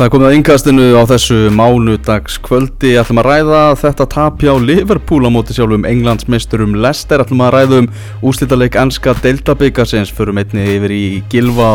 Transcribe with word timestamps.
Það 0.00 0.06
er 0.06 0.12
komið 0.14 0.26
að 0.30 0.34
yngastinu 0.38 0.84
á 0.96 1.02
þessu 1.10 1.38
mánudagskvöldi. 1.52 2.94
Ætlum 2.96 3.18
að 3.20 3.26
ræða 3.26 3.58
þetta 3.82 4.06
tapja 4.14 4.54
á 4.56 4.56
Liverpool 4.56 5.28
á 5.28 5.30
móti 5.34 5.52
sjálfum 5.52 5.84
Englandsmeisturum 5.84 6.78
Leicester. 6.80 7.20
Ætlum 7.20 7.42
að 7.44 7.52
ræða 7.52 7.80
um 7.82 7.88
úslítaleg 8.30 8.78
ennska 8.80 9.12
deildabikarsins. 9.20 10.08
Förum 10.16 10.40
einni 10.40 10.64
yfir 10.78 10.96
í 10.96 11.02
Gilva 11.28 11.68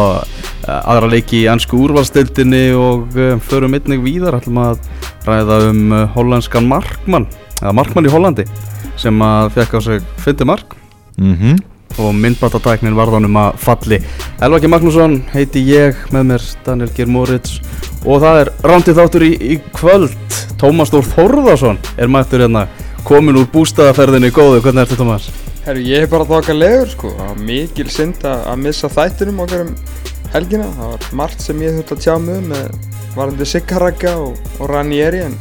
aðra 0.65 1.11
leiki 1.13 1.43
í 1.43 1.45
ennsku 1.53 1.77
úrvalstildinni 1.85 2.63
og 2.73 3.13
förum 3.45 3.77
einni 3.77 4.01
víðar. 4.01 4.39
Ætlum 4.41 4.57
að 4.63 4.81
ræða 5.29 5.61
um 5.69 5.95
hollanskan 6.17 6.65
Markmann 6.65 7.29
eða 7.61 7.77
Markmann 7.77 8.09
í 8.09 8.15
Hollandi 8.15 8.49
sem 8.97 9.21
að 9.21 9.53
fekk 9.59 9.77
á 9.77 9.79
sig 9.85 10.13
fyndi 10.25 10.49
mark. 10.49 10.73
Mm 11.21 11.35
-hmm. 11.37 11.63
og 12.01 12.15
myndbatatæknin 12.15 12.97
varðanum 12.97 13.37
að 13.37 13.57
falli. 13.57 14.01
Elvaki 14.41 14.67
Magnússon 14.67 15.21
heiti 15.31 15.61
ég. 15.61 15.93
Með 16.09 16.23
mér 16.23 16.55
Daniel 16.65 16.89
Geir 16.89 17.07
Moritz 17.07 17.61
og 18.05 18.21
það 18.23 18.41
er 18.43 18.51
rántið 18.69 18.99
þáttur 19.01 19.25
í, 19.25 19.31
í 19.35 19.57
kvöld. 19.75 20.15
Tómas 20.61 20.93
Þór 20.93 21.09
Þórðarsson 21.11 21.79
er 21.99 22.11
mættur 22.11 22.45
hérna 22.45 22.67
komin 23.05 23.37
úr 23.41 23.49
bústæðaferðinni 23.53 24.31
góðu, 24.33 24.61
hvernig 24.63 24.85
ertu 24.85 24.97
Tómas? 24.99 25.27
Herru, 25.65 25.81
ég 25.81 26.05
hef 26.05 26.11
bara 26.13 26.27
þokkar 26.29 26.57
legur 26.57 26.91
sko, 26.91 27.11
það 27.17 27.31
var 27.31 27.43
mikil 27.47 27.87
synd 27.89 28.25
að 28.29 28.59
missa 28.61 28.89
þættinum 28.93 29.41
okkar 29.45 29.65
um 29.65 29.75
helgina, 30.35 30.69
það 30.77 30.91
var 30.93 31.07
margt 31.21 31.45
sem 31.45 31.63
ég 31.65 31.79
þurfti 31.79 31.95
að 31.97 32.03
tjá 32.05 32.15
mig 32.21 32.41
um 32.41 32.49
með 32.53 32.91
varandi 33.15 33.47
Siggarakka 33.49 34.17
og, 34.21 34.41
og 34.59 34.69
Ranieri 34.71 35.23
en 35.25 35.37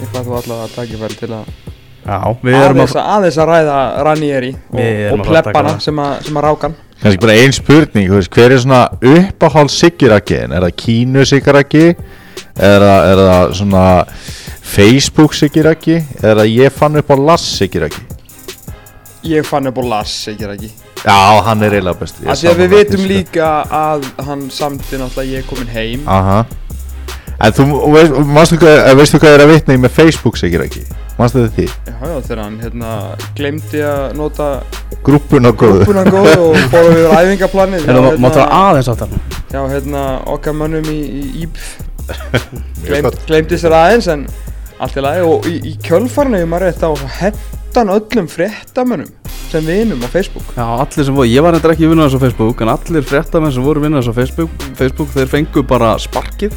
ég 0.00 0.10
þú 0.12 0.22
allavega 0.24 0.62
að 0.66 0.74
taka 0.78 1.02
færi 1.04 1.20
til 1.22 1.32
að 1.36 1.71
Já, 2.02 2.18
við 2.42 2.56
erum 2.58 2.80
aðeins 2.82 2.96
að, 2.98 3.10
aðeins 3.16 3.38
að 3.38 3.50
ræða 3.52 3.76
Ranieri 4.08 4.52
og, 4.72 4.80
og 5.12 5.26
pleppana 5.26 5.74
sem 5.84 6.00
að, 6.02 6.14
sem 6.26 6.40
að 6.40 6.46
rákan 6.48 6.74
Kannski 7.02 7.20
bara 7.24 7.36
ein 7.42 7.52
spurning, 7.56 8.10
hver 8.30 8.52
er 8.54 8.60
svona 8.62 8.80
uppáhald 9.02 9.72
siggirakkiðin? 9.74 10.52
Er 10.54 10.62
það 10.68 10.74
kínu 10.84 11.24
siggirakki? 11.26 11.84
Er, 12.54 12.84
það- 12.86 13.06
er 13.10 13.22
það 13.26 13.54
svona 13.58 13.84
Facebook 14.74 15.34
siggirakki? 15.34 15.98
Er 16.22 16.38
það 16.42 16.52
ég 16.54 16.74
fann 16.78 16.98
upp 17.02 17.10
á 17.10 17.16
Lass 17.18 17.48
siggirakki? 17.58 18.04
Ég 19.22 19.46
fann 19.46 19.66
upp 19.70 19.78
á 19.78 19.82
Lass, 19.86 20.10
Siggaraki 20.24 20.70
Já, 21.02 21.42
hann 21.46 21.62
er 21.62 21.74
eiginlega 21.76 21.98
best 21.98 22.18
við 22.58 22.72
vitum 22.72 23.04
líka 23.06 23.50
að 23.70 24.04
hann 24.26 24.48
samti 24.50 24.98
náttúrulega 24.98 25.30
ég 25.30 25.42
er 25.42 25.46
komin 25.46 25.70
heim 25.70 26.02
Aha 26.10 26.44
En 27.42 27.54
þú 27.56 27.64
veist, 27.90 28.12
veistu 28.98 29.18
hvað 29.18 29.32
er 29.34 29.42
að 29.46 29.50
vitna 29.54 29.74
í 29.74 29.80
með 29.82 29.94
Facebook 29.96 30.36
siggirakki? 30.38 30.84
Manstu 31.18 31.42
þetta 31.42 31.54
því? 31.56 31.66
Já, 31.86 31.96
já, 32.08 32.14
þegar 32.26 32.40
hann 32.42 32.58
hérna 32.62 32.92
glemdi 33.36 33.82
að 33.84 34.04
nota 34.18 34.48
Grúppuna 35.02 35.50
góðu 35.52 35.82
grúpuna 35.82 36.04
góð 36.08 36.30
og 36.38 36.58
fórum 36.72 36.94
við 36.96 37.08
æfingaplanið. 37.18 37.86
Hérna, 37.88 38.12
máttu 38.22 38.40
það 38.40 38.54
aðeins 38.58 38.90
átt 38.92 39.02
þarna 39.02 39.20
Já, 39.52 39.60
hérna, 39.68 40.04
okkar 40.32 40.56
mönnum 40.56 40.88
í, 40.88 40.98
í 41.02 41.24
Íbf 41.44 41.72
gott. 43.06 43.18
Gleymdi 43.28 43.58
sér 43.60 43.76
aðeins 43.76 44.08
en 44.12 44.26
allt 44.82 44.96
í 44.96 45.04
lagi. 45.04 45.24
Og 45.28 45.48
í, 45.50 45.58
í 45.72 45.74
kjölfarnu 45.84 46.40
ég 46.40 46.48
maður 46.50 46.70
rétt 46.70 46.86
á 46.86 46.90
hendan 47.20 47.92
öllum 47.98 48.30
fréttamönnum 48.30 49.12
sem 49.52 49.66
vinum 49.68 50.00
á 50.00 50.08
Facebook. 50.08 50.48
Já, 50.56 50.64
allir 50.64 51.04
sem 51.04 51.16
voru, 51.16 51.28
ég 51.28 51.44
var 51.44 51.56
eitthvað 51.58 51.74
ekki 51.76 51.90
vinnað 51.90 52.08
þessu 52.08 52.22
á 52.22 52.24
Facebook 52.24 52.62
en 52.64 52.72
allir 52.72 53.04
fréttamenn 53.04 53.52
sem 53.52 53.66
voru 53.66 53.82
vinnað 53.84 54.00
þessu 54.06 54.14
á 54.16 54.18
Facebook, 54.22 54.54
Facebook 54.78 55.12
þeir 55.12 55.28
fengu 55.34 55.64
bara 55.68 55.92
sparkið 56.00 56.56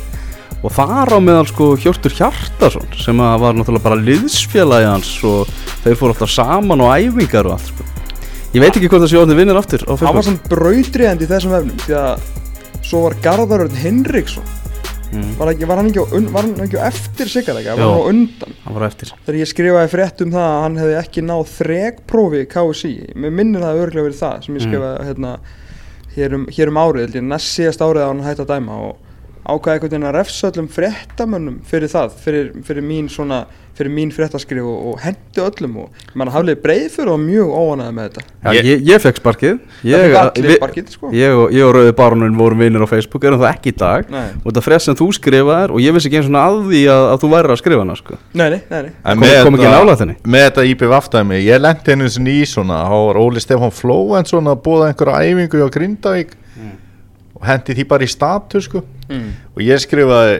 og 0.65 0.73
þar 0.73 1.13
á 1.13 1.19
meðal 1.21 1.45
sko 1.49 1.67
Hjörtur 1.77 2.13
Hjartarsson 2.17 2.87
sem 2.97 3.19
var 3.21 3.53
náttúrulega 3.53 3.85
bara 3.85 3.99
liðsfélagi 4.01 4.87
hans 4.89 5.11
og 5.27 5.51
þeir 5.83 5.99
fóru 5.99 6.15
alltaf 6.15 6.31
saman 6.33 6.81
og 6.81 6.93
æfingar 6.97 7.45
og 7.49 7.57
allt 7.59 7.69
sko. 7.69 7.85
Ég 8.55 8.63
veit 8.63 8.71
ekki 8.79 8.87
hvort 8.89 9.03
það 9.03 9.11
sé 9.11 9.17
orðin 9.19 9.37
vinnir 9.41 9.57
aftur 9.59 9.81
Hann 9.89 10.15
var 10.15 10.23
samt 10.25 10.45
brautriðandi 10.51 11.25
í 11.27 11.31
þessum 11.31 11.55
efnum 11.57 11.81
því 11.85 11.97
að 11.99 12.29
svo 12.85 13.01
var 13.03 13.17
Garðarörn 13.25 13.75
Hinriksson. 13.81 14.45
Mm, 15.15 15.27
var, 15.39 15.51
ekki, 15.53 15.67
var, 15.69 15.79
hann 15.79 15.89
ekki 15.91 16.01
á, 16.01 16.05
var 16.33 16.43
hann 16.47 16.63
ekki 16.65 16.79
á 16.81 16.83
eftir 16.89 17.29
Siggarækja, 17.31 17.75
var 17.77 17.85
hann 17.85 17.99
á 18.03 18.09
undan? 18.09 18.55
Hann 18.65 18.75
var 18.75 18.85
eftir. 18.87 19.11
Þegar 19.25 19.37
ég 19.39 19.49
skrifaði 19.51 19.91
frétt 19.93 20.23
um 20.25 20.33
það 20.33 20.47
að 20.49 20.57
hann 20.65 20.79
hefði 20.81 20.95
ekki 20.99 21.23
náð 21.23 21.43
þregprófi 21.53 22.41
í 22.41 22.49
KSI 22.51 22.91
mér 23.23 23.35
minnir 23.37 23.63
það 23.63 23.81
örglega 23.85 24.07
verið 24.09 24.19
það 24.23 24.43
sem 24.47 24.57
ég 24.57 24.65
Mm. 24.65 24.67
skrifaði 24.71 25.07
hérna, 25.09 25.31
hér, 26.15 26.35
um, 26.39 26.45
hér 26.57 26.71
um 26.73 26.81
árið 26.83 27.15
næst 27.21 27.53
síðast 27.53 27.85
árið 27.85 28.01
að 28.03 28.11
hann 28.11 28.25
hætti 28.25 28.43
að 28.43 28.51
dæma 28.55 28.79
og 28.89 29.04
ákvaði 29.45 29.75
einhvern 29.77 29.91
veginn 29.93 30.09
að 30.09 30.17
refsa 30.19 30.49
öllum 30.51 30.67
fréttamönnum 30.73 31.59
fyrir 31.69 31.91
það, 31.91 32.15
fyrir, 32.23 32.51
fyrir 32.65 32.85
mín 32.85 33.09
svona 33.13 33.43
fyrir 33.75 33.91
mín 33.91 34.07
fréttaskrif 34.15 34.63
og, 34.63 34.83
og 34.93 35.01
hendi 35.03 35.41
öllum 35.43 35.73
og 35.83 36.05
mann 36.15 36.29
hafliði 36.31 36.61
breið 36.63 36.85
fyrir 36.93 37.09
og 37.11 37.17
mjög 37.19 37.49
óanæði 37.51 37.95
með 37.97 38.05
þetta 38.05 38.21
Já, 38.23 38.53
Ég- 38.55 38.67
ég, 38.69 38.83
ég 38.87 39.01
fekk 39.03 39.17
sparkið 39.19 39.57
ég, 39.83 40.05
við- 40.39 40.53
sparkið 40.61 40.93
sko 40.95 41.09
ég, 41.11 41.33
og, 41.35 41.49
ég 41.51 41.65
og 41.67 41.73
Rauði 41.75 41.91
Baronun 41.99 42.37
vorum 42.39 42.63
vinnir 42.63 42.85
á 42.85 42.87
Facebook 42.87 43.27
erum 43.27 43.41
það 43.43 43.49
ekki 43.51 43.73
í 43.73 43.75
dag 43.83 44.07
nei, 44.15 44.23
og 44.39 44.47
þetta 44.47 44.63
frétt 44.69 44.85
sem 44.87 44.95
þú 44.95 45.09
skrifaðir 45.19 45.75
og 45.75 45.83
ég 45.83 45.97
vissi 45.97 46.07
ekki 46.07 46.21
eins 46.21 46.31
og 46.31 46.39
að 46.39 46.61
því 46.71 46.81
að, 46.95 47.03
að 47.11 47.19
þú 47.25 47.31
væri 47.35 47.51
að 47.57 47.61
skrifa 47.65 47.83
hana 47.83 47.99
sko. 47.99 48.17
nei, 48.31 48.47
nei, 48.55 48.61
nei, 48.71 48.81
nei. 48.87 48.95
Kom- 49.03 49.27
kom 49.49 49.59
ekki 49.59 49.73
nálægt 49.75 50.05
henni? 50.05 50.17
Með 50.23 50.47
þetta 50.47 50.65
IPV 50.71 50.95
aftæmi, 51.01 51.41
ég 51.43 51.61
lendi 51.67 51.91
henni 51.97 52.39
í 52.39 52.47
svona 52.47 52.79
Há 52.87 52.95
var 53.09 53.19
Óli 53.19 53.43
Stefán 53.43 53.75
Flóensson 53.75 54.47
að 54.55 54.63
búða 54.63 54.87
einhverja 54.93 55.19
æfingu 55.27 55.67
á 55.67 55.69
Grindavík 55.75 56.31
Og 57.45 57.49
hendi 57.51 57.77
því 57.77 57.87
bara 57.93 58.05
í 58.05 58.09
status 58.09 58.65
sko. 58.65 58.81
Mm. 59.05 59.27
Og 59.53 59.61
ég 59.61 59.81
skrifaði 59.85 60.39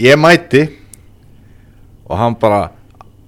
Ég 0.00 0.16
mæti 0.16 0.62
Og 2.08 2.16
hann 2.16 2.34
bara 2.40 2.70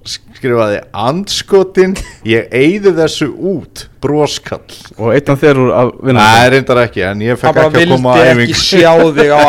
skrifaði 0.05 0.81
Andskotin, 0.93 1.95
ég 2.29 2.51
eyði 2.53 2.93
þessu 2.99 3.31
út 3.33 3.87
Broskall. 4.05 4.67
Og 4.99 5.15
einn 5.15 5.31
af 5.33 5.41
þeir 5.41 5.61
úr 5.63 5.71
að 5.73 5.93
vinna 6.05 6.27
Nei, 6.27 6.51
reyndar 6.53 6.81
ekki, 6.83 7.01
en 7.09 7.23
ég 7.25 7.33
hann 7.33 7.41
fekk 7.41 7.57
bara 7.57 7.71
ekki 7.71 7.79
að 7.79 7.81
vildi 7.81 7.95
koma 7.95 8.13
á 8.13 8.21
ekki 8.21 8.35
æfingu. 8.35 8.59
sjá 8.61 8.93
þig 9.17 9.33
á 9.33 9.41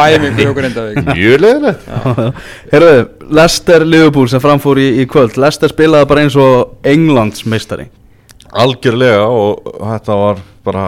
Grindavík 0.60 1.10
Mjög 1.10 1.44
leðilegt 1.44 1.90
Herðu, 2.72 2.96
Leicester 3.42 3.86
Liverpool 3.90 4.32
sem 4.32 4.44
framfór 4.44 4.80
í, 4.80 4.88
í 5.04 5.08
kvöld. 5.12 5.36
Leicester 5.42 5.74
spilaði 5.76 6.10
bara 6.14 6.24
eins 6.24 6.40
og 6.40 6.88
Englands 6.88 7.44
meistari 7.52 7.90
Algjörlega 8.56 9.28
og 9.28 9.68
þetta 9.82 10.20
var 10.22 10.44
bara 10.66 10.86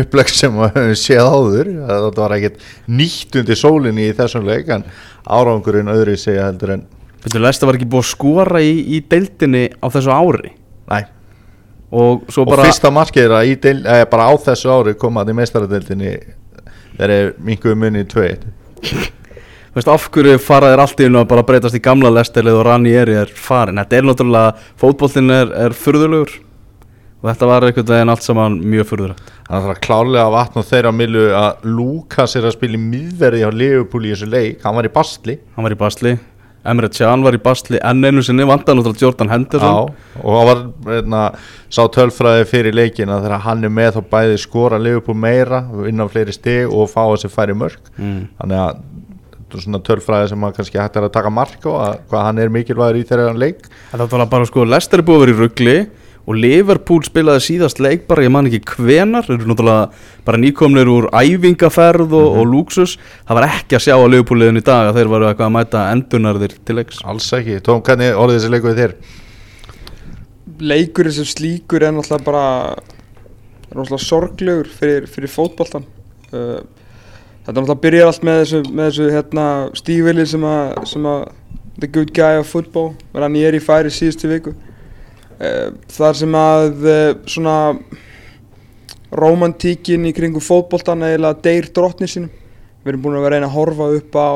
upplegg 0.00 0.32
sem 0.32 0.54
við 0.58 0.76
höfum 0.76 0.98
séð 1.00 1.30
áður. 1.32 1.72
Þetta 1.88 2.22
var 2.22 2.36
ekkert 2.38 2.68
nýtt 2.88 3.40
undir 3.40 3.58
sólinni 3.58 4.10
í 4.10 4.16
þessum 4.18 4.46
leik 4.48 4.70
en 4.72 4.84
árangurinn 5.26 5.90
öðru 5.92 6.18
segja 6.20 6.50
heldur 6.50 6.76
en 6.76 6.86
Leicester 7.22 7.68
var 7.68 7.76
ekki 7.78 7.86
búið 7.86 8.02
að 8.02 8.08
skora 8.10 8.60
í, 8.66 8.72
í 8.96 9.02
deildinni 9.06 9.68
á 9.78 9.86
þessu 9.94 10.10
ári? 10.10 10.56
Næ 10.90 11.02
og 11.92 12.22
og 12.24 12.52
fyrsta 12.56 12.90
markið 12.92 13.26
er 13.26 13.34
að 13.36 13.48
í 13.50 13.56
eh, 13.68 14.04
bara 14.08 14.30
á 14.32 14.32
þessu 14.40 14.70
ári 14.72 14.94
koma 14.96 15.26
til 15.28 15.36
meistaradeildinni 15.36 16.12
þeir 16.96 17.10
eru 17.16 17.34
minguðu 17.44 17.78
munni 17.82 18.04
í 18.04 18.08
tveit 18.08 18.46
veist, 19.74 19.88
af 19.88 20.08
hverju 20.12 20.38
faraðir 20.40 20.82
allt 20.84 21.02
í 21.02 21.08
einu 21.08 21.20
að 21.20 21.28
bara 21.34 21.44
breytast 21.48 21.76
í 21.76 21.82
gamla 21.84 22.12
Leicesterlið 22.12 22.60
og 22.60 22.64
Ranieri 22.68 23.18
er 23.22 23.32
farin 23.36 23.80
þetta 23.82 23.98
er 23.98 24.08
náttúrulega, 24.08 24.56
fótbollin 24.80 25.36
er, 25.36 25.52
er 25.66 25.76
furðulegur 25.76 26.32
og 27.22 27.30
þetta 27.30 27.48
var 27.48 27.68
einhvern 27.68 27.88
veginn 27.92 28.12
allt 28.12 28.26
saman 28.26 28.58
mjög 28.66 28.92
að 29.52 29.62
það 29.62 29.70
er 29.72 29.80
klálega 29.84 30.26
að 30.26 30.34
vatna 30.34 30.66
þeirra 30.66 30.92
milu 30.96 31.22
að 31.38 31.64
Lukas 31.68 32.36
er 32.38 32.48
að 32.48 32.56
spila 32.56 32.78
í 32.78 32.82
miðverði 32.82 33.46
á 33.46 33.50
Leopold 33.54 34.08
í 34.08 34.12
þessu 34.14 34.28
leik, 34.32 34.62
hann 34.64 34.76
var 34.78 34.88
í 34.88 34.92
bastli 34.92 35.38
hann 35.54 35.66
var 35.66 35.74
í 35.74 35.78
basli, 35.78 36.14
Emre 36.62 36.88
Can 36.94 37.24
var 37.26 37.34
í 37.34 37.40
basli 37.42 37.80
enn 37.82 38.06
einu 38.06 38.22
sinni, 38.22 38.46
vandan 38.46 38.78
náttúrulega 38.78 39.02
Jordan 39.02 39.32
Henderson. 39.32 39.88
Já, 39.90 40.18
og 40.22 40.36
hann 40.38 40.48
var 40.48 40.60
hérna, 40.92 41.22
sá 41.66 41.82
tölfræði 41.90 42.46
fyrir 42.50 42.76
leikina 42.76 43.18
þegar 43.22 43.42
hann 43.48 43.66
er 43.66 43.72
með 43.74 43.96
þá 43.96 44.10
bæði 44.12 44.36
skora 44.44 44.78
Leopold 44.78 45.18
meira, 45.18 45.64
vinna 45.74 46.06
fleiri 46.10 46.34
stig 46.34 46.70
og 46.70 46.90
fá 46.92 47.02
þessi 47.14 47.32
færi 47.32 47.56
mörg 47.58 47.90
mm. 47.96 48.20
þannig 48.38 48.62
að 48.62 48.84
svona 49.62 49.82
tölfræði 49.84 50.30
sem 50.30 50.38
maður 50.40 50.60
kannski 50.60 50.78
hægt 50.80 50.94
er 50.96 51.04
að 51.04 51.12
taka 51.12 51.32
mark 51.34 51.66
á 51.68 51.72
að 51.72 51.96
hvað 52.08 52.22
hann 52.24 52.38
er 52.40 52.54
mikilvægur 52.54 53.00
í 53.02 53.08
þeirra 53.10 53.34
leik. 53.36 53.66
Þetta 53.90 54.06
var 54.14 54.30
bara 54.30 54.48
sko, 54.48 54.64
Leicester 54.64 55.02
er 55.02 55.06
búið 55.08 55.18
að 55.18 55.24
vera 55.26 55.34
í 55.34 55.40
ruggli 55.42 55.76
og 56.22 56.36
Liverpool 56.38 57.02
spilaði 57.06 57.42
síðast 57.48 57.80
leik 57.82 58.04
bara, 58.06 58.22
ég 58.22 58.30
man 58.30 58.46
ekki 58.46 58.76
hvenar, 58.76 59.26
þeir 59.26 59.40
eru 59.40 59.50
náttúrulega 59.50 59.88
bara 60.26 60.38
nýkomnir 60.38 60.90
úr 60.92 61.08
æfingaferð 61.10 62.14
og, 62.14 62.28
og 62.38 62.46
lúksus, 62.46 62.94
það 63.26 63.40
var 63.40 63.48
ekki 63.48 63.78
að 63.78 63.84
sjá 63.88 63.96
að 63.96 64.06
Liverpool 64.12 64.38
liðin 64.42 64.62
í 64.62 64.66
dag 64.66 64.90
að 64.90 65.00
þeir 65.00 65.10
varu 65.16 65.28
eitthvað 65.30 65.48
að 65.48 65.56
mæta 65.56 65.88
endunarðir 65.96 66.54
til 66.62 66.78
leiks. 66.78 67.02
alls 67.02 67.26
ekki, 67.38 67.58
Tóm, 67.66 67.82
hvernig 67.82 68.14
orðið 68.14 68.38
þessi 68.38 68.54
leiku 68.54 68.70
við 68.70 68.80
þér? 68.84 68.96
leikurinn 70.62 71.14
sem 71.16 71.26
slíkur 71.26 71.82
er 71.82 71.94
náttúrulega 71.94 72.26
bara 72.26 72.44
er 72.76 73.78
náttúrulega 73.78 74.04
sorglegur 74.04 74.70
fyrir, 74.70 75.08
fyrir 75.10 75.30
fótboltan 75.32 75.86
uh, 76.32 76.60
þetta 77.42 77.56
náttúrulega 77.56 77.82
byrjar 77.82 78.10
allt 78.10 78.26
með 78.26 78.42
þessu, 78.42 78.60
með 78.70 78.90
þessu 78.90 79.08
hérna, 79.16 79.46
stífili 79.78 80.26
sem 80.28 80.46
að, 80.46 80.82
sem 80.92 81.08
að 81.08 81.24
the 81.80 81.88
good 81.88 82.12
guy 82.14 82.38
of 82.38 82.50
football 82.50 82.92
hann 83.16 83.38
er 83.40 83.56
í 83.58 83.62
færi 83.62 83.90
síðustu 83.92 84.30
viku 84.30 84.54
þar 85.92 86.18
sem 86.18 86.38
að 86.38 86.86
uh, 86.86 87.00
svona 87.26 87.56
romantíkin 89.12 90.06
í 90.08 90.14
kringum 90.16 90.44
fótboltan 90.44 91.04
eiginlega 91.04 91.42
deyr 91.44 91.68
drottni 91.74 92.08
sínum. 92.08 92.30
Við 92.82 92.94
erum 92.94 93.02
búin 93.04 93.18
að 93.18 93.26
vera 93.26 93.36
að 93.36 93.40
reyna 93.40 93.50
að 93.50 93.56
horfa 93.58 93.88
upp 93.98 94.16
á 94.18 94.30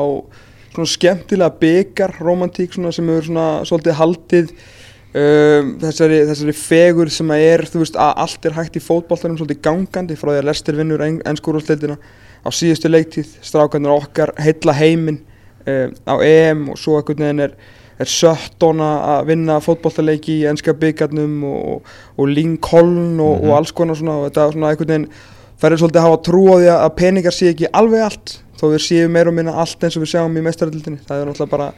svona 0.77 0.91
skemmtilega 0.91 1.57
byggar 1.61 2.13
romantík 2.21 2.75
svona 2.75 2.91
sem 2.93 3.07
hefur 3.09 3.25
svona 3.25 3.47
svolítið 3.65 3.97
haldið 3.97 4.51
um, 4.51 5.71
þessari, 5.81 6.19
þessari 6.29 6.55
fegur 6.59 7.11
sem 7.13 7.33
að 7.33 7.45
er 7.47 7.65
þú 7.71 7.81
veist 7.81 7.97
að 7.97 8.13
allt 8.23 8.45
er 8.45 8.57
hægt 8.59 8.77
í 8.77 8.83
fótboltanum 8.83 9.39
svolítið 9.39 9.63
gangandi 9.65 10.17
frá 10.19 10.31
því 10.31 10.41
að 10.43 10.47
Lester 10.51 10.77
vinnur 10.77 11.03
ennskúrústildina 11.07 11.97
á 11.97 12.49
síðustu 12.53 12.91
leiktíð 12.91 13.33
strákarnir 13.45 13.95
okkar 13.95 14.35
heilla 14.41 14.77
heiminn 14.77 15.19
uh, 15.65 15.89
á 16.05 16.15
EM 16.21 16.67
og 16.73 16.79
svo 16.81 16.99
einhvern 16.99 17.25
veginn 17.25 17.45
er, 17.47 17.57
er 17.97 18.09
Sutton 18.11 18.83
að 18.83 19.29
vinna 19.31 19.57
fótboltaleiki 19.63 20.41
í 20.41 20.45
ennska 20.49 20.75
byggarnum 20.77 21.39
og, 21.49 21.87
og 22.17 22.29
Lincoln 22.29 23.17
og, 23.23 23.47
og 23.47 23.55
alls 23.57 23.73
konar 23.75 23.97
svona 23.97 24.19
og 24.19 24.27
þetta 24.27 24.51
svona 24.53 24.71
einhvern 24.71 24.93
veginn 24.93 25.09
færður 25.57 25.81
svolítið 25.81 26.01
að 26.01 26.07
hafa 26.07 26.19
trú 26.27 26.43
á 26.53 26.55
því 26.57 26.69
að 26.75 26.95
peningar 26.99 27.35
sé 27.35 27.49
ekki 27.53 27.71
alveg 27.79 28.05
allt 28.05 28.35
þó 28.57 28.67
við 28.73 28.83
séum 28.85 29.13
meira 29.13 29.31
og 29.31 29.37
minna 29.37 29.55
allt 29.57 29.83
eins 29.83 29.97
og 29.97 30.05
við 30.05 30.13
sjáum 30.13 30.37
í 30.37 30.45
meistaradildinni 30.45 31.01
það 31.07 31.23
er 31.23 31.31
náttúrulega 31.31 31.55
bara 31.55 31.71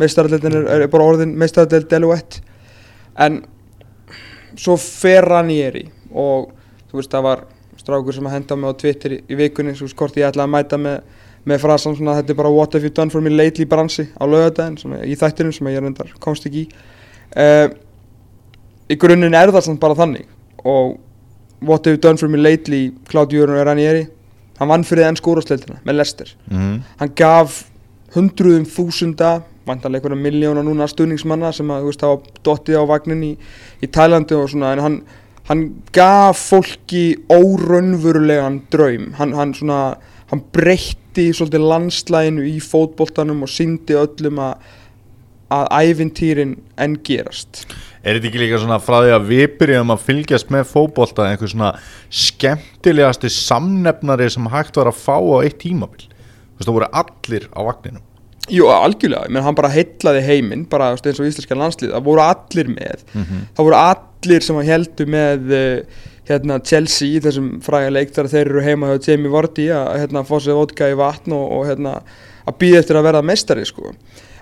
meistaradildin 0.00 0.56
er, 0.56 0.66
er 0.78 0.90
bara 0.92 1.10
orðin 1.12 1.36
meistaradild 1.38 1.88
deluett 1.90 2.40
en 3.20 3.42
svo 4.58 4.76
fer 4.80 5.26
Ranieri 5.28 5.84
og 6.12 6.50
þú 6.88 7.00
veist 7.00 7.12
það 7.12 7.26
var 7.28 7.44
strákur 7.78 8.16
sem 8.16 8.26
að 8.28 8.36
henda 8.38 8.58
mig 8.58 8.72
á 8.72 8.80
Twitter 8.80 9.16
í, 9.16 9.20
í 9.28 9.38
vikunni 9.38 9.76
svo 9.76 9.88
skort 9.90 10.16
ég 10.18 10.28
ætlaði 10.28 10.48
að 10.48 10.54
mæta 10.54 10.80
með, 10.80 11.02
með 11.48 11.62
frasan 11.64 11.96
svona 11.96 12.18
þetta 12.18 12.34
er 12.34 12.38
bara 12.38 12.52
what 12.52 12.74
have 12.76 12.86
you 12.86 12.92
done 12.94 13.12
for 13.12 13.24
me 13.24 13.32
lately 13.32 13.66
bransi 13.68 14.08
á 14.14 14.24
lögadaginn 14.28 15.04
í 15.08 15.16
þættinum 15.18 15.54
sem 15.56 15.70
ég 15.72 15.82
reyndar 15.82 16.12
komst 16.22 16.46
ekki 16.48 16.66
í. 16.66 16.70
Uh, 17.32 17.68
í 18.88 18.96
grunninn 19.00 19.36
er 19.36 19.52
það 19.54 19.68
samt 19.68 19.82
bara 19.82 19.96
þannig. 19.98 20.28
Og 20.64 20.98
what 21.60 21.86
have 21.86 21.96
you 21.96 22.02
done 22.02 22.20
for 22.20 22.28
me 22.28 22.40
lately 22.40 22.88
Claudio 23.08 23.46
Ranieri 23.48 24.06
hann 24.58 24.70
vann 24.72 24.86
fyrir 24.86 25.06
enn 25.08 25.18
skórasleitina 25.18 25.80
með 25.86 26.00
Leicester. 26.00 26.34
Mm. 26.50 26.82
hann 26.98 27.14
gaf 27.18 27.62
hundruðum 28.14 28.66
þúsunda 28.66 29.38
vantarlega 29.68 30.08
einhverja 30.08 30.24
miljóna 30.24 30.64
núna 30.64 30.88
stuðningsmanna 30.88 31.52
sem 31.52 31.70
að 31.70 31.84
þú 31.84 31.90
veist 31.90 32.04
hafa 32.06 32.36
dottið 32.46 32.80
á 32.80 32.84
vagnin 32.88 33.24
í, 33.26 33.32
í 33.84 33.90
Tælandi 33.92 34.36
og 34.38 34.48
svona 34.50 34.72
en 34.74 34.84
hann, 34.84 34.96
hann 35.50 35.64
gaf 35.94 36.40
fólki 36.50 37.04
óraunverulegan 37.28 38.62
draum. 38.72 39.10
Hann, 39.18 39.34
hann 39.36 39.52
svona 39.56 39.82
hann 40.32 40.44
breytti 41.18 41.34
svolítið 41.34 41.64
landslæginu 41.66 42.44
í 42.46 42.58
fótboltanum 42.62 43.42
og 43.42 43.50
syndi 43.50 43.96
öllum 43.98 44.38
að 44.38 44.76
að 45.48 45.70
ævintýrin 45.72 46.50
enn 46.76 46.98
gerast. 47.00 47.62
Er 48.04 48.18
þetta 48.18 48.28
ekki 48.28 48.40
líka 48.42 48.58
svona 48.60 48.76
frá 48.84 48.98
því 49.00 49.14
að 49.14 49.30
við 49.30 49.54
byrjum 49.56 49.92
að 49.94 50.02
fylgjast 50.04 50.50
með 50.52 50.66
fótbolta 50.68 51.24
einhver 51.24 51.48
svona 51.48 51.70
skemmtilegasti 52.12 53.30
samnefnari 53.32 54.28
sem 54.28 54.50
hægt 54.52 54.76
var 54.76 54.90
að 54.90 55.00
fá 55.00 55.16
á 55.16 55.40
eitt 55.40 55.56
tímabil? 55.62 56.04
Þú 56.04 56.60
veist 56.60 56.68
það 56.68 56.76
voru 56.76 56.90
allir 57.00 57.48
á 57.48 57.60
vagninum. 57.64 58.04
Jú, 58.52 58.68
algjörlega, 58.68 59.32
menn 59.32 59.44
hann 59.44 59.56
bara 59.56 59.72
heillaði 59.72 60.20
heiminn 60.28 60.68
bara 60.68 60.90
eins 60.92 61.16
og 61.16 61.32
íslenska 61.32 61.56
landslið, 61.56 61.96
það 61.96 62.06
voru 62.10 62.24
allir 62.26 62.70
með. 62.74 63.08
Það 63.56 63.70
voru 63.70 63.80
allir 63.80 64.44
sem 64.44 64.60
að 64.60 64.70
heldu 64.74 65.08
með 65.16 65.56
uh, 65.56 66.04
hérna, 66.28 66.58
Chelsea 66.64 67.16
í 67.16 67.20
þessum 67.24 67.58
fræga 67.64 67.92
leik 67.94 68.12
þegar 68.12 68.30
þeir 68.32 68.44
eru 68.50 68.64
heima 68.64 68.92
hjá 68.92 69.10
Jamie 69.10 69.32
Vardy 69.32 69.68
að 69.74 69.92
hérna, 70.02 70.24
fá 70.28 70.36
sér 70.44 70.58
vodka 70.58 70.90
í 70.90 70.96
vatn 70.98 71.34
og, 71.36 71.44
og 71.58 71.68
hérna, 71.68 71.98
að 72.48 72.58
býða 72.62 72.82
eftir 72.82 72.98
að 73.00 73.08
verða 73.08 73.24
meistari 73.24 73.66
sko. 73.68 73.92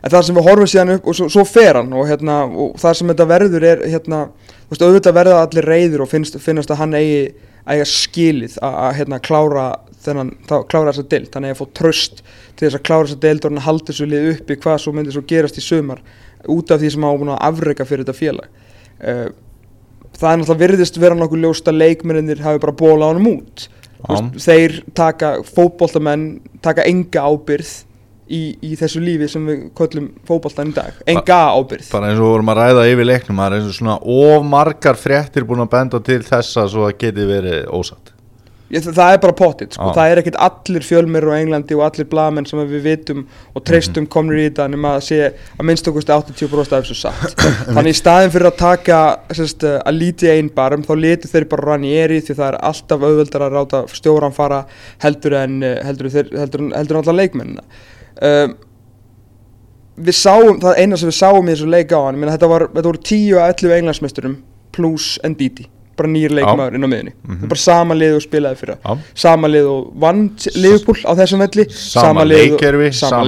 en 0.03 0.13
það 0.13 0.27
sem 0.27 0.39
við 0.39 0.47
horfum 0.47 0.71
síðan 0.71 0.95
upp 0.97 1.09
og 1.09 1.19
svo, 1.19 1.29
svo 1.33 1.45
fer 1.49 1.81
hann 1.81 1.95
og, 1.97 2.07
hérna, 2.11 2.43
og 2.47 2.77
það 2.83 2.99
sem 2.99 3.13
þetta 3.13 3.29
verður 3.33 3.69
er 3.71 3.85
hérna, 3.87 4.23
veist, 4.71 4.83
auðvitað 4.83 5.19
verða 5.21 5.43
allir 5.45 5.71
reyður 5.73 6.05
og 6.07 6.11
finnst, 6.11 6.39
finnast 6.43 6.71
að 6.71 6.83
hann 6.83 6.99
eigi 6.99 7.21
eiga 7.67 7.87
skilið 7.91 8.59
að 8.63 8.77
að, 8.83 8.93
hérna, 9.01 9.23
klára 9.23 9.65
þennan, 10.05 10.35
þá, 10.47 10.57
klára 10.71 10.93
þessa 10.93 11.09
deild 11.11 11.33
þannig 11.33 11.49
að 11.49 11.55
ég 11.55 11.61
fór 11.61 11.73
tröst 11.81 12.23
til 12.57 12.69
þess 12.69 12.79
að 12.79 12.85
klára 12.87 13.09
þessa 13.09 13.23
deild 13.25 13.47
og 13.47 13.51
hann 13.51 13.65
haldi 13.65 13.91
þessu 13.91 14.07
lið 14.11 14.29
uppi 14.35 14.59
hvað 14.63 14.79
svo 14.83 14.95
myndi 14.95 15.15
svo 15.15 15.25
gerast 15.27 15.59
í 15.59 15.65
sumar 15.65 16.03
út 16.53 16.71
af 16.71 16.79
því 16.83 16.93
sem 16.95 17.07
hann 17.07 17.19
á 17.19 17.21
búin 17.23 17.33
að 17.35 17.43
afreika 17.49 17.89
fyrir 17.89 18.07
þetta 18.07 18.21
félag 18.21 18.47
uh, 19.03 19.27
það 20.21 20.31
er 20.33 20.41
náttúrulega 20.43 20.63
virðist 20.65 21.01
vera 21.01 21.19
nokkuð 21.19 21.43
ljóst 21.45 21.69
að 21.71 21.81
leikmennir 21.83 22.45
hafi 22.45 22.63
bara 22.63 22.77
bólað 22.77 23.13
honum 23.15 23.33
út. 23.37 23.67
Veist, 24.07 24.37
þeir 24.45 24.81
taka, 24.95 25.37
fótboltamenn 25.57 26.27
taka 26.63 26.85
enga 26.87 27.25
ábyrð 27.27 27.71
í, 28.29 28.41
í 28.61 28.75
þessu 28.79 29.01
lífi 29.03 29.29
sem 29.31 29.47
við 29.49 29.63
köllum 29.77 30.11
fótboltan 30.29 30.73
í 30.73 30.75
dag, 30.77 30.99
enga 31.09 31.39
ábyrð 31.57 31.89
Bara 31.95 32.11
eins 32.11 32.21
og 32.21 32.35
vorum 32.35 32.53
að 32.53 32.61
ræða 32.61 32.85
yfir 32.93 33.09
leiknum 33.09 33.41
Það 33.41 33.49
er 33.49 33.57
eins 33.59 33.71
og 33.71 33.79
svona 33.79 33.97
of 34.17 34.47
margar 34.51 35.01
fréttir 35.01 35.47
búin 35.49 35.65
að 35.65 35.73
benda 35.77 36.03
til 36.11 36.21
þessa 36.27 36.67
svo 36.71 36.87
að 36.89 36.99
geti 37.05 37.27
verið 37.29 37.71
ósatt 37.73 38.13
Ég, 38.67 38.83
það, 38.83 39.13
er 39.15 39.21
bara 39.23 39.35
pottitt, 39.37 39.77
sko. 39.77 39.93
Það 39.95 40.11
er 40.11 40.21
ekkert 40.21 40.39
allir 40.43 40.83
fjölmir 40.83 41.27
á 41.31 41.39
Englandi 41.39 41.77
og 41.77 41.85
allir 41.87 42.09
blamenn 42.11 42.49
sem 42.49 42.59
við 42.67 42.83
vitum 42.83 43.21
og 43.55 43.63
treystum 43.67 44.09
komnir 44.11 44.41
í 44.41 44.47
þetta 44.49 44.67
nema 44.73 44.97
að 44.97 45.05
sé 45.07 45.19
að 45.29 45.69
minnst 45.69 45.87
okkur 45.87 46.03
80% 46.03 46.75
af 46.75 46.83
þessu 46.83 46.97
satt. 46.99 47.45
Þannig 47.77 47.95
í 47.95 47.99
staðin 48.01 48.33
fyrir 48.35 48.51
að 48.51 48.59
taka 48.59 49.01
sérst, 49.39 49.63
að 49.63 50.01
líti 50.01 50.31
einn 50.33 50.51
barm 50.57 50.83
þá 50.87 50.93
letu 50.99 51.31
þeir 51.31 51.47
bara 51.53 51.69
rann 51.71 51.87
í 51.87 51.93
eri 51.95 52.19
því 52.19 52.37
það 52.41 52.49
er 52.49 52.59
alltaf 52.73 53.07
auðveldar 53.07 53.47
að 53.47 53.55
ráta 53.55 53.85
stjóran 53.95 54.35
fara 54.35 54.65
heldur 55.05 55.39
en 55.45 55.61
eh, 55.63 55.79
heldur, 55.87 56.11
heldur, 56.17 56.67
heldur 56.75 56.99
en 56.99 57.05
allar 57.05 57.19
leikmennina. 57.21 57.65
Um, 58.27 58.59
við 60.03 60.19
sáum, 60.19 60.59
það 60.65 60.83
eina 60.83 60.99
sem 60.99 61.13
við 61.13 61.19
sáum 61.21 61.47
í 61.47 61.55
þessu 61.55 61.71
leik 61.71 61.95
á 61.95 62.03
hann, 62.03 62.19
þetta, 62.35 62.51
var, 62.51 62.67
þetta 62.75 62.91
voru 62.91 63.07
10 63.13 63.41
að 63.45 63.55
11 63.55 63.79
englandsmeisturum 63.79 64.39
pluss 64.75 65.17
Ndidi 65.23 65.71
bara 65.97 66.09
nýr 66.13 66.35
leikmaður 66.39 66.77
inn 66.79 66.87
á 66.87 66.89
miðunni 66.93 67.13
það 67.27 67.43
er 67.47 67.53
bara 67.53 67.63
sama 67.65 67.95
lið 67.99 68.17
og 68.17 68.25
spilaði 68.25 68.61
fyrir 68.63 68.77
Já. 68.87 68.97
sama 69.27 69.51
lið 69.53 69.69
og 69.73 69.93
vann 70.05 70.25
Liverpool 70.57 70.99
á 71.07 71.13
þessum 71.21 71.45
velli 71.45 71.67
Sama 71.73 72.25
og- 72.25 72.29
sama 73.01 73.23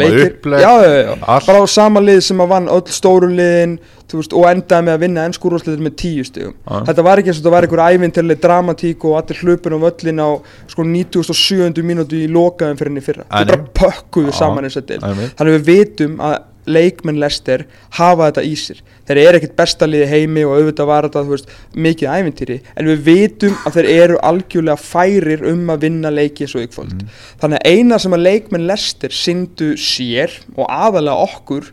já, 0.63 0.73
já, 0.85 0.91
já, 1.05 1.15
allt. 1.23 1.47
bara 1.47 1.63
á 1.63 1.67
sama 1.69 2.01
lið 2.01 2.21
sem 2.29 2.43
að 2.45 2.53
vann 2.55 2.69
öll 2.69 2.93
stóru 2.99 3.31
liðin 3.33 3.79
veist, 4.17 4.33
og 4.33 4.47
endaði 4.49 4.87
með 4.87 4.95
að 4.97 5.03
vinna 5.05 5.25
ennskúrúsliðin 5.29 5.85
með 5.85 5.97
tíu 6.01 6.25
stigum 6.25 6.55
Já. 6.65 6.77
þetta 6.89 7.05
var 7.05 7.21
ekki 7.21 7.33
eins 7.33 7.41
og 7.41 7.45
þetta 7.45 7.55
var 7.57 7.67
einhver 7.67 7.83
ævintileg 7.93 8.41
dramatík 8.45 9.05
og 9.09 9.17
allir 9.21 9.43
hlupin 9.43 9.77
á 9.77 9.79
völlin 9.85 10.23
á 10.25 10.29
sko 10.69 10.85
97. 10.85 11.83
mínútu 11.85 12.17
í 12.17 12.29
lokaðum 12.33 12.79
fyrir 12.81 12.93
henni 12.93 13.05
fyrra 13.05 13.27
þau 13.29 13.45
bara 13.45 13.65
pökkuðu 13.81 14.33
saman 14.33 14.65
að 14.69 14.87
deil 14.89 15.01
einmitt. 15.03 15.35
þannig 15.37 15.59
við 15.59 15.69
vitum 15.73 16.17
að 16.25 16.39
leikmenn 16.69 17.21
Lester 17.23 17.67
hafa 17.99 18.29
þetta 18.29 18.45
í 18.47 18.55
sér. 18.59 18.83
Þeir 19.09 19.21
eru 19.23 19.39
ekkert 19.39 19.57
besta 19.57 19.89
liði 19.89 20.09
heimi 20.11 20.45
og 20.45 20.59
auðvitað 20.59 20.89
var 20.91 21.07
þetta 21.09 21.23
veist, 21.31 21.53
mikið 21.73 22.11
ævintýri 22.13 22.59
en 22.77 22.91
við 22.91 23.05
vitum 23.07 23.55
að 23.65 23.79
þeir 23.79 23.89
eru 23.95 24.19
algjörlega 24.29 24.83
færir 24.83 25.45
um 25.49 25.63
að 25.73 25.87
vinna 25.87 26.13
leiki 26.13 26.49
svo 26.51 26.61
ykfold 26.65 27.07
þannig 27.41 27.63
að 27.63 27.73
eina 27.73 28.01
sem 28.03 28.17
að 28.17 28.27
leikmenn 28.27 28.67
Lester 28.69 29.15
syndu 29.15 29.71
sér 29.81 30.35
og 30.59 30.69
aðalega 30.69 31.25
okkur 31.25 31.71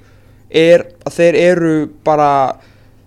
er 0.55 0.85
að 1.03 1.17
þeir 1.17 1.39
eru 1.41 1.75
bara 2.07 2.29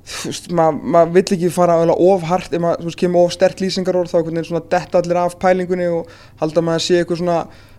þú 0.08 0.30
veist, 0.30 0.48
maður 0.56 0.92
ma 0.94 1.04
vill 1.12 1.24
ekki 1.24 1.50
fara 1.52 1.78
alveg 1.82 2.04
of 2.10 2.28
hart 2.28 2.54
ef 2.56 2.62
maður 2.64 2.96
kemur 3.00 3.28
of 3.28 3.34
stert 3.34 3.60
lýsingar 3.62 3.96
orð 4.00 4.12
þá 4.12 4.18
veginn 4.20 4.46
svona 4.46 4.64
detta 4.72 5.02
allir 5.02 5.20
af 5.20 5.36
pælingunni 5.40 5.88
og 5.92 6.12
halda 6.40 6.64
maður 6.64 6.80
að 6.80 6.86
sé 6.86 7.00
eitthvað 7.00 7.22
svona 7.22 7.38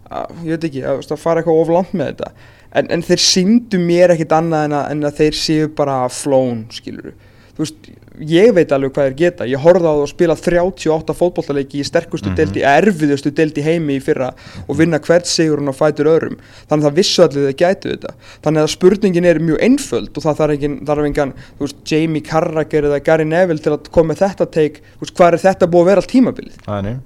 að, 0.09 0.37
ég 0.45 0.55
veit 0.55 0.67
ekki, 0.69 0.83
að, 0.85 1.03
að 1.05 1.21
fara 1.21 1.41
eitthvað 1.41 1.61
of 1.61 1.73
langt 1.73 1.93
með 1.97 2.11
þetta 2.13 2.57
en, 2.73 2.89
en 2.89 3.01
þeir 3.01 3.23
síndu 3.23 3.79
mér 3.81 4.13
ekkit 4.15 4.31
annað 4.37 4.65
en 4.69 4.77
að, 4.81 4.91
en 4.91 5.03
að 5.09 5.17
þeir 5.23 5.39
séu 5.45 5.71
bara 5.75 6.03
flón, 6.09 6.65
skilur 6.73 7.13
þú 7.59 7.65
veist, 7.65 7.87
ég 8.23 8.53
veit 8.55 8.71
alveg 8.71 8.93
hvað 8.95 9.07
þeir 9.09 9.15
geta. 9.19 9.45
Ég 9.51 9.59
horfði 9.59 9.83
á 9.83 9.91
það 9.91 10.01
að 10.05 10.09
spila 10.13 10.35
38 10.39 11.15
fótbollaleiki 11.19 11.81
í 11.81 11.83
sterkustu 11.87 12.29
Mhm. 12.29 12.35
deldi, 12.37 12.61
erfiðustu 12.63 13.31
deldi 13.35 13.63
heimi 13.65 13.97
í 13.97 14.03
fyrra 14.03 14.29
og 14.67 14.77
vinna 14.79 14.99
hvert 15.03 15.27
sigurinn 15.27 15.67
og 15.67 15.75
fætur 15.75 16.07
öðrum. 16.07 16.37
Þannig 16.69 16.85
að 16.85 16.87
það 16.87 16.95
vissu 17.01 17.23
allir 17.25 17.49
þeir 17.49 17.57
gætu 17.59 17.91
þetta. 17.91 18.13
Þannig 18.45 18.63
að 18.63 18.71
spurningin 18.77 19.25
er 19.27 19.39
mjög 19.43 19.59
einföld 19.67 20.15
og 20.15 20.23
það 20.23 20.39
þarf 20.39 20.55
engin, 20.55 20.77
þarf 20.87 21.05
engan 21.09 21.33
þú 21.59 21.65
veist, 21.67 21.81
Jamie 21.91 22.21
Carragher 22.21 22.83
eða 22.87 23.03
Gary 23.03 23.25
Neville 23.27 23.59
til 23.59 23.73
að 23.75 23.91
koma 23.91 24.15
þetta 24.15 24.47
take, 24.51 24.79
þú 24.95 25.03
veist, 25.03 25.15
hvað 25.19 25.33
er 25.33 25.43
þetta 25.43 25.67
búið 25.67 25.83
að 25.83 25.91
vera 25.91 26.01
tímabilið? 26.15 26.55
Þannig 26.65 26.99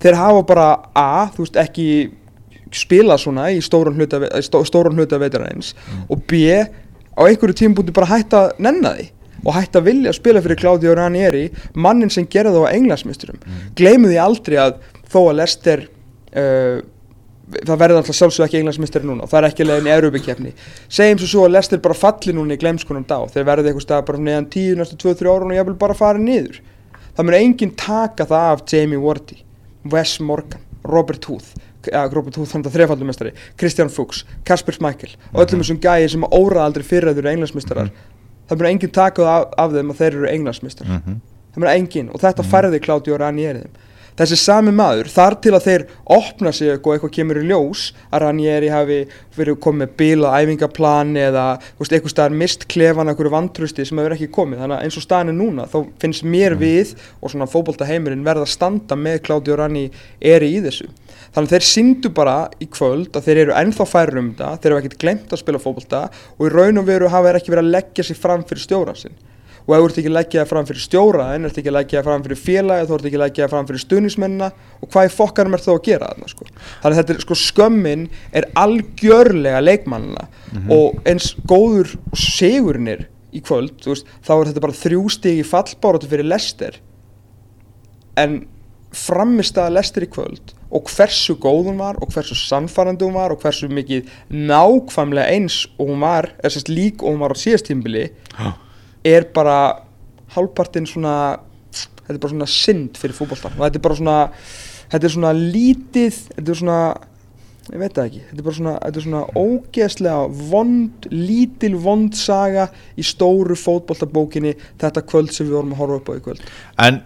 þeir 0.00 0.14
hafa 0.14 0.42
bara 0.46 0.68
A, 0.96 1.26
þú 1.36 1.44
veist, 1.44 1.56
ekki 1.60 1.88
spilað 2.74 3.22
svona 3.22 3.48
í 3.54 3.60
stórun 3.64 3.98
hluta, 3.98 4.20
stó, 4.44 4.62
hluta 4.64 5.20
veitarains 5.20 5.74
og 6.08 6.24
B, 6.28 6.42
á 7.18 7.20
einhverju 7.24 7.56
tímabúti 7.62 7.94
bara 7.94 8.12
hætt 8.16 8.36
að 8.36 8.52
nenna 8.62 8.94
því 8.98 9.08
og 9.44 9.54
hætt 9.54 9.78
að 9.78 9.88
vilja 9.92 10.12
spila 10.16 10.42
fyrir 10.42 10.58
Claudio 10.58 10.94
Ranieri 10.98 11.48
mannin 11.78 12.10
sem 12.10 12.26
gerði 12.26 12.56
það 12.56 12.68
á 12.68 12.74
englandsmeisturum. 12.74 13.38
Mm. 13.38 13.66
gleimu 13.78 14.10
því 14.10 14.20
aldrei 14.22 14.56
að 14.62 14.78
þó 15.08 15.20
að 15.20 15.36
Lester 15.38 15.84
uh, 15.86 16.80
það 17.48 17.80
verður 17.80 18.00
alltaf 18.00 18.18
sjálfsög 18.18 18.46
ekki 18.46 18.58
englandsmeistari 18.60 19.08
núna 19.08 19.24
og 19.24 19.30
það 19.30 19.40
er 19.40 19.48
ekki 19.48 19.66
leiðin 19.66 19.88
í 19.88 19.92
Európa-kefni 19.94 20.54
segjum 20.92 21.20
svo 21.22 21.28
svo 21.30 21.44
að 21.46 21.54
Lester 21.54 21.82
bara 21.84 21.96
falli 21.96 22.34
núna 22.36 22.56
í 22.56 22.60
gleimskunum 22.60 23.06
dá. 23.08 23.22
Þeir 23.32 23.46
verði 23.48 23.70
eitthvað 23.70 23.86
stað 23.86 24.04
bara 24.10 24.24
neðan 24.26 24.50
10 24.52 24.80
næstu 24.82 24.98
2-3 25.06 25.32
ára 25.32 25.48
og 25.48 25.54
ég 25.56 25.68
vil 25.70 25.78
bara 25.80 25.96
fara 25.96 26.20
niður. 26.20 26.58
Það 27.16 27.28
mun 27.28 27.38
enginn 27.38 27.74
taka 27.78 28.26
það 28.28 28.50
af 28.52 28.64
Jamie 28.68 29.00
Wardy 29.00 29.40
Wes 29.88 30.18
Morgan, 30.20 30.60
Robert 30.84 31.24
Huth 31.30 31.54
Robert 31.86 32.36
Huth, 32.36 32.50
þannig 32.50 32.70
að 32.70 32.76
þrefaldumestari 32.78 33.32
Christian 33.60 33.90
Fuchs, 33.92 34.24
Kasper 34.44 34.74
Schmeichel 34.74 35.12
og 35.32 35.44
öllum 35.44 35.62
þessum 35.62 35.80
gæði 35.82 36.08
sem 36.14 36.24
óra 36.30 36.64
aldrei 36.66 36.84
fyrir 36.86 37.10
að 37.12 37.20
þeir 37.20 37.24
eru 37.24 37.32
englandsmeistarar. 37.34 37.92
Það 38.48 38.58
mun 38.62 38.70
enginn 38.72 38.94
taka 38.96 39.22
það 39.22 39.34
af, 39.34 39.52
af 39.64 39.76
þeim 39.76 39.92
að 39.92 40.00
þeir 40.00 40.14
eru 40.14 40.32
englandsmeistarar. 40.32 40.96
Mhm. 40.98 41.20
það 41.54 41.62
mun 41.62 41.74
enginn 41.74 42.10
og 42.12 42.20
þetta 42.22 42.48
færði 42.50 42.82
Claudio 42.82 43.20
Ranieri 43.20 43.62
þeim. 43.66 43.84
Þessi 44.18 44.34
sami 44.34 44.72
maður, 44.74 45.06
þar 45.14 45.34
til 45.38 45.52
að 45.54 45.66
þeir 45.68 45.82
opna 46.10 46.50
sig 46.50 46.72
eitthvað, 46.72 46.96
eitthvað 46.96 47.12
kemur 47.14 47.38
í 47.38 47.44
ljós 47.46 47.82
að 48.10 48.24
Ranieri 48.24 48.70
hafi 48.72 48.96
verið 49.36 49.58
komið 49.62 49.84
með 49.84 49.92
bíla 50.00 50.32
æfingaplan 50.40 51.12
eða 51.22 51.44
eitthvað 51.78 52.10
staðar 52.10 52.34
mist 52.40 52.66
klefan 52.66 53.12
eitthvað 53.12 53.30
vantrusti 53.36 53.86
sem 53.86 54.00
hefur 54.00 54.16
ekki 54.16 54.30
komið, 54.34 54.64
þannig 54.64 54.74
að 54.80 54.88
eins 54.88 54.98
og 54.98 55.04
staðan 55.06 55.30
er 55.30 55.38
núna 55.38 55.68
þá 55.70 55.78
finnst 56.02 56.26
mér 56.26 56.58
við 56.58 56.96
og 57.22 57.30
svona 57.30 57.46
fótbolta 57.46 57.86
heimurinn 57.86 58.26
verða 58.26 58.42
að 58.48 58.56
standa 58.56 58.98
með 58.98 59.20
Claudio 59.28 59.60
Ranieri 59.60 60.50
í 60.50 60.58
þessu 60.66 60.90
þannig 61.34 61.48
að 61.48 61.54
þeir 61.54 61.66
síndu 61.68 62.12
bara 62.14 62.36
í 62.62 62.68
kvöld 62.72 63.16
að 63.16 63.26
þeir 63.28 63.42
eru 63.44 63.56
ennþá 63.60 63.88
færir 63.88 64.20
um 64.20 64.30
þetta 64.32 64.52
þeir 64.62 64.70
eru 64.70 64.82
ekkert 64.82 65.00
glemt 65.02 65.32
að 65.32 65.42
spila 65.42 65.62
fótbolta 65.62 66.04
og 66.36 66.46
í 66.46 66.52
raun 66.54 66.80
og 66.80 66.86
veru 66.88 67.10
hafa 67.12 67.28
þeir 67.28 67.40
ekki 67.40 67.54
verið 67.54 67.66
að 67.66 67.74
leggja 67.76 68.06
sig 68.08 68.18
fram 68.18 68.46
fyrir 68.48 68.64
stjóran 68.64 68.98
sinn. 68.98 69.18
Og 69.68 69.74
ef 69.76 69.82
þú 69.82 69.88
ert 69.88 69.98
ekki 70.00 70.08
að 70.08 70.16
leggja 70.16 70.40
það 70.40 70.48
fram 70.48 70.66
fyrir 70.68 70.80
stjóra 70.80 71.24
en 71.36 71.44
ert 71.44 71.58
ekki 71.60 71.68
að 71.68 71.76
leggja 71.76 71.98
það 71.98 72.06
fram 72.08 72.22
fyrir 72.24 72.38
félagi 72.40 72.86
þú 72.88 72.94
ert 72.96 73.08
ekki 73.08 73.18
að 73.18 73.22
leggja 73.24 73.42
það 73.44 73.52
fram 73.52 73.66
fyrir 73.68 73.82
stuðnismennina 73.82 74.48
og 74.78 74.92
hvað 74.94 75.08
í 75.08 75.12
fokkanum 75.12 75.56
er 75.58 75.64
þá 75.66 75.70
að 75.74 75.82
gera 75.90 76.08
þarna 76.08 76.30
sko. 76.32 76.46
þannig 76.54 76.88
að 76.88 76.98
þetta 77.02 77.14
er 77.14 77.20
sko 77.26 77.36
skömmin 77.42 78.06
er 78.40 78.48
algjörlega 78.62 79.60
leikmannina 79.60 80.24
og 80.72 80.96
eins 81.04 81.34
góður 81.44 81.92
segurnir 82.16 83.04
í 83.36 83.42
kvöld 83.44 83.76
þú 83.82 83.92
veist, 83.92 84.08
þá 84.24 84.32
er 84.38 84.50
þetta 84.50 84.64
bara 84.64 84.78
þrjú 84.80 85.02
stig 85.12 85.42
í 85.42 85.46
fallbáratu 85.46 86.08
fyrir 86.08 86.28
Lester 86.28 86.78
en 88.18 88.40
framist 88.96 89.58
að 89.60 89.74
Lester 89.76 90.06
í 90.06 90.10
kvöld 90.12 90.54
og 90.70 90.88
hversu 90.92 91.36
góð 91.40 91.70
hún 91.70 91.80
var 91.80 91.98
og 92.02 92.12
hversu 92.12 92.36
sannfærandi 92.36 93.06
hún 93.06 93.16
var 93.16 93.32
og 93.32 93.42
hversu 93.42 93.68
mikið 93.72 94.08
nákvæmlega 94.30 95.34
eins 95.34 95.66
og 95.78 95.92
hún 95.92 96.00
var, 96.04 96.32
eða 96.42 96.54
sérst 96.56 96.72
lík 96.72 97.02
og 97.02 97.14
hún 97.14 97.22
var 97.24 97.32
á 97.32 97.36
síðast 97.40 97.70
tímbili 97.70 98.08
er 99.04 99.28
bara 99.34 99.58
hálfpartinn 100.34 100.88
svona 100.88 101.38
þetta 101.72 102.16
er 102.16 102.22
bara 102.22 102.34
svona 102.34 102.50
synd 102.52 102.98
fyrir 103.00 103.16
fótbolta 103.16 103.52
og 103.54 103.62
þetta 103.64 103.80
er 103.80 103.86
bara 103.86 104.00
svona 104.00 104.18
þetta 104.88 105.04
er 105.04 105.14
svona 105.14 105.36
lítið 105.36 106.20
þetta 106.34 106.52
er 106.52 106.60
svona 106.62 106.80
ég 107.68 107.82
veit 107.82 107.96
það 107.96 108.08
ekki 108.08 108.22
þetta 108.30 108.40
er 108.40 108.46
bara 108.46 108.58
svona, 108.58 108.74
þetta 108.84 109.00
er 109.00 109.06
svona 109.06 109.22
ógeðslega 109.42 110.46
vond, 110.52 111.08
lítil 111.12 111.74
vond 111.84 112.16
saga 112.16 112.68
í 112.96 113.04
stóru 113.06 113.56
fótboltabókinni 113.58 114.54
þetta 114.80 115.04
kvöld 115.08 115.32
sem 115.34 115.48
við 115.48 115.58
vorum 115.58 115.74
að 115.76 115.82
horfa 115.82 116.00
upp 116.00 116.08
á 116.08 116.12
í 116.14 116.24
kvöld. 116.24 116.44
En 116.84 117.00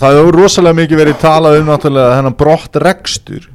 það 0.00 0.18
hefur 0.18 0.38
rosalega 0.40 0.78
mikið 0.80 1.02
verið 1.02 1.18
talað 1.22 1.58
um 1.60 1.70
náttúrulega 1.70 2.18
þennan 2.18 2.36
brott 2.40 2.78
rekstur. 2.84 3.48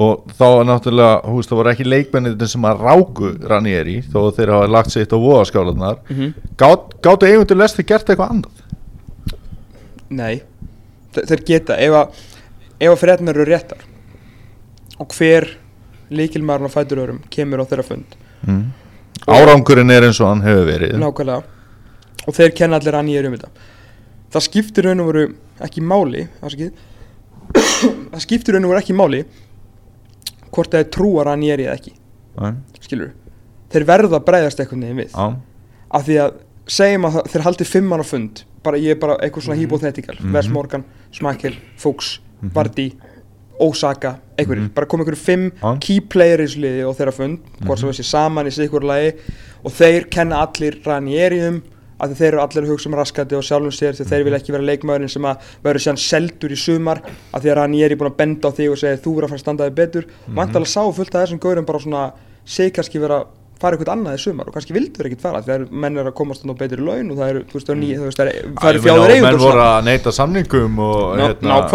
Og 0.00 0.30
þá 0.38 0.44
er 0.48 0.68
náttúrulega, 0.68 1.14
hú 1.26 1.36
veist, 1.36 1.50
það 1.50 1.60
voru 1.60 1.72
ekki 1.72 1.88
leikmennir 1.88 2.48
sem 2.48 2.66
að 2.70 2.84
ráku 2.86 3.32
Ranieri 3.50 3.96
þó 4.06 4.30
þeir 4.36 4.52
hafa 4.54 4.70
lagt 4.70 4.94
sitt 4.94 5.12
á 5.12 5.18
voðaskálanar 5.18 5.98
mm 6.06 6.16
-hmm. 6.16 6.34
Gát, 6.56 6.94
Gáttu 7.02 7.26
eigundur 7.26 7.58
lesti 7.58 7.82
gert 7.82 8.08
eitthvað 8.08 8.30
annað? 8.30 8.62
Nei, 10.08 10.42
Þe 11.14 11.24
þeir 11.26 11.42
geta 11.46 11.76
ef 11.76 11.92
að, 11.92 12.20
ef 12.78 12.92
að 12.92 13.00
frednar 13.00 13.36
eru 13.36 13.44
réttar 13.48 13.82
og 15.00 15.08
hver 15.16 15.48
líkilmaðurinn 16.10 16.70
á 16.70 16.76
fæturörum 16.76 17.20
kemur 17.30 17.62
á 17.62 17.70
þeirra 17.70 17.86
fund. 17.86 18.16
Mm. 18.46 18.72
Árangurinn 19.26 19.90
er 19.90 20.06
eins 20.06 20.20
og 20.20 20.28
hann 20.28 20.44
hefur 20.44 20.66
verið. 20.68 20.94
Nákvæmlega. 21.00 21.42
Og 22.26 22.36
þeir 22.36 22.54
kenna 22.54 22.78
allir 22.78 22.98
nýja 23.02 23.26
um 23.26 23.36
þetta. 23.36 23.50
Það 24.30 24.46
skiptir 24.46 24.86
raun 24.86 25.02
og 25.02 25.10
veru 25.10 25.24
ekki 25.66 25.80
máli 25.84 26.26
það 27.50 28.20
skiptir 28.24 28.54
raun 28.56 28.64
og 28.68 28.72
veru 28.74 28.82
ekki 28.82 28.96
máli 28.96 29.22
hvort 30.50 30.72
það 30.72 30.84
er 30.84 30.90
trúar 30.94 31.30
að 31.32 31.40
nýja 31.42 31.56
eða 31.58 31.74
ekki 31.78 31.92
Nei, 32.40 32.52
skilur 32.80 33.10
þeir 33.72 33.86
verða 33.88 34.18
að 34.20 34.26
breyðast 34.28 34.62
eitthvað 34.62 34.82
neginn 34.84 35.02
við 35.02 35.14
Já, 35.14 35.26
af 35.98 36.06
því 36.06 36.18
að 36.24 36.38
segjum 36.70 37.06
að 37.08 37.20
þeir 37.32 37.44
haldi 37.48 37.66
fimmann 37.66 38.02
á 38.02 38.06
fund 38.06 38.42
bara 38.64 38.78
ég 38.80 38.94
er 38.94 39.00
bara 39.02 39.16
eitthvað 39.24 39.46
svona 39.46 39.56
Mhm. 39.56 39.62
hypothetical 39.64 40.16
Mhm. 40.20 40.32
Wes 40.34 40.48
Morgan, 40.48 40.84
Smakkel, 41.12 41.54
Fuchs 41.76 42.20
Mhm. 42.42 42.52
Vardy, 42.54 42.92
Osaka 43.60 44.18
einhverjir, 44.38 44.62
Mhm. 44.68 44.74
bara 44.74 44.86
koma 44.86 45.04
einhverjir 45.04 45.24
fimm 45.24 45.50
Já. 45.62 45.78
key 45.80 46.00
player 46.00 46.38
í 46.38 46.44
þessu 46.46 46.60
liði 46.60 46.84
og 46.88 46.96
þeirra 46.96 47.12
fund 47.12 47.38
hvort 47.64 47.78
sem 47.78 47.88
Mhm. 47.88 47.94
þessi 47.94 48.04
saman 48.04 48.46
í 48.46 48.50
sikur 48.52 48.82
lagi 48.84 49.14
og 49.64 49.72
þeir 49.72 50.10
kenna 50.10 50.36
allir 50.46 50.82
Ranieri 50.84 51.40
um 51.48 51.62
að 52.00 52.14
þeir 52.20 52.28
eru 52.32 52.42
allir 52.44 52.64
að 52.64 52.70
hugsa 52.74 52.88
um 52.90 52.96
raskati 52.98 53.36
og 53.38 53.44
sjálfum 53.46 53.74
sér 53.76 53.98
þegar 53.98 54.10
þeir 54.12 54.24
vil 54.28 54.36
ekki 54.38 54.54
vera 54.56 54.68
leikmaðurinn 54.70 55.12
sem 55.14 55.28
að 55.30 55.50
verður 55.64 55.84
sér 55.86 56.00
seldur 56.04 56.50
í 56.52 56.60
sumar 56.60 57.02
að 57.32 57.42
því 57.44 57.50
að 57.52 57.58
Ranieri 57.60 57.92
er 57.92 58.00
búin 58.00 58.12
að 58.12 58.16
benda 58.22 58.48
á 58.48 58.56
þig 58.56 58.70
og 58.70 58.78
segja 58.80 59.02
þú 59.04 59.14
verður 59.16 59.24
að 59.24 59.34
fara 59.34 59.40
að 59.40 59.44
standa 59.46 59.68
þig 59.68 59.74
betur 59.82 60.04
mm 60.06 60.10
Mhm. 60.30 60.38
-hmm. 60.38 60.64
sá 60.66 60.82
fullt 60.96 61.14
af 61.14 61.20
þessum 61.28 61.40
gaurum 61.40 61.64
bara 61.66 61.78
svona 61.78 62.12
segi 62.44 62.70
kannski 62.72 62.98
vera 63.00 63.24
fara 63.60 63.76
eitthvað 63.76 63.92
annað 63.92 64.14
í 64.16 64.20
sumar 64.24 64.48
og 64.48 64.54
kannski 64.54 64.72
vildu 64.72 64.96
þeir 64.96 65.06
ekkert 65.10 65.20
fara 65.20 65.42
þegar 65.44 65.66
menn 65.70 65.98
er 65.98 66.06
að 66.08 66.14
komast 66.16 66.44
á 66.48 66.54
betri 66.56 66.80
laun 66.80 67.10
og 67.12 67.16
það 67.18 67.28
eru, 67.28 67.42
það 68.56 68.70
eru, 68.70 68.80
fjáður 68.80 69.10
eigundur 69.10 69.30
Menn 69.30 69.42
voru 69.42 69.60
að 69.60 69.84
neyta 69.84 70.12
samningum 70.16 70.78
og 70.78 71.18
hérna, 71.20 71.50
að 71.60 71.68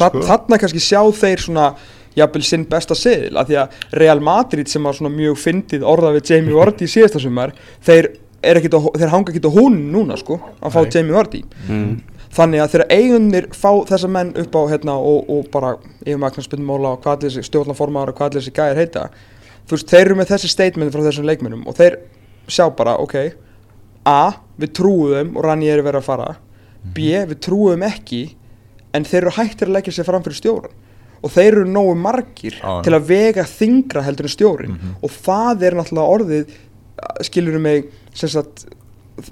það, 0.00 0.08
sko. 0.10 0.24
þarna 0.26 0.58
kannski 0.58 0.82
sjá 0.82 1.00
þeir 1.20 1.38
svona 1.46 1.68
jafnvel 2.16 2.42
sinn 2.42 2.64
besta 2.64 2.94
seðil 2.98 3.36
að 3.36 3.46
því 3.46 3.56
að 3.62 3.68
Real 4.00 4.20
Madrid 4.20 4.68
sem 4.72 4.82
var 4.82 4.92
svona 4.98 5.14
mjög 5.14 5.36
fyndið 5.38 5.82
orða 5.86 6.12
við 6.16 6.30
Jamie 6.32 6.54
Vardy 6.56 6.84
í 6.88 6.88
síðasta 6.88 7.20
sumar 7.20 7.52
þeir, 7.84 8.08
ekkit 8.60 8.74
þeir 8.98 9.10
hanga 9.12 9.32
ekki 9.32 9.42
á 9.46 9.56
hún 9.56 9.78
núna 9.92 10.16
sko 10.16 10.38
að 10.62 10.72
fá 10.72 10.80
Nei. 10.82 10.90
Jamie 10.94 11.12
Vardy 11.16 11.42
mm. 11.68 12.00
þannig 12.36 12.60
að 12.62 12.70
þegar 12.74 12.86
eigunir 12.90 13.48
fá 13.52 13.70
þessa 13.90 14.08
menn 14.08 14.32
upp 14.36 14.54
á 14.54 14.62
hérna 14.70 14.94
og, 14.98 15.30
og 15.30 15.48
bara 15.50 15.76
yfirmagnarspindmóla 16.06 16.94
og 16.96 17.02
hvað 17.02 17.16
allir 17.16 17.30
þessi 17.34 17.48
stjórnaformaður 17.50 18.08
og 18.12 18.16
hvað 18.16 18.26
allir 18.30 18.40
þessi 18.44 18.54
gæðir 18.56 18.76
heita 18.82 19.10
þú 19.66 19.76
veist, 19.76 19.90
þeir 19.90 20.00
eru 20.06 20.14
með 20.16 20.30
þessi 20.34 20.48
statement 20.48 20.92
frá 20.94 21.02
þessum 21.02 21.26
leikmennum 21.26 21.66
og 21.66 21.74
þeir 21.76 21.98
sjá 22.48 22.68
bara, 22.76 22.96
ok 23.02 23.34
A, 24.06 24.38
við 24.60 24.72
trúum 24.78 25.14
þeim 25.16 25.36
og 25.36 25.42
rann 25.44 25.62
ég 25.66 25.74
er 25.74 25.82
verið 25.82 25.98
að 26.04 26.06
fara 26.06 26.36
B, 26.94 27.10
við 27.26 27.38
trúum 27.42 27.82
ekki 27.82 28.36
en 28.94 29.04
þeir 29.04 29.24
eru 29.24 29.30
hættir 29.40 29.66
að 29.66 29.72
leggja 29.74 29.92
sér 29.96 30.06
fram 30.06 30.22
fyrir 30.22 30.38
stjóran 30.38 30.76
og 31.24 31.32
þeir 31.32 31.48
eru 31.56 31.64
nógu 31.66 31.96
margir 31.98 32.54
já. 32.60 32.82
til 32.84 32.92
að 32.94 33.08
vega 33.08 33.42
þingra 33.42 34.04
heldur 34.06 34.28
en 34.28 34.34
stjórin 34.36 34.70
Mhm. 34.76 34.92
og 35.02 35.10
það 35.10 35.62
er 35.66 35.72
náttúrulega 35.74 36.14
orðið 36.14 36.46
skilur 37.22 37.58
mig 37.58 37.84
sem 37.84 38.05
sagt, 38.20 38.66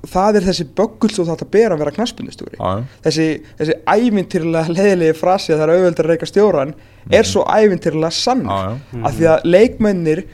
það 0.08 0.38
er 0.40 0.46
þessi 0.48 0.66
böggul 0.78 1.10
sem 1.12 1.26
þetta 1.28 1.48
ber 1.52 1.74
að 1.74 1.82
vera 1.82 1.92
knaspundustjóri 1.98 2.56
Já, 2.56 2.68
já. 2.78 3.00
þessi, 3.06 3.26
þessi 3.60 3.76
ævintýrlega 3.94 4.72
leðilegi 4.78 5.18
frasi 5.18 5.52
að 5.52 5.60
það 5.60 5.66
er 5.66 5.74
auðvöld 5.74 6.02
að 6.04 6.10
reyka 6.10 6.30
stjóran 6.30 6.74
er 7.20 7.28
svo 7.28 7.44
ævintýrlega 7.44 8.10
Já, 8.48 8.58
já. 8.94 9.04
af 9.04 9.16
því 9.18 9.30
að 9.34 9.46
leikmennir 9.50 10.24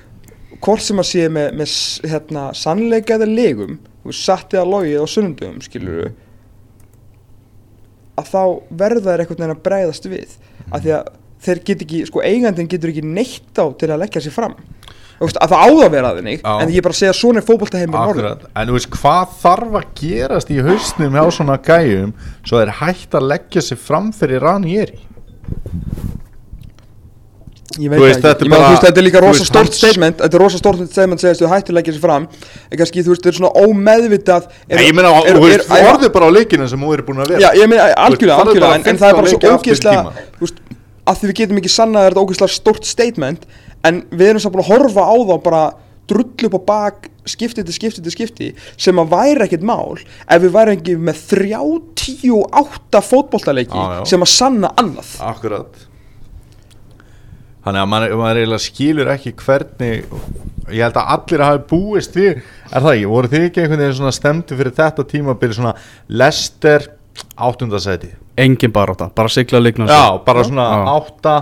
hvort 0.60 0.84
sem 0.84 1.00
að 1.02 1.08
sé 1.10 1.28
með, 1.32 1.54
með 1.56 1.76
hérna, 2.12 2.48
sannleika 2.54 3.16
eða 3.16 3.30
legum 3.30 3.78
þú 4.02 4.10
veist, 4.12 4.24
satt 4.26 4.54
eða 4.54 4.68
logið 4.70 5.02
á 5.02 5.06
sunnundum 5.10 5.60
skilur 5.64 6.12
að 8.20 8.28
þá 8.30 8.42
verða 8.82 9.06
þeir 9.06 9.22
einhvern 9.24 9.40
veginn 9.40 9.54
að 9.54 9.64
bregðast 9.64 10.08
við. 10.10 10.34
Af 10.70 10.82
því 10.84 10.90
að 10.96 11.10
þeir 11.40 11.60
get 11.70 11.84
ekki, 11.86 12.00
sko 12.08 12.22
eigandinn 12.24 12.68
getur 12.70 12.92
ekki 12.92 13.04
neitt 13.06 13.56
á 13.56 13.64
til 13.80 13.88
að 13.88 14.02
leggja 14.02 14.20
sér 14.26 14.34
fram. 14.34 14.54
Þú 14.56 14.60
að 14.60 14.79
það 15.20 15.52
áða 15.60 15.84
að 15.84 15.92
vera 15.92 16.12
þannig 16.16 16.40
en 16.48 16.70
ég 16.72 16.80
er 16.80 16.86
bara 16.86 16.94
að 16.96 17.00
segja 17.00 17.12
að 17.12 17.18
svona 17.20 17.42
er 17.42 17.46
fótboltaheimur 17.48 18.00
Akkurat, 18.00 18.46
en 18.56 18.70
þú 18.70 18.76
veist 18.78 18.90
hvað 18.96 19.34
þarf 19.42 19.78
að 19.80 19.88
gerast 20.00 20.52
í 20.54 20.58
hausnum 20.64 21.18
hjá 21.18 21.24
svona 21.36 21.58
gæjum 21.66 22.14
svo 22.40 22.62
er 22.62 22.72
hægt 22.80 23.16
að 23.18 23.28
leggja 23.34 23.64
sig 23.68 23.80
fram 23.80 24.12
fyrir 24.16 24.40
Ranieri 24.44 24.96
Ég 27.78 27.86
Þú 27.86 27.90
veit 27.92 28.00
veist, 28.02 28.18
það 28.18 28.24
þetta 28.24 28.32
ekki, 28.34 28.46
er 28.46 28.50
bara- 28.50 28.64
þú 28.64 28.70
veist, 28.72 28.82
þetta 28.86 28.98
er 28.98 29.04
líka 29.06 29.20
þú 29.20 29.26
rosa 29.28 29.44
stort 29.46 29.76
statement 29.76 30.16
Þetta 30.18 30.34
er 30.34 30.42
rosa 30.42 30.58
stort 30.58 30.80
statement 30.90 31.20
segist 31.22 31.40
þú 31.44 31.50
hættir 31.52 31.70
að 31.70 31.76
leggja 31.78 31.92
sér 31.94 32.02
fram 32.02 32.24
En 32.26 32.80
kannski, 32.80 33.04
þú 33.06 33.12
veist, 33.12 33.22
þetta 33.22 33.30
er 33.30 33.38
svona 33.38 33.52
ómeðvitað 33.62 34.48
Nei, 34.66 34.82
ég 34.88 34.96
meina, 34.98 35.12
þú 35.22 35.44
veist, 35.44 35.70
orðið 35.70 36.12
bara 36.16 36.26
á 36.26 36.30
leikinu 36.34 36.66
sem 36.68 36.82
þú 36.82 36.92
eru 36.96 37.06
búin 37.06 37.22
að 37.22 37.30
vera. 37.30 37.40
Já, 37.46 37.50
ég 37.60 37.70
meina, 37.70 37.86
algjörlega, 37.94 38.74
En, 38.74 38.98
það 38.98 39.06
er 39.06 39.14
bara 39.20 39.30
15 39.30 39.30
svo 39.30 39.54
ógeðslega. 39.54 40.02
Þú 40.40 40.50
að 41.10 41.20
því 41.20 41.30
við 41.30 41.36
getum 41.40 41.60
ekki 41.60 41.72
sannað 41.72 42.00
að 42.00 42.08
þetta 42.08 42.18
er 42.18 42.24
ógeðslega 42.24 42.54
stort 42.54 42.88
statement 42.88 43.46
En 43.86 44.02
við 44.10 44.32
erum 44.32 44.42
samt 44.42 44.54
búin 44.56 44.64
að 44.66 44.72
horfa 44.74 45.06
á 45.08 45.14
þá 45.16 45.36
bara 45.44 45.62
drullu 46.10 46.48
upp 46.50 46.56
á 46.58 46.62
bak 46.70 47.10
skipti 47.30 47.62
til 47.64 47.74
skipti 47.76 48.02
til 48.02 48.12
skipti 48.12 48.48
sem 48.80 48.98
að 48.98 49.12
væri 49.12 49.44
ekkert 49.46 49.66
mál 49.66 49.94
ef 50.00 50.42
við 50.42 50.54
væri 50.56 50.74
ekki 50.76 50.96
með 50.98 51.20
38 51.38 53.02
fótboltaleiki 53.06 53.76
Já, 53.78 54.00
já. 54.00 54.02
sem 54.10 54.24
að 54.26 54.32
sanna 54.32 54.72
annað. 54.80 55.12
Akkurat. 55.22 55.86
Þannig 57.60 57.82
að 57.84 57.90
maður, 57.92 58.14
maður 58.16 58.40
eiginlega 58.40 58.64
skilur 58.64 59.10
ekki 59.12 59.34
hvernig 59.36 60.14
Ég 60.70 60.80
held 60.86 60.96
að 60.96 61.10
allir 61.12 61.42
hafi 61.44 61.60
búist 61.68 62.14
því 62.14 62.26
Er 62.30 62.84
það 62.84 62.92
ekki, 62.94 63.08
voru 63.10 63.30
þið 63.32 63.44
ekki 63.48 63.60
einhvern 63.60 63.82
veginn 63.82 63.96
svona 63.98 64.12
stemdi 64.16 64.56
fyrir 64.56 64.76
þetta 64.78 65.04
tímabili 65.10 65.56
svona 65.58 65.72
Lester 66.08 66.86
áttundasæti 67.36 68.14
Engin 68.40 68.72
barátta, 68.72 69.10
bara 69.12 69.28
sigla 69.28 69.60
leiknum. 69.60 69.90
Já, 69.90 70.16
bara 70.24 70.44
svona 70.46 70.66
átta 70.94 71.34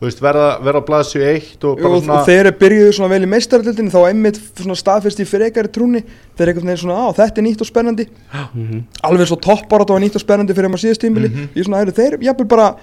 Þú 0.00 0.06
veist, 0.08 0.20
verða, 0.24 0.44
verða 0.64 0.80
á 0.80 0.88
blaðsju 0.88 1.20
eitt 1.28 1.64
og 1.68 1.76
Jú, 1.76 1.82
bara 1.84 1.96
og, 1.98 2.04
svona 2.06 2.20
og 2.22 2.26
þeir 2.30 2.38
eru 2.46 2.52
byrjuðu 2.56 2.92
svona 2.96 3.10
vel 3.12 3.22
í 3.26 3.28
meistaraldildinni 3.28 3.90
þá 3.92 3.98
einmitt 4.08 4.38
svona 4.56 4.76
staðfest 4.80 5.20
í 5.20 5.26
frekari 5.28 5.68
trúni 5.68 6.00
þeir 6.38 6.48
eru 6.54 6.62
veginn 6.62 6.80
svona, 6.80 6.96
á 7.04 7.08
þetta 7.18 7.36
er 7.42 7.44
nýtt 7.44 7.60
og 7.60 7.68
spennandi 7.68 8.06
Mhm. 8.32 8.78
alveg 9.04 9.28
svo 9.28 9.36
toppárat 9.36 9.90
og 9.92 10.00
nýtt 10.00 10.16
og 10.16 10.22
spennandi 10.24 10.54
fyrir 10.56 10.72
maður 10.72 10.84
síðast 10.88 11.04
tímili 11.04 11.28
Mhm. 11.28 11.48
ég 11.54 11.64
svona, 11.68 11.84
heyrðu, 11.84 11.92
þeir 12.00 12.16
jafnvel 12.24 12.48
bara 12.48 12.76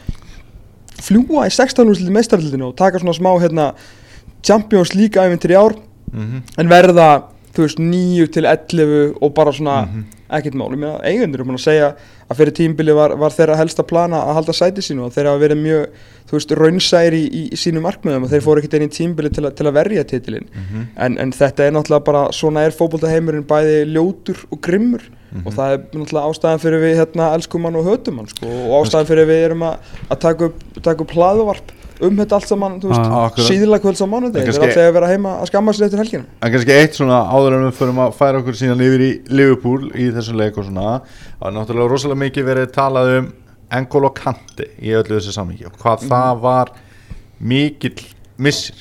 fljúa 1.01 1.47
í 1.47 1.51
16 1.53 1.89
úrslit 1.89 2.09
í 2.09 2.13
meistaraldildinni 2.13 2.67
og 2.69 2.75
taka 2.77 2.99
svona 2.99 3.17
smá 3.17 3.33
hérna 3.41 3.73
Champions 4.43 4.93
League 4.95 5.17
æfintir 5.17 5.51
í 5.51 5.57
ár 5.57 5.73
Mhm. 6.13 6.43
en 6.57 6.67
verða, 6.69 7.23
þú 7.53 7.63
veist, 7.65 7.79
9 7.79 8.27
til 8.31 8.45
11 8.45 9.15
og 9.21 9.33
bara 9.33 9.51
svona 9.51 9.87
Mhm. 9.87 10.03
ekkert 10.29 10.53
mál, 10.53 10.69
ég 10.71 10.77
meina, 10.77 10.99
eigendur 11.03 11.39
er 11.41 11.45
búin 11.45 11.57
að 11.57 11.65
segja 11.65 11.95
að 12.29 12.35
fyrir 12.37 12.51
tímbili 12.53 12.93
var, 12.93 13.15
var 13.15 13.29
þeirra 13.31 13.57
helsta 13.57 13.83
plana 13.83 14.17
að 14.21 14.33
halda 14.35 14.53
sæti 14.53 14.81
sínu 14.81 15.05
og 15.05 15.13
þeir 15.13 15.25
hafa 15.25 15.39
verið 15.47 15.57
mjög 15.63 15.87
þú 16.27 16.35
veist, 16.37 16.51
raunsæri 16.59 17.21
í, 17.27 17.43
í 17.53 17.57
sínu 17.59 17.79
markmiðum 17.81 18.23
og 18.27 18.29
þeir 18.33 18.43
fóru 18.43 18.59
ekkert 18.61 18.73
einn 18.79 18.87
í 18.89 18.91
tímbili 18.91 19.29
til, 19.31 19.45
að- 19.47 19.55
til 19.55 19.65
að 19.69 19.77
verja 19.79 20.03
titilinn. 20.03 20.47
Mhm. 20.53 20.87
en, 20.97 21.17
en 21.23 21.31
þetta 21.31 21.67
er 21.67 21.71
náttúrulega 21.71 22.03
bara 22.05 22.25
svona 22.35 22.65
er 22.67 22.71
fótboltaheimurinn 22.75 23.45
bæði 23.47 23.85
ljótur 23.93 24.43
og 24.51 24.61
grimmur. 24.61 25.01
Og 25.45 25.51
það 25.53 25.73
er 25.73 25.81
náttúrulega 25.91 26.29
ástæðan 26.31 26.61
fyrir 26.63 26.79
við 26.81 26.93
hérna 27.01 27.33
elskum 27.35 27.63
hann 27.67 27.75
og 27.75 27.85
hötum 27.85 28.17
hann 28.21 28.27
sko, 28.31 28.47
og 28.47 28.85
ástæðan 28.85 29.09
fyrir 29.09 29.27
við 29.27 29.41
erum 29.49 29.63
að, 29.67 29.91
að 30.09 30.19
taka 30.23 30.45
upp, 30.47 30.61
taka 30.81 31.03
upp 31.03 31.11
hlaðvarp 31.17 31.73
um 32.07 32.15
þetta 32.21 32.35
allt 32.37 32.47
saman, 32.47 32.75
þú 32.79 32.91
veist, 32.91 33.01
Ah, 33.01 33.25
akkurat. 33.27 33.47
síðla 33.49 33.79
kvölds 33.81 34.01
á 34.01 34.07
mánuði, 34.07 34.43
kannski- 34.45 34.61
eru 34.63 34.67
alltaf 34.69 34.87
að 34.87 34.93
vera 34.93 35.07
heima 35.11 35.31
að 35.41 35.47
skamma 35.49 35.73
sér 35.73 35.85
eftir 35.87 35.97
helgina. 36.03 36.25
En 36.41 36.51
kannski 36.53 36.71
eitt 36.77 36.93
svona 36.95 37.19
áður 37.27 37.55
en 37.57 37.65
við 37.71 37.73
förum 37.79 38.01
að 38.05 38.13
færa 38.19 38.39
okkur 38.41 38.55
síðan 38.59 38.83
yfir 38.85 39.01
í 39.01 39.11
Liverpool 39.33 39.89
í 39.97 40.07
þessum 40.15 40.37
leik 40.37 40.57
og 40.57 40.65
svona 40.69 41.01
er 41.41 41.51
náttúrulega 41.57 41.89
rosalega 41.91 42.21
mikið 42.23 42.45
verið 42.51 42.71
talað 42.77 43.17
um 43.17 43.33
Engolo 43.75 44.09
Kanti 44.15 44.69
í 44.79 44.93
öllu 44.95 45.17
þessu 45.17 45.33
samhengi 45.35 45.65
og 45.67 45.75
hvað 45.81 46.05
það 46.07 46.37
var 46.45 46.71
mikill 47.39 47.99
missir. 48.37 48.77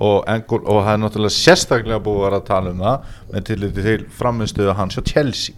Og, 0.00 0.24
Engol, 0.28 0.60
og 0.64 0.80
það 0.84 0.92
er 0.94 1.00
náttúrulega 1.04 1.36
sérstaklega 1.36 2.00
búið 2.04 2.36
að 2.38 2.44
tala 2.48 2.70
um 2.74 2.80
það 2.84 3.10
með 3.32 3.44
tilliti 3.50 3.84
til 3.84 4.04
framistuðu 4.16 4.74
hans 4.78 4.96
hjá 4.96 5.02
Chelsea. 5.12 5.54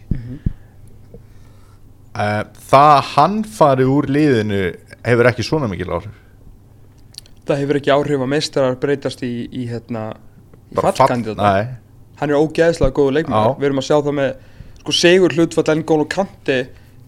Uh, 2.12 2.42
Það 2.68 2.90
að 2.92 3.06
hann 3.14 3.36
fari 3.48 3.86
úr 3.88 4.08
liðinu 4.12 4.58
hefur 5.06 5.28
ekki 5.30 5.44
svona 5.46 5.68
mikil 5.70 5.88
áhrif. 5.96 6.18
Það 7.48 7.62
hefur 7.62 7.78
ekki 7.80 7.92
áhrif 7.94 8.20
að 8.26 8.30
meistarar 8.34 8.76
breytast 8.82 9.22
í, 9.26 9.30
í 9.48 9.64
hérna 9.70 10.10
í 10.12 10.76
Bara 10.76 10.92
fall- 10.92 11.08
hann 12.20 12.30
er 12.30 12.36
ógeðslega 12.38 12.94
góðu 12.94 13.14
leikmaður. 13.16 13.54
Já. 13.54 13.58
við 13.58 13.66
erum 13.70 13.80
að 13.82 13.86
sjá 13.88 13.96
það 14.06 14.16
með 14.18 14.30
sko 14.82 14.94
segur 14.98 15.34
hlutfall 15.38 15.74
N'Golo 15.80 16.06
Kanti 16.12 16.58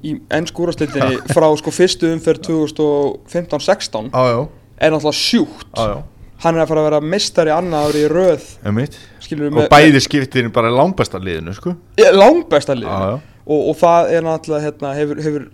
í 0.05 0.15
ennskúraslitinni 0.37 1.21
frá 1.33 1.47
sko 1.61 1.73
fyrstu 1.75 2.11
umferð 2.13 2.43
2015-16 2.49 4.11
ájá, 4.13 4.43
er 4.79 4.93
náttúrulega 4.93 5.17
sjúkt. 5.19 5.69
Ájá, 5.79 6.03
hann 6.45 6.59
er 6.59 6.65
að 6.65 6.71
fara 6.73 6.83
að 6.83 6.89
vera 6.91 7.01
meistari 7.15 7.53
annað 7.55 7.89
ári 7.89 8.05
í 8.05 8.11
röð 8.13 8.49
Og 9.65 9.71
bæði 9.73 10.01
skiptir 10.05 10.51
bara 10.53 10.73
langbesta 10.75 11.21
liðinu, 11.23 11.55
sko. 11.57 11.73
Langbesta 12.13 12.77
lið 12.77 12.91
Já, 12.91 13.15
já. 13.15 13.21
og, 13.47 13.61
og 13.71 13.77
það 13.81 14.11
er 14.13 14.27
náttúrulega 14.27 14.67
hérna, 14.67 14.91
hefur, 14.99 15.23
hefur, 15.25 15.47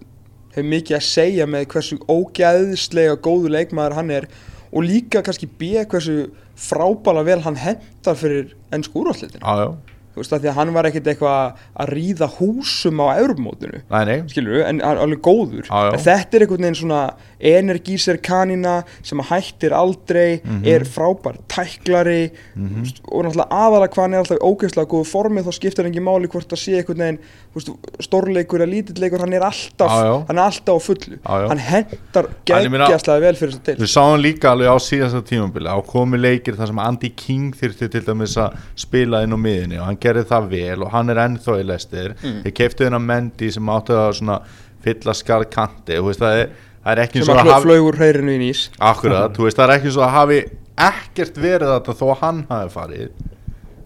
hefur 0.56 0.70
mikið 0.74 0.98
að 0.98 1.04
segja 1.06 1.46
með 1.46 1.68
hversu 1.74 2.00
ógeðslega 2.10 3.20
góðu 3.22 3.52
leikmaður 3.54 3.98
hann 4.00 4.10
er 4.18 4.28
og 4.70 4.86
líka 4.86 5.22
kannski 5.26 5.46
B 5.46 5.84
hversu 5.84 6.30
frábæla 6.60 7.22
vel 7.26 7.40
hann 7.46 7.58
hendar 7.58 8.18
fyrir 8.18 8.52
ennsku 8.74 9.04
úrvarslitin 9.04 9.42
Já, 9.42 9.54
já, 9.62 9.70
þú 9.70 9.99
veist 10.20 10.34
að 10.36 10.44
því 10.44 10.50
að 10.52 10.58
hann 10.60 10.72
var 10.76 10.88
ekkert 10.90 11.10
eitthvað 11.14 11.64
að 11.84 11.92
ríða 11.96 12.28
húsum 12.38 13.00
á 13.02 13.06
eurumótinu 13.20 13.82
skilur 14.30 14.62
en 14.68 14.80
alveg 14.84 15.20
góður 15.24 15.66
já. 15.66 15.90
en 15.94 16.04
þetta 16.04 16.36
er 16.38 16.46
einhvern 16.46 16.66
veginn 16.66 16.80
svona 16.82 17.02
energiser 17.40 18.18
kanina 18.22 18.80
sem 19.02 19.18
hættir 19.30 19.72
aldrei 19.76 20.40
Mhm. 20.44 20.64
er 20.66 20.84
frábær 20.84 21.36
tæklari 21.48 22.30
mm 22.56 22.84
og 23.10 23.24
náttúrulega 23.24 23.48
aðalega 23.50 23.92
hvað 23.94 24.02
hann 24.04 24.14
er 24.14 24.20
alltaf 24.22 24.38
í 24.38 24.46
ógeðslega 24.46 24.88
góðu 24.90 25.06
formi 25.08 25.42
þá 25.42 25.52
skiptir 25.56 25.84
hann 25.84 25.92
ekki 25.92 26.02
máli 26.04 26.28
hvort 26.30 26.52
að 26.52 26.60
sé 26.60 26.76
einhvern 26.78 27.00
veginn 27.02 27.18
veist, 27.54 27.70
stórleikur 28.06 28.60
eða 28.62 28.70
lítilleikur 28.70 29.20
hann 29.24 29.32
er 29.36 29.44
alltaf, 29.46 29.90
já. 29.90 30.12
hann 30.28 30.38
er 30.38 30.44
alltaf 30.44 30.76
á 30.76 30.80
fullu 30.84 31.16
já. 31.18 31.48
hann 31.50 31.58
hendar 31.58 32.28
geggjastlega 32.46 33.20
vel 33.24 33.34
fyrir 33.40 33.54
þess 33.54 33.60
að 33.60 33.64
til 33.70 33.76
Við 33.80 33.92
sáum 33.94 34.20
líka 34.22 34.52
alveg 34.52 34.70
á 34.70 34.76
síðasta 34.84 35.22
tímambili 35.26 35.68
á 35.70 35.78
komi 35.86 36.20
leikir 36.20 36.56
þar 36.58 36.70
sem 36.72 36.78
Andy 36.84 37.10
King 37.16 37.52
þyrfti 37.56 37.90
til 37.90 38.04
dæmis 38.06 38.36
að 38.40 38.56
spila 38.76 39.22
inn 39.24 39.34
á 39.34 39.38
miðinni 39.40 39.80
og 39.80 39.86
hann 39.90 40.00
gerði 40.10 40.26
það 40.34 40.48
vel 40.52 40.82
og 40.84 40.90
hann 40.98 41.14
er 41.14 41.22
ennþá 41.24 41.56
í 41.62 41.66
lestir 41.70 42.12
Mm. 42.20 42.40
þeir 42.44 42.56
keiftu 42.60 42.84
hennar 42.88 43.06
Mendy 43.06 43.50
sem 43.54 43.70
áttu 43.72 43.96
að 43.96 44.12
svona 44.20 44.40
fylla 44.84 45.14
skarð 45.16 45.48
kanti 45.54 45.96
og 46.00 46.06
veist, 46.10 46.20
það, 46.22 46.38
er, 46.44 46.52
það 46.84 46.92
er 46.96 47.02
ekki 47.06 47.18
sem 47.20 47.26
svo 47.30 47.34
að 47.38 47.50
hafi 47.54 47.66
flög 47.68 47.88
úr 47.90 47.98
hreirinu 48.00 48.32
í 48.36 48.38
nýs 48.44 48.62
akkurat, 48.78 49.32
þú 49.36 49.46
veist, 49.48 49.56
það 49.60 49.66
er 49.70 49.74
ekki 49.78 49.92
svo 49.96 50.04
að 50.06 50.14
hafi 50.18 50.38
ekkert 50.80 51.36
verið 51.42 51.72
þetta 51.74 51.94
þó 52.00 52.06
hann 52.22 52.38
hafi 52.48 52.70
farið. 52.72 53.10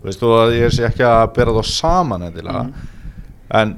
Þú 0.04 0.06
veist, 0.10 0.22
og 0.28 0.34
að 0.38 0.52
ég 0.60 0.74
sé 0.76 0.84
ekki 0.86 1.02
að 1.08 1.22
bera 1.34 1.54
þá 1.56 1.64
saman 1.70 2.22
endilega. 2.28 2.60
En 3.58 3.72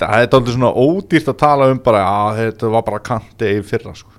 það 0.00 0.14
er 0.24 0.34
aldrei 0.38 0.54
svona 0.56 0.70
ódýrt 0.82 1.28
að 1.30 1.36
tala 1.42 1.68
um 1.70 1.78
bara 1.84 2.00
að 2.08 2.40
þetta 2.40 2.70
var 2.72 2.82
bara 2.88 3.02
kanti 3.06 3.50
í 3.58 3.62
fyrra 3.68 3.92
sko. 3.94 4.10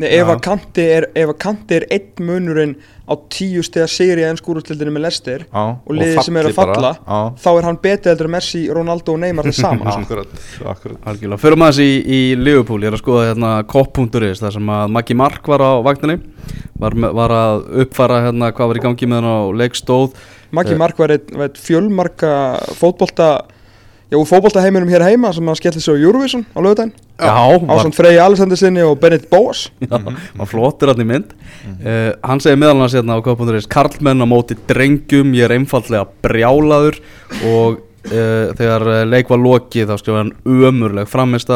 Nei, 0.00 0.08
ef 0.16 0.30
að 0.32 0.38
Kanti 0.46 0.84
er, 0.88 1.06
ef 1.14 1.30
að 1.34 1.38
Kanti 1.42 1.76
er 1.76 1.84
einn 1.92 2.24
munurinn 2.26 2.72
á 3.04 3.12
tíu 3.32 3.60
stegar 3.66 3.90
sigri 3.92 4.22
í 4.22 4.26
ennskúrústildinu 4.30 4.94
með 4.94 5.04
Lester 5.04 5.44
Já, 5.44 5.62
og 5.76 5.92
liðið 5.98 6.20
sem 6.24 6.38
er 6.40 6.48
að 6.48 6.56
falla 6.56 6.92
bara, 6.96 7.20
þá 7.44 7.48
er 7.52 7.68
hann 7.68 7.78
betið 7.82 8.10
heldur 8.12 8.30
en 8.30 8.34
Messi, 8.36 8.62
Ronaldo 8.72 9.14
og 9.14 9.20
Neymar 9.22 9.48
það 9.50 9.58
saman. 9.60 9.90
Algjörlega, 11.12 11.40
förum 11.42 11.66
aðeins 11.66 11.82
í, 11.84 11.90
í 12.02 12.20
Liverpool, 12.40 12.80
ég 12.82 12.92
er 12.92 12.96
að 12.96 13.02
skoða 13.04 13.28
hérna 13.28 13.54
kopp.is 13.68 14.42
þar 14.42 14.56
sem 14.56 14.74
að 14.78 14.92
Maggi 14.96 15.18
Mark 15.18 15.50
var 15.52 15.66
á 15.66 15.72
vagninni 15.84 16.18
var, 16.80 16.96
var 17.20 17.36
að 17.36 17.64
uppfara 17.84 18.22
hérna 18.26 18.52
hvað 18.56 18.72
var 18.72 18.80
í 18.80 18.84
gangi 18.86 19.10
með 19.10 19.20
hann 19.20 19.28
á 19.28 19.40
leikstóð 19.62 20.16
Maggi 20.52 20.74
Eh. 20.74 20.80
Mark 20.80 20.98
var 21.00 21.14
einn 21.14 21.36
var 21.36 21.48
einn 21.50 21.60
fjölmarka 21.68 22.32
fótbolta 22.76 23.28
já, 24.12 24.16
úr 24.20 24.28
fótboltaheiminum 24.28 24.90
hér 24.92 25.06
heima 25.06 25.32
sem 25.32 25.46
hann 25.48 25.56
skellir 25.56 25.80
sig 25.80 25.94
á 25.94 25.96
Eurovision 25.96 26.44
á 26.52 26.60
var, 26.60 26.92
ásand 27.72 27.96
Frey 27.96 28.18
Alessandersinni 28.20 28.84
og 28.84 28.98
Bennett 29.00 29.30
Boas 29.32 29.70
já, 29.80 29.96
flottur 30.48 30.92
hann 30.92 31.00
í 31.04 31.08
mynd. 31.08 31.32
Uh, 31.80 32.12
Hann 32.26 32.42
segir 32.42 32.60
meðal 32.60 32.82
hans 32.82 32.96
hérna 32.96 33.16
á 33.16 33.24
kopp.is 33.24 33.70
Karlmenn 33.70 34.20
á 34.20 34.26
móti 34.28 34.58
drengjum, 34.68 35.32
ég 35.38 35.48
er 35.48 35.56
einfallega 35.56 36.04
brjálaður. 36.24 36.98
Og 37.46 37.80
uh, 38.10 38.52
þegar 38.58 38.88
eh, 38.98 39.04
leik 39.08 39.30
var 39.32 39.42
lokið 39.42 39.92
þá 39.92 39.94
skrifa 40.00 40.24
hann 40.24 40.34
ömurleg 40.44 41.10
framist 41.10 41.52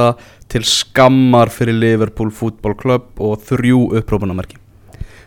til 0.53 0.63
skammar 0.67 1.51
fyrir 1.53 1.77
Liverpool 1.77 2.31
Football 2.31 2.79
Club 2.79 3.21
og 3.21 3.43
þrjú 3.49 3.91
upprópunamerki 4.01 4.63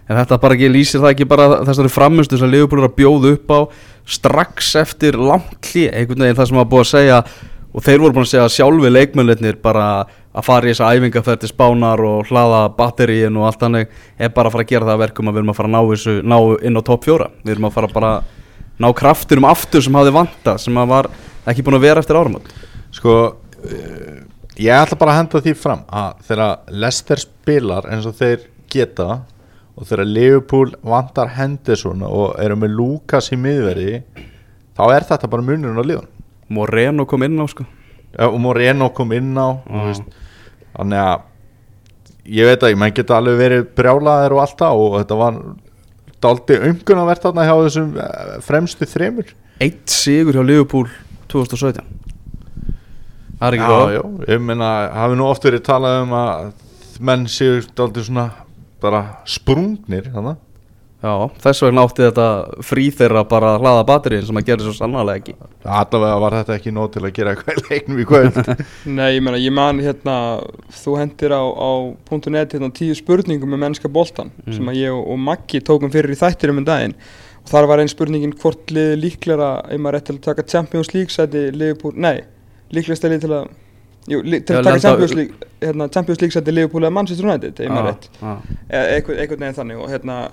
En 0.10 0.18
þetta 0.18 0.39
bara 0.42 0.56
ekki 0.58 0.72
lýsir 0.74 1.04
það 1.04 1.12
ekki 1.13 1.28
bara 1.30 1.60
þessari 1.68 1.92
framistu 1.94 2.38
sem 2.39 2.50
Liverpool 2.50 2.82
er 2.82 2.88
að 2.88 2.96
bjóða 2.98 3.34
upp 3.36 3.52
á 3.54 3.60
strax 4.10 4.74
eftir 4.82 5.17
langt 5.19 5.69
hlið, 5.72 5.91
einhvern 5.93 6.26
veginn 6.26 6.39
það 6.39 6.50
sem 6.50 6.60
var 6.62 6.69
búið 6.72 6.86
að 6.86 6.91
segja. 6.93 7.22
Og 7.69 7.86
þeir 7.86 8.02
voru 8.02 8.15
búin 8.17 8.26
að 8.26 8.32
segja 8.32 8.50
sjálfi 8.50 8.89
leikmennir 8.89 9.60
bara 9.62 9.86
að 10.34 10.45
fara 10.45 10.65
í 10.65 10.72
þessa 10.74 10.89
æfingaferð 10.95 11.43
til 11.43 11.50
spánar 11.52 12.02
og 12.06 12.30
hlaða 12.30 12.63
batteríin 12.78 13.38
og 13.38 13.45
allt 13.45 13.62
þannig 13.62 13.93
er 14.17 14.34
bara 14.34 14.50
að 14.50 14.56
fara 14.56 14.65
að 14.65 14.72
gera 14.74 14.88
það 14.88 14.95
að 14.95 15.04
verkum 15.04 15.30
að 15.30 15.36
við 15.36 15.41
erum 15.43 15.54
að 15.54 15.60
fara 15.60 15.69
að 15.69 15.76
ná, 15.76 15.82
þessu, 15.91 16.15
ná 16.26 16.38
inn 16.65 16.82
á 16.82 16.88
topp 16.89 17.06
fjóra. 17.06 17.30
Við 17.43 17.54
erum 17.54 17.69
að 17.69 17.76
fara 17.78 17.91
bara 17.93 18.12
að 18.15 18.36
ná 18.80 18.89
kraftinum 18.95 19.48
aftur 19.50 19.84
sem 19.84 19.98
hafði 20.00 20.15
vantað 20.15 20.62
sem 20.63 20.80
að 20.80 20.91
var 20.93 21.10
ekki 21.50 21.65
búin 21.65 21.78
að 21.80 21.86
vera 21.88 22.04
eftir 22.04 22.19
áramönd 22.19 22.52
Sko 22.95 23.15
uh, 23.28 24.19
Ég 24.60 24.76
ætla 24.76 24.98
bara 25.00 25.15
að 25.15 25.22
henda 25.22 25.39
því 25.43 25.56
fram 25.56 25.84
að 25.88 26.24
þegar 26.28 26.74
Leicester 26.84 27.22
spilar 27.22 27.86
eins 27.88 28.08
og 28.10 28.15
þeir 28.17 28.41
geta 28.72 29.22
og 29.80 29.88
þegar 29.88 30.10
Liverpool 30.10 30.74
vantar 30.84 31.32
Henderson 31.38 32.04
og 32.04 32.34
eru 32.44 32.58
með 32.60 32.76
Lucas 32.76 33.32
í 33.32 33.39
miðverði 33.39 34.02
þá 34.76 34.84
er 34.92 35.08
þetta 35.08 35.30
bara 35.32 35.46
munurinn 35.46 35.80
á 35.80 35.86
liðan 35.88 36.10
Moreno 36.50 37.06
kom 37.06 37.24
inn 37.24 37.38
á 37.38 37.46
sko. 37.50 37.65
Ja, 38.18 38.28
og 38.28 38.39
Moreno 38.42 38.89
kom 38.98 39.13
inn 39.13 39.36
á 39.38 39.62
veist, 39.70 40.06
þannig 40.74 41.04
að 41.04 41.28
ég 42.39 42.50
veit 42.50 42.65
að 42.65 42.78
menn 42.82 42.96
geta 42.98 43.20
alveg 43.20 43.38
verið 43.38 43.68
brjálaðir 43.78 44.36
og 44.36 44.42
allt 44.44 44.58
það 44.58 44.82
og 44.84 44.96
þetta 44.98 45.20
var 45.20 45.38
daldi 46.20 46.58
umgunavert 46.72 47.24
þarna 47.24 47.46
hjá 47.48 47.54
þessum 47.68 47.94
eh, 48.02 48.34
fremstu 48.44 48.88
þremur. 48.89 49.30
Eitt 49.62 49.94
sigur 49.94 50.36
hjá 50.36 50.44
Liverpool 50.44 50.89
2017 51.32 51.86
Það 53.39 53.48
er 53.48 53.56
ekki 53.56 53.68
góð 53.72 53.94
já, 53.94 54.02
ég 54.34 54.42
meina, 54.44 54.70
hafi 54.92 55.15
nú 55.15 55.30
oft 55.30 55.46
verið 55.48 55.62
talað 55.63 56.02
um 56.02 56.15
að 56.18 56.50
menn 57.08 57.22
séu 57.32 57.62
aldrei 57.80 58.04
svona 58.04 58.26
bara 58.82 59.04
sprungnir 59.28 60.12
þannig 60.13 60.39
Já, 61.00 61.30
þess 61.39 61.63
vegna 61.63 61.86
átti 61.88 62.04
þetta 62.04 62.26
frí 62.68 62.89
þeirra 62.92 63.22
bara 63.32 63.54
að 63.54 63.62
hlaða 63.63 63.84
batteríin 63.88 64.26
sem 64.28 64.39
að 64.42 64.50
gera 64.50 64.65
svo 64.65 64.74
sannlega 64.76 65.22
ekki. 65.22 65.36
Allavega 65.63 66.18
var 66.20 66.36
þetta 66.36 66.58
ekki 66.58 66.74
nóg 66.76 66.89
til 66.92 67.04
að 67.06 67.13
gera 67.15 67.36
eitthvað 67.36 67.70
leiknum 67.70 68.02
í 68.04 68.08
kvöld. 68.10 68.39
Nei, 68.98 69.06
ég 69.15 69.24
meina, 69.24 69.39
ég 69.39 69.56
man 69.56 69.80
hérna 69.80 70.15
þú 70.82 70.98
hendir 71.00 71.32
á, 71.32 71.39
á 71.39 71.72
.net 72.36 72.58
hérna 72.58 72.72
tíu 72.76 72.98
spurningum 73.00 73.56
með 73.56 73.63
mennska 73.63 73.92
boltan 73.96 74.34
sem 74.44 74.68
að 74.68 74.82
ég 74.82 74.98
og, 74.98 75.06
og 75.15 75.24
Maggi 75.30 75.63
tókum 75.63 75.94
fyrir 75.94 76.12
í 76.12 76.20
þættinum 76.20 76.60
um 76.60 76.68
daginn. 76.68 76.98
Og 77.46 77.54
þar 77.54 77.72
var 77.72 77.80
einn 77.80 77.94
spurningin 77.94 78.36
hvort 78.36 78.76
liði 78.76 79.00
líklega 79.00 79.54
ef 79.72 79.80
maður 79.80 80.02
rétt 80.02 80.10
til 80.12 80.18
að 80.20 80.26
taka 80.28 80.48
Champions 80.52 80.92
League 80.92 81.15
sæti 81.15 81.48
Liverpool, 81.56 81.96
nei, 81.96 82.26
líklegast 82.76 83.08
liði 83.08 83.24
til 83.24 83.36
að 83.39 83.48
jú, 84.10 84.22
til 84.24 84.58
að 84.60 84.69
taka 84.69 84.84
Champions 84.86 85.17
League 85.17 85.52
hérna, 85.62 85.89
Champions 85.93 86.24
League 86.24 86.36
sæti 86.36 86.56
Liverpool 86.56 86.86
eða 86.86 86.95
Manchester 86.95 87.30
United 87.30 87.60
ef 87.60 87.74
maður 87.74 87.91
rétt, 87.91 88.10
eitthvað, 88.69 89.19
eitthvað 89.19 89.43
neginn 89.43 89.60
þannig 89.60 89.84
og 89.84 89.93
hérna 89.93 90.24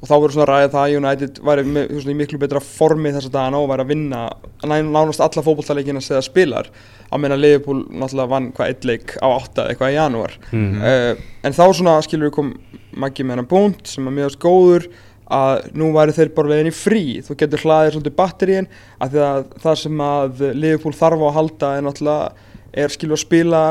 og 0.00 0.08
þá 0.08 0.14
voru 0.16 0.32
svona 0.34 0.46
ræðið 0.48 0.70
það 0.72 0.82
að 0.82 0.94
United 0.98 1.40
væri 1.44 1.64
með, 1.68 1.90
veist, 1.92 2.08
í 2.08 2.16
miklu 2.16 2.40
betra 2.40 2.62
formi 2.64 3.12
þess 3.12 3.28
að 3.28 3.34
dagana 3.34 3.60
og 3.60 3.68
væri 3.68 3.84
að 3.84 3.90
vinna 3.92 4.22
nánast 4.64 5.20
alla 5.24 5.44
fótbolltaleikina 5.44 6.00
sem 6.00 6.16
það 6.16 6.24
spilar. 6.24 6.70
Á 7.12 7.14
meðan 7.20 7.36
að 7.36 7.44
Liverpool 7.44 7.82
náttúrulega 7.90 8.32
vann 8.32 8.48
hvað 8.56 8.72
eitt 8.72 8.88
leik 8.88 9.14
á 9.20 9.28
átta 9.28 9.66
eða 9.66 9.74
eitthvað 9.74 9.92
í 9.92 9.98
janúar. 9.98 10.38
Mhm. 10.50 10.80
uh, 10.80 11.28
en 11.44 11.56
þá 11.56 11.64
svona 11.68 12.00
skilur 12.06 12.30
við 12.30 12.36
kom 12.38 12.52
Maggi 12.90 13.22
með 13.22 13.36
hennar 13.36 13.46
búnt 13.46 13.86
sem 13.86 14.08
er 14.08 14.16
mjög 14.16 14.40
góður 14.42 14.88
að 15.30 15.68
nú 15.78 15.92
væri 15.94 16.14
þeir 16.16 16.32
bara 16.34 16.56
í 16.58 16.72
frí. 16.74 17.02
Þú 17.22 17.36
getur 17.38 17.62
hlaðið 17.62 17.92
svolítið 17.94 18.16
batteríin 18.16 18.70
að 18.98 19.20
að 19.22 19.44
það 19.62 19.76
sem 19.84 20.00
að 20.02 20.40
Liverpool 20.56 20.96
þarf 20.96 21.22
á 21.22 21.26
að 21.28 21.36
halda 21.36 21.76
er 21.76 21.84
náttúrulega 21.86 22.48
er 22.72 22.92
skilur 22.92 23.16
að 23.18 23.22
spila 23.24 23.62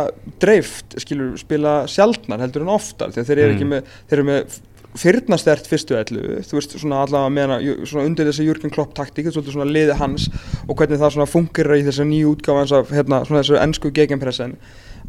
dreift 0.41 0.97
skilur 0.99 1.37
spila 1.39 1.75
sjaldnar 1.87 2.41
heldur 2.43 2.65
en 2.65 2.73
oftar 2.75 3.13
að 3.13 3.21
þeir 3.29 3.37
eru 3.45 3.53
Mm. 3.53 3.55
ekki 3.55 3.69
með 3.69 3.93
þeir 4.09 4.17
eru 4.19 4.27
með 4.29 4.57
fyrnastert 4.99 5.67
fyrstu 5.69 5.95
ellu 5.99 6.39
þú 6.41 6.55
veist 6.57 6.71
svona 6.81 7.03
allavega 7.05 7.29
meðan 7.35 7.85
svona 7.85 8.05
undir 8.09 8.25
þessi 8.25 8.47
Jürgen 8.47 8.71
Klopp 8.73 8.95
taktík 8.97 9.27
svolítið 9.29 9.53
svona 9.53 9.69
liði 9.69 9.95
hans 9.99 10.25
og 10.67 10.73
hvernig 10.79 10.97
það 10.99 11.13
svona 11.13 11.29
fungerir 11.29 11.77
í 11.77 11.85
þessu 11.85 12.07
nýju 12.09 12.31
útgáfa 12.33 12.63
eins 12.63 12.73
af 12.73 12.89
hérna 12.95 13.19
svona 13.27 13.43
þessu 13.43 13.59
ennsku 13.61 13.91
gegenpressen 13.93 14.55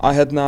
að 0.05 0.19
hérna 0.21 0.47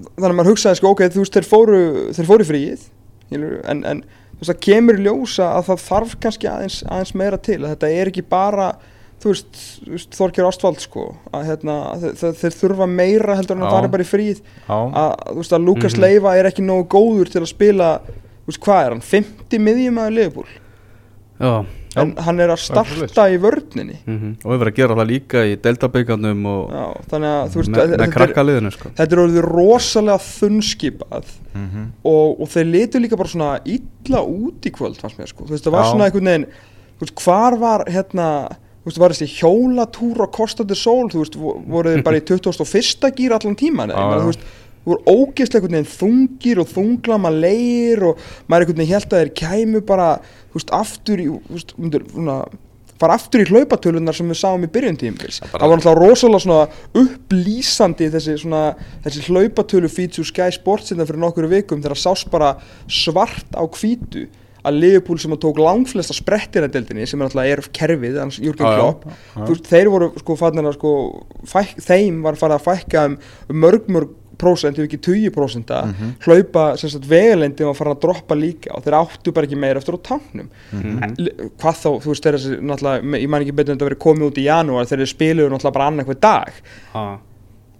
þannig 0.00 0.30
að 0.30 0.36
maður 0.38 0.50
hugsaði 0.54 0.78
sko 0.80 0.92
ok 0.94 1.02
þú 1.12 1.24
veist 1.24 1.36
þeir 1.36 1.48
fóru 1.50 1.80
þeir 2.16 2.28
fóru 2.30 2.46
fríið 2.48 2.86
en, 3.34 3.82
en 3.84 4.04
þú 4.06 4.40
veist 4.40 4.52
það 4.52 4.62
kemur 4.68 5.02
ljósa 5.04 5.50
að 5.58 5.66
það 5.68 5.82
þarf 5.88 6.14
kannski 6.24 6.48
aðeins, 6.50 6.78
aðeins 6.88 7.14
meira 7.20 7.40
til 7.42 7.58
að 7.60 7.74
þetta 7.74 7.90
er 7.98 8.10
ekki 8.12 8.24
bara 8.30 8.70
þú 9.20 9.32
veist, 9.34 9.58
Þorkjör 10.16 10.48
Ástvald 10.48 10.80
sko 10.80 11.02
að 11.36 11.44
hérna 11.50 11.74
þeir, 12.16 12.54
þurfa 12.56 12.86
meira 12.88 13.36
heldur 13.36 13.56
en 13.58 13.66
að 13.66 13.70
Já. 13.70 13.74
fara 13.76 13.88
bara 13.92 14.06
í 14.06 14.08
fríð 14.08 14.40
að 14.68 15.12
þú 15.34 15.36
veist 15.42 15.52
að 15.58 15.66
Lukas 15.66 15.94
Mhm. 15.98 16.00
Leiva 16.06 16.36
er 16.38 16.48
ekki 16.50 16.64
nógu 16.64 16.86
góður 16.88 17.30
til 17.34 17.42
að 17.42 17.50
spila 17.52 17.90
þú 18.06 18.46
veist 18.52 18.60
hvað 18.64 18.86
er 18.86 18.90
hann, 18.96 19.04
50 19.04 19.58
miðjum 19.66 20.00
að 20.00 20.16
Leifbúl 20.16 20.46
Já, 21.40 21.64
en 21.96 22.10
hann 22.20 22.38
er 22.40 22.50
að 22.52 22.58
það 22.60 22.86
starta 22.86 23.22
í 23.32 23.38
vörninni 23.40 23.96
mhm. 24.06 24.32
og 24.44 24.50
við 24.52 24.58
verðum 24.60 24.72
að 24.72 24.76
gera 24.80 24.96
það 24.98 25.08
líka 25.10 25.44
í 25.48 25.54
deltabyggarnum 25.64 26.42
og 26.46 26.74
Já, 26.74 26.84
þannig 27.12 27.30
að 27.34 27.48
þú 27.54 27.60
veist 27.60 27.72
með, 27.74 27.94
með 28.02 28.12
krakkaliðinu 28.16 28.72
sko. 28.74 28.90
þetta 28.98 29.16
er 29.16 29.22
orðið 29.24 29.46
rosalega 29.48 30.18
þunnskipað 30.26 31.30
Mhm. 31.50 31.86
og, 32.06 32.40
og 32.40 32.48
þeir 32.52 32.68
litu 32.70 33.00
líka 33.02 33.16
bara 33.18 33.28
svona 33.32 33.58
illa 33.66 34.20
út 34.22 34.68
í 34.68 34.70
kvöld 34.70 35.00
fannst 35.00 35.18
mér 35.18 35.26
sko, 35.32 35.44
þú 35.48 35.56
veist 35.56 35.64
það 35.66 35.72
var 35.74 35.82
Já. 35.84 35.90
svona 35.90 36.04
einhvern 36.06 36.28
veginn 36.30 36.46
þú 37.00 37.06
veist 37.06 37.24
hvar 37.24 37.56
var 37.58 37.84
hérna 37.90 38.26
þú 38.90 38.94
veist 38.96 39.02
var 39.04 39.14
þessi 39.14 39.30
hjólatúr 39.38 40.24
á 40.24 40.26
Costa 40.34 40.66
de 40.66 40.74
Sol 40.78 41.06
þú 41.12 41.22
veist 41.22 41.38
vo- 41.38 41.58
voru 41.70 41.94
þeir 41.94 42.02
bara 42.06 42.18
í 42.18 42.24
21. 42.30 43.14
gýr 43.20 43.36
allan 43.38 43.56
tíman 43.60 43.94
eða, 43.94 44.08
já. 44.10 44.24
þú 44.24 44.32
veist 44.32 44.48
þú 44.80 44.90
voru 44.94 45.12
ógeðslega 45.12 45.60
einhvern 45.60 45.76
veginn 45.76 45.92
þungir 46.00 46.62
og 46.64 46.70
þunglama 46.74 47.30
leir 47.36 48.02
og 48.10 48.22
maður 48.48 48.64
einhvern 48.66 48.80
veginn 48.82 48.94
held 48.96 49.12
að 49.14 49.22
þeir 49.22 49.32
kæmu 49.44 49.82
bara 49.86 50.10
þú 50.50 50.58
veist 50.58 50.74
aftur 50.82 51.20
í 51.22 51.28
þú 51.30 51.54
veist, 51.54 51.74
svona, 52.14 52.36
fara 53.00 53.14
aftur 53.16 53.40
í 53.44 53.46
hlaupatölunar 53.48 54.16
sem 54.16 54.28
við 54.28 54.40
sáum 54.40 54.64
í 54.66 54.70
byrjun 54.72 54.98
tímpils 55.00 55.38
bara- 55.44 55.60
það 55.62 55.70
var 55.70 55.78
náttúrulega 55.80 56.08
rosalega 56.08 56.42
svona 56.44 57.04
upplýsandi 57.04 58.08
þessi, 58.12 58.34
svona, 58.42 58.62
þessi 59.04 59.22
hlaupatölu 59.28 59.88
feature 59.92 60.26
Sky 60.28 60.50
Sports 60.56 60.92
innan 60.94 61.08
fyrir 61.08 61.22
nokkuru 61.22 61.48
vikum 61.52 61.80
þegar 61.84 62.00
sást 62.00 62.30
bara 62.32 62.54
svart 62.90 63.52
á 63.56 63.62
hvítu 63.68 64.26
að 64.64 64.78
Liverpool 64.80 65.18
sem 65.18 65.32
að 65.32 65.40
tók 65.46 65.58
langflesta 65.58 66.14
sprettir 66.16 66.62
að 66.66 66.72
deildinni 66.76 67.06
sem 67.06 67.20
er 67.20 67.28
náttúrulega 67.28 67.56
er 67.58 67.60
kerfið 67.72 68.18
hans 68.20 68.38
Jürgen 68.38 68.66
Já, 68.66 68.72
já, 68.72 68.78
Klopp 68.78 69.04
já. 69.08 69.44
þú 69.44 69.48
veist, 69.54 69.68
þeir 69.72 69.90
voru 69.90 70.10
sko 70.18 70.36
fannir 70.36 70.64
að 70.70 70.74
sko 70.78 70.94
fæk, 71.46 71.76
þeim 71.86 72.22
var 72.22 72.34
farið 72.40 72.58
að 72.58 72.66
fækka 72.68 73.04
um 73.10 73.18
mörg 73.66 73.88
mörg 73.88 74.16
prósent, 74.40 74.78
ef 74.80 74.86
ekki 74.88 74.96
20 75.04 75.30
prósenta 75.36 75.82
Mhm. 75.84 76.12
hlaupa 76.24 76.78
sem 76.80 76.88
sagt 76.88 77.04
vegalendin 77.04 77.66
var 77.66 77.74
farin 77.76 77.92
að 77.92 78.00
droppa 78.00 78.34
líka 78.34 78.72
og 78.74 78.82
þeir 78.84 78.96
áttu 78.96 79.34
bara 79.36 79.46
ekki 79.46 79.58
meira 79.60 79.76
eftir 79.82 79.92
á 79.92 80.00
táknum 80.00 80.48
Mhm. 80.72 81.18
L- 81.18 81.50
hvað 81.60 81.76
þá, 81.76 81.88
þú 82.00 82.08
veist, 82.08 82.22
þeir 82.24 82.34
þessi 82.38 82.60
náttúrulega, 82.64 83.20
ég 83.20 83.28
man 83.28 83.42
ekki 83.42 83.52
betur 83.52 83.72
en 83.72 83.78
þetta 83.78 83.88
verið 83.90 83.98
komið 84.06 84.26
út 84.30 84.38
í 84.40 84.44
janúar 84.48 84.86
þeir 84.88 85.04
spiluðu 85.12 85.50
náttúrulega 85.52 85.72
bara 85.76 85.90
annað 85.90 86.06
hver 86.06 86.20
dag 86.20 86.52
ah. 86.94 87.18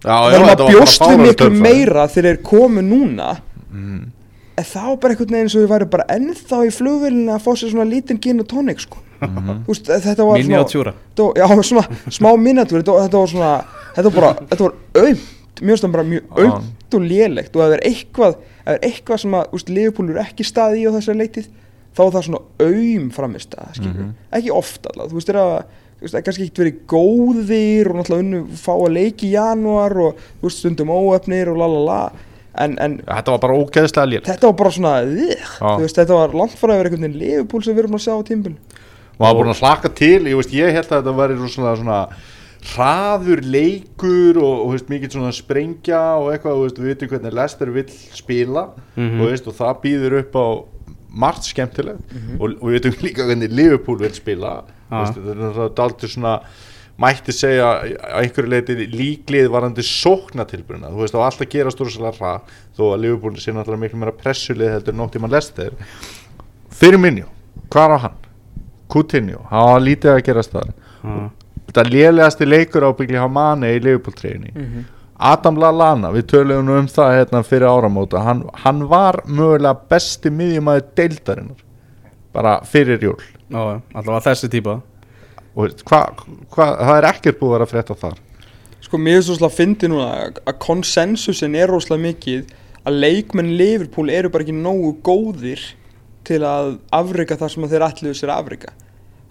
Já, 0.01 0.09
þannig 0.09 0.33
já, 0.33 0.37
að 0.37 0.49
þetta 0.49 0.63
maður 0.63 0.73
var 0.73 0.81
bjóst 0.81 1.01
við 1.01 1.19
miklu 1.27 1.49
meira 1.61 2.07
þegar 2.07 2.29
þeir 2.35 2.43
komu 2.43 2.81
núna 2.81 3.37
Mhm. 3.73 4.05
En 4.61 4.67
þá 4.69 4.83
bara 5.01 5.13
einhvern 5.15 5.33
veginn 5.33 5.47
eins 5.47 5.55
og 5.57 5.63
þau 5.65 5.71
væri 5.73 5.87
bara 5.95 6.05
ennþá 6.15 6.59
í 6.67 6.71
flugvélina 6.75 7.35
að 7.37 7.43
fá 7.45 7.51
sér 7.57 7.71
svona 7.73 7.87
lítinn 7.89 8.21
gin 8.21 8.39
og 8.43 8.47
tónik 8.51 8.79
sko. 8.83 8.97
Mhm. 9.21 9.59
þú 9.65 9.73
veist, 9.73 9.85
þetta 10.05 10.25
var 10.25 10.41
svona 10.41 10.63
þetta 10.65 11.25
var, 11.27 11.35
já, 11.37 11.63
svona 11.71 11.83
smá 12.09 12.29
miniatúr 12.41 12.81
þetta, 12.81 12.93
var- 12.95 13.03
þetta 13.07 13.19
var 13.21 13.31
svona, 13.35 13.51
þetta 13.95 14.07
var 14.09 14.15
bara, 14.21 14.31
þetta 14.49 14.63
var 14.69 14.73
aumt. 15.05 15.27
Mjög 15.61 15.77
stund 15.77 15.93
bara 15.93 16.03
mjög 16.09 16.39
aumt 16.41 16.95
og 16.97 17.01
lélegt. 17.05 17.53
Og 17.55 17.61
ef 17.61 17.67
það 17.67 17.73
er 17.75 17.83
eitthvað, 17.85 18.31
ef 18.39 18.65
það 18.65 18.73
er 18.73 18.85
eitthvað 18.87 19.19
sem 19.21 19.35
að, 19.37 19.51
úst, 19.53 19.69
er 20.15 20.23
ekki 20.23 20.43
staði 20.47 20.79
í 20.81 20.87
á 20.89 20.91
þessari 20.95 21.19
leitið 21.21 21.51
þá 21.91 22.01
er 22.07 22.11
það 22.15 22.25
svona 22.25 22.41
aum 22.65 23.09
framist 23.11 23.53
að, 23.59 23.79
Mhm. 23.85 24.09
ekki 24.33 24.51
oft 24.57 24.87
allavega, 24.89 25.11
þú 25.11 25.19
veist, 25.19 25.29
er 25.29 25.35
að 25.35 25.51
það 26.01 26.15
er 26.17 26.23
kannski 26.25 26.45
ekkert 26.47 26.61
verið 26.63 26.77
góðir 26.89 27.89
og 27.91 27.95
náttúrulega 27.99 28.23
unnu 28.25 28.41
fá 28.57 28.73
að 28.73 28.93
leiki 28.95 29.27
í 29.29 29.35
janúar 29.35 29.93
og 30.01 30.15
veist, 30.41 30.57
stundum 30.63 30.89
óöfnir 30.89 31.51
og 31.51 31.57
lalala 31.61 32.11
en, 32.55 32.77
en 32.79 32.97
Þetta 33.07 33.31
var 33.31 33.39
bara 33.45 33.57
ógeðslega 33.61 34.09
lél 34.11 34.21
þetta 34.27 34.47
var 34.49 34.57
bara 34.59 34.71
svona, 34.75 34.93
veist, 35.79 35.95
þetta 36.01 36.17
var 36.19 36.33
langt 36.35 36.57
frá 36.59 36.73
að 36.73 36.77
vera 36.81 36.89
einhvern 36.91 37.05
veginn 37.07 37.19
Liverpool 37.21 37.63
sem 37.63 37.75
við 37.75 37.83
erum 37.85 37.95
að 37.99 38.05
sjá 38.05 38.13
á 38.17 38.21
tímbil 38.27 38.55
og 38.55 39.21
það 39.21 39.27
var 39.27 39.39
búin 39.41 39.53
að 39.53 39.59
slaka 39.61 39.89
til 39.95 40.19
ég, 40.27 40.35
veist, 40.39 40.53
ég 40.55 40.73
held 40.75 40.91
að 40.91 41.01
þetta 41.03 41.15
væri 41.21 41.37
svona, 41.53 41.75
svona 41.79 41.99
hraður 42.71 43.41
leikur 43.47 44.37
og, 44.41 44.65
og 44.65 44.73
veist, 44.75 44.89
mikið 44.91 45.15
svona 45.15 45.31
sprengja 45.33 46.01
og 46.21 46.27
eitthvað, 46.33 46.57
og 46.59 46.65
veist, 46.67 46.81
við 46.81 46.91
veitum 46.91 47.09
hvernig 47.15 47.33
Lester 47.39 47.71
vill 47.73 47.87
spila 48.13 48.67
Mhm. 48.95 49.21
og, 49.21 49.31
veist, 49.31 49.47
og 49.49 49.55
það 49.57 49.79
býður 49.85 50.17
upp 50.19 50.35
á 50.37 50.47
margt 51.11 51.43
skemmtilegt. 51.43 51.99
Og, 52.39 52.53
og 52.61 52.67
við 52.69 52.77
veitum 52.77 52.93
líka 53.03 53.25
hvernig 53.27 53.51
Liverpool 53.51 53.97
vill 53.99 54.13
spila 54.15 54.61
þetta 54.91 55.65
er 55.65 55.73
daldur 55.75 56.11
svona 56.11 56.35
mætti 57.01 57.33
segja 57.35 57.67
að 57.71 57.93
einhverju 58.21 58.51
leiti 58.51 58.87
líklið 58.91 59.49
varandi 59.53 59.85
sóknatilbruna 59.85 60.91
þú 60.91 61.03
veist, 61.03 61.17
var 61.17 61.27
alltaf 61.27 61.45
að 61.47 61.53
gera 61.55 61.73
svolítið 61.73 62.07
ræð 62.21 62.55
þó 62.77 62.83
að 62.87 63.03
Liverpool 63.05 63.37
sé 63.41 63.55
náttúrulega 63.55 63.83
miklu 63.85 64.01
meira 64.01 64.15
pressulið 64.17 64.73
heldur 64.75 64.97
nótt 64.97 65.17
í 65.17 65.23
mann 65.23 65.33
Lester 65.33 65.75
fyrir 66.81 67.01
minni, 67.01 67.25
hvað 67.73 67.95
á 67.95 67.97
hann? 68.07 68.17
Coutinho, 68.91 69.45
hann 69.51 69.69
var 69.71 69.85
lítið 69.85 70.13
að 70.15 70.23
gerast 70.27 70.55
það 70.55 70.73
ah. 71.07 71.27
þetta 71.69 71.87
lélegasti 71.89 72.49
leikur 72.49 72.87
ábyggli 72.89 73.21
á 73.21 73.27
manni 73.31 73.75
í 73.75 73.83
Liverpool 73.83 74.17
treyni 74.17 74.53
Adam 75.21 75.59
Lallana, 75.61 76.09
við 76.15 76.31
töluðum 76.31 76.65
nú 76.65 76.77
um 76.81 76.87
það 76.89 77.11
hérna 77.19 77.43
fyrir 77.45 77.69
áramóta, 77.69 78.23
hann, 78.25 78.39
hann 78.63 78.87
var 78.89 79.19
mögulega 79.29 79.75
besti 79.91 80.31
miðjumæður 80.33 80.87
deildarinnar 80.97 81.67
bara 82.33 82.55
fyrir 82.65 83.03
jól. 83.03 83.19
Já, 83.51 83.81
allavega 83.93 84.23
þessi 84.31 84.49
típa 84.49 84.79
og 85.55 85.75
hvað, 85.87 86.23
hva, 86.55 86.67
það 86.79 86.97
er 86.97 87.07
ekkert 87.11 87.39
búið 87.41 87.51
að 87.51 87.55
vera 87.57 87.67
að 87.67 87.73
frétta 87.75 87.97
þar. 88.03 88.17
Sko 88.81 88.97
mér 88.97 89.19
er 89.19 89.25
svo 89.27 89.35
slag 89.37 89.51
að 89.51 89.57
fyndi 89.59 89.89
núna 89.91 90.07
að- 90.25 90.57
konsensusin 90.63 91.55
er 91.55 91.67
rosalega 91.71 92.07
mikið 92.07 92.53
að 92.85 92.99
leikmenn 93.03 93.51
Liverpool 93.59 94.09
eru 94.09 94.29
bara 94.33 94.43
ekki 94.43 94.55
nógu 94.57 94.95
góðir 95.05 95.61
til 96.23 96.39
að 96.45 96.79
afrika 96.91 97.37
það 97.37 97.53
sem 97.53 97.63
að 97.67 97.75
þeir 97.75 97.87
ætluðu 97.89 98.17
sér 98.17 98.31
að 98.33 98.41
afrika. 98.45 98.73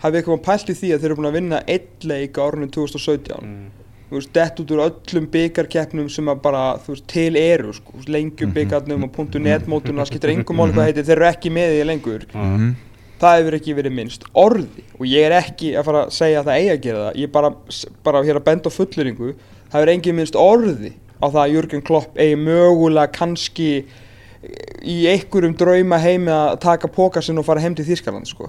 Hafið 0.01 0.21
eitthvað 0.21 0.43
pælt 0.47 0.71
í 0.71 0.75
því 0.79 0.93
að 0.95 1.01
þeir 1.03 1.11
eru 1.11 1.17
búin 1.19 1.29
að 1.31 1.37
vinna 1.39 1.63
eitt 1.69 2.05
leik 2.09 2.39
á 2.39 2.43
árunum 2.47 2.71
2017 2.73 3.71
þú 4.11 4.17
veist, 4.19 4.33
dett 4.35 4.59
út 4.59 4.71
úr 4.75 4.81
öllum 4.89 5.27
byggarkeppnum 5.31 6.09
sem 6.11 6.27
að 6.33 6.41
bara, 6.43 6.63
þú 6.83 6.95
veist, 6.97 7.05
til 7.07 7.37
eru 7.39 7.73
sko, 7.77 7.93
lengjum 8.11 8.51
byggarnum 8.57 9.05
og 9.07 9.13
punktu 9.15 9.39
netmótuna 9.43 10.07
skiptir 10.09 10.33
engum 10.35 10.59
máli 10.59 10.75
hvað 10.75 10.89
heitir, 10.89 11.07
þeir 11.07 11.17
eru 11.21 11.29
ekki 11.31 11.53
með 11.55 11.75
því 11.77 11.85
lengur. 11.87 12.25
Mm. 12.35 12.73
Það 13.21 13.39
hefur 13.41 13.57
ekki 13.59 13.75
verið 13.77 13.93
minnst 13.99 14.25
orði. 14.35 14.85
Og 14.99 15.07
ég 15.07 15.27
er 15.29 15.37
ekki 15.43 15.75
að 15.77 15.85
fara 15.91 16.05
að 16.07 16.13
segja 16.17 16.41
að 16.41 16.47
það 16.51 16.61
eigi 16.61 16.71
að 16.75 16.83
gera 16.87 17.05
það. 17.07 17.17
Ég 17.21 17.29
er 17.29 17.33
bara, 17.37 17.51
bara 18.05 18.23
hér 18.25 18.41
að 18.41 18.45
benda 18.51 18.71
á 18.73 18.77
fulleringu 18.79 19.35
það 19.71 19.77
hefur 19.79 19.93
engin 19.95 20.17
minnst 20.17 20.37
orði 20.41 20.93
á 21.21 21.27
það 21.29 21.43
að 21.45 21.53
Jürgen 21.55 21.83
Klopp 21.85 22.17
eigi 22.19 22.37
mögulega 22.41 23.13
kannski 23.13 23.71
í 24.89 24.97
einhverjum 25.11 25.53
drauma 25.61 25.99
heimi 26.01 26.33
að 26.33 26.55
taka 26.65 26.89
póka 26.89 27.21
sinn 27.23 27.39
og 27.39 27.45
fara 27.45 27.61
heim 27.61 27.75
til 27.77 27.85
Þískaland 27.85 28.27
sko. 28.31 28.49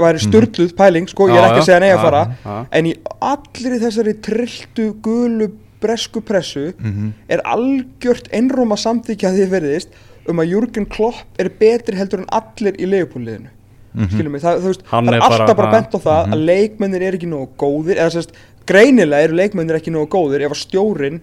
væri 0.00 0.20
störtluð 0.22 0.70
pæling 0.78 1.08
sko, 1.10 1.26
ég 1.28 1.36
er 1.36 1.48
ekki 1.50 1.60
að 1.60 1.66
segja 1.66 1.80
nei 1.82 1.90
að 1.92 2.04
fara. 2.04 2.66
en 2.72 2.86
í 2.86 2.94
allri 3.20 3.78
þessari 3.82 4.14
trilltu 4.22 4.94
gulu 5.02 5.50
bresku 5.82 6.20
pressu 6.22 6.72
Mhm. 6.78 7.12
er 7.28 7.40
algjört 7.44 8.30
einróma 8.32 8.76
samþykja 8.78 9.32
því 9.34 9.48
verðist 9.50 9.88
um 10.28 10.36
að 10.38 10.50
Jürgen 10.54 10.86
Klopp 10.88 11.16
er 11.38 11.48
betri 11.48 11.96
heldur 11.96 12.20
en 12.20 12.26
allir 12.32 12.72
í 12.78 12.86
leifupúliðinu 12.86 13.48
Mhm. 13.94 14.08
skilum 14.14 14.32
mig, 14.32 14.40
það, 14.42 14.60
veist, 14.62 14.82
það 14.86 15.08
er, 15.08 15.14
er 15.14 15.20
bara- 15.20 15.38
alltaf 15.40 15.56
bara 15.56 15.72
bent 15.72 15.94
á 15.94 15.98
það 15.98 16.32
að 16.34 16.44
leikmennir 16.46 17.02
er 17.02 17.14
ekki 17.18 17.26
nógu 17.30 17.48
góðir 17.58 17.96
eða 17.98 18.10
sérst, 18.14 18.30
greinilega 18.66 19.24
eru 19.26 19.34
leikmennir 19.34 19.76
ekki 19.80 19.90
nógu 19.90 20.08
góðir 20.14 20.44
ef 20.46 20.52
að 20.54 20.60
stjórin 20.66 21.20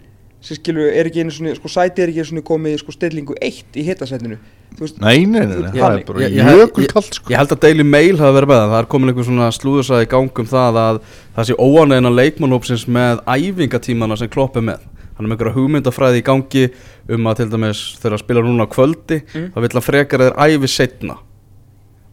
skilur 0.48 0.92
er 0.94 1.08
ekki 1.10 1.24
einu 1.24 1.32
svona, 1.34 1.56
sko 1.56 1.68
sæti 1.68 2.00
er 2.04 2.12
ekki 2.12 2.22
einu 2.22 2.30
svona 2.30 2.44
komið 2.46 2.76
í 2.76 2.80
sko 2.80 2.92
stillingu 2.94 3.36
eitt 3.42 3.74
í 3.76 3.84
hitasætinu 3.88 4.38
þú 4.78 4.84
veist, 4.84 5.00
Nei, 5.02 5.26
nei, 5.26 5.46
nei, 5.46 5.56
nei, 5.64 5.72
það 5.72 5.96
er 5.98 6.04
bara 6.06 6.20
ég- 6.20 6.36
jökulkalt 6.60 7.14
sko. 7.18 7.32
Ég 7.34 7.38
held 7.38 7.50
að 7.56 7.60
Daily 7.64 7.84
Mail 7.84 8.18
hafi 8.18 8.36
verið 8.38 8.52
með 8.52 8.60
það 8.62 8.70
Það 8.76 8.80
er 8.84 8.90
komin 8.94 9.10
einhver 9.10 9.26
svona 9.26 9.48
slúðursaði 9.52 10.06
í 10.06 10.10
gang 10.12 10.40
um 10.40 10.46
það 10.46 10.78
að 10.84 11.00
það 11.36 11.48
sé 11.50 11.54
óanæðina 11.58 12.12
leikmannhópsins 12.20 12.86
með 12.88 13.24
æfingatímana 13.26 14.18
sem 14.18 14.30
Klopp 14.30 14.56
er 14.58 14.62
með 14.62 14.80
Hann 15.18 15.26
er 15.26 15.30
með 15.32 15.38
einhverja 15.40 15.56
hugmyndafræði 15.58 16.22
í 16.22 16.26
gangi 16.28 16.64
um 17.10 17.24
að 17.32 17.36
til 17.42 17.50
dæmis 17.50 17.82
þegar 17.98 18.14
að 18.14 18.24
spila 18.24 18.42
núna 18.46 18.68
á 18.68 18.70
kvöldi 18.70 19.22
Mm. 19.34 19.52
þá 19.56 19.58
vill 19.64 19.74
hann 19.74 19.88
frekar 19.90 20.20
þeir 20.20 20.36
æfi 20.38 20.70
setna 20.70 21.18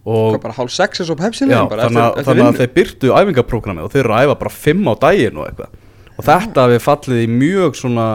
og 0.05 0.35
hvað 0.35 0.43
bara 0.43 0.57
hálf 0.59 0.73
sex 0.75 1.01
svo 1.01 1.17
já, 1.17 1.21
pepsilegin 1.23 1.71
bara 1.71 1.89
þannig, 1.89 2.25
þannig 2.27 2.47
að 2.47 2.61
þeir 2.61 2.73
byrtu 2.77 3.13
æfingaprógrami 3.17 3.85
og 3.85 3.93
þeir 3.95 4.03
eru 4.05 4.17
að 4.17 4.29
æfa 4.29 4.39
bara 4.43 4.55
fimm 4.55 4.87
á 4.89 4.95
daginn 5.01 5.41
og 5.41 5.49
eitthvað. 5.49 5.81
Og 6.15 6.27
þetta 6.29 6.67
hafi 6.67 6.81
fallið 6.85 7.23
í 7.25 7.29
mjög 7.33 7.79
svona 7.81 8.09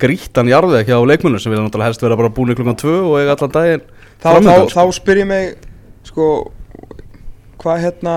grítan 0.00 0.48
jarðið 0.50 0.82
ekki 0.82 0.96
á 0.96 1.00
leikmennur 1.08 1.42
sem 1.42 1.52
vilja 1.52 1.64
náttúrulega 1.64 1.90
helst 1.90 2.04
vera 2.04 2.18
bara 2.20 2.32
búin 2.32 2.52
í 2.52 2.56
klukkan 2.58 2.78
tvö 2.80 2.96
og 3.08 3.18
eiga 3.20 3.36
allan 3.36 3.52
daginn 3.56 3.82
þá, 4.22 4.30
þá, 4.46 4.54
þá 4.72 4.82
spyr 4.96 5.20
ég 5.22 5.28
mig 5.28 5.50
sko 6.08 6.28
hvað 7.60 7.82
hérna 7.84 8.16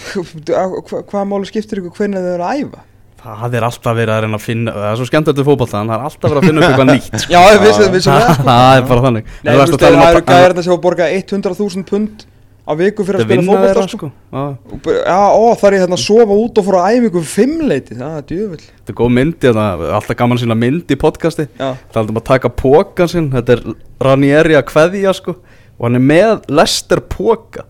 hva, 0.50 1.02
hvað 1.08 1.28
máli 1.30 1.48
skiptir 1.48 1.80
ykkur 1.80 1.96
hvernig 1.96 2.24
þau 2.24 2.34
eru 2.34 2.46
að 2.46 2.64
æfa 2.64 2.84
Það 3.20 3.54
er 3.58 3.64
alltaf 3.68 3.96
verið 3.98 4.14
að 4.14 4.22
reyna 4.24 4.38
að 4.40 4.44
finna 4.46 4.72
Það 4.76 4.88
er 4.90 4.98
svo 5.00 5.06
skemmt 5.10 5.28
þetta 5.30 5.44
fótboltan, 5.50 5.90
það 5.90 5.96
er 5.98 6.04
alltaf 6.08 6.30
verið 6.30 6.40
að 6.40 6.48
finna 6.48 6.60
upp 6.60 6.70
eitthvað 6.70 6.90
nýtt. 6.94 7.28
Já, 7.30 7.40
við 7.50 7.62
vissum 7.66 7.94
við 7.94 8.04
sko. 8.06 8.18
Það 8.50 8.74
er 8.80 8.84
bara 8.90 9.04
þannig. 9.06 9.30
Nei, 9.44 9.50
þú 9.52 9.60
veist, 9.60 9.72
að 9.72 9.94
um 9.94 10.00
það 10.00 10.04
að- 10.06 10.14
eru 10.14 10.22
gæðarna 10.30 10.64
sem 10.66 10.72
hafa 10.74 10.84
borgað 10.86 11.16
100.000 11.20 11.84
pund 11.90 12.26
á 12.70 12.72
viku 12.78 13.02
fyrir 13.08 13.18
að 13.24 13.26
spila 13.26 13.44
fótbolta 13.50 13.84
sko. 13.90 14.08
sko. 14.30 14.92
Já, 14.94 15.20
ó, 15.34 15.44
það 15.58 15.66
er 15.70 15.76
hérna 15.80 15.96
að 15.98 16.02
sofa 16.04 16.36
út 16.44 16.60
og 16.60 16.66
fóra 16.68 16.82
að 16.86 16.96
æfa 17.00 17.08
ykkur 17.10 17.24
fimmleiti. 17.26 17.96
Það 17.98 18.18
er 18.20 18.26
djöfull. 18.30 18.60
Þetta 18.70 18.92
er 18.94 18.98
góð 19.00 19.10
myndi, 19.16 19.40
þetta 19.48 19.64
er 19.88 19.94
alltaf 19.98 20.18
gaman 20.20 20.40
sína 20.44 20.56
mynd 20.60 20.92
í 20.94 20.98
podcasti. 21.00 21.48
Já, 21.58 21.70
Það 21.90 21.96
er 21.96 22.02
alltaf 22.04 22.20
að 22.20 22.26
taka 22.30 22.52
pókan 22.60 23.10
sinn. 23.10 23.30
Þetta 23.34 23.56
er 23.56 23.64
Ranieri 24.06 24.58
að 24.60 24.68
kveðja 24.70 25.16
sko. 25.18 25.34
Og 25.80 25.88
hann 25.88 25.98
er 25.98 26.04
með 26.12 26.46
Lester 26.60 27.00
póka 27.10 27.64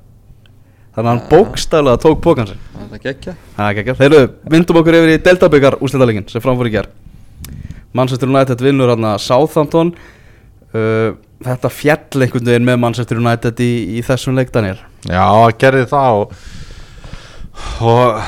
Þannig 1.00 1.08
að 1.08 1.14
hann 1.14 1.28
bókstæðlega 1.30 2.00
tók 2.02 2.18
pókan 2.20 2.48
sinn. 2.50 2.64
Það 2.76 2.96
er 2.96 3.02
gekkja 3.06 3.34
Það 3.56 3.70
er 3.70 3.78
ekki 3.80 3.94
Þeir 3.96 4.06
eru, 4.10 4.26
vindum 4.52 4.78
okkur 4.80 4.96
yfir 4.98 5.12
í 5.14 5.20
Deltabyggar 5.24 5.76
úrslitaleikin 5.80 6.26
sem 6.28 6.44
framfór 6.44 6.68
í 6.68 6.72
ger 6.74 6.88
Manchester 7.96 8.28
United 8.28 8.60
vinnur 8.62 8.92
hann 8.92 9.06
að 9.08 9.22
Southampton. 9.24 9.94
Uh, 10.74 11.16
Þetta 11.40 11.70
fjall 11.72 12.20
einhvern 12.26 12.50
veginn 12.50 12.66
með 12.68 12.76
Manchester 12.82 13.16
United 13.16 13.62
í, 13.64 13.70
í 13.96 14.04
þessum 14.04 14.36
leik 14.36 14.52
Daniel. 14.52 14.76
Já, 15.08 15.24
gerði 15.56 15.86
það 15.88 16.18
og, 16.20 16.34
og 17.88 18.20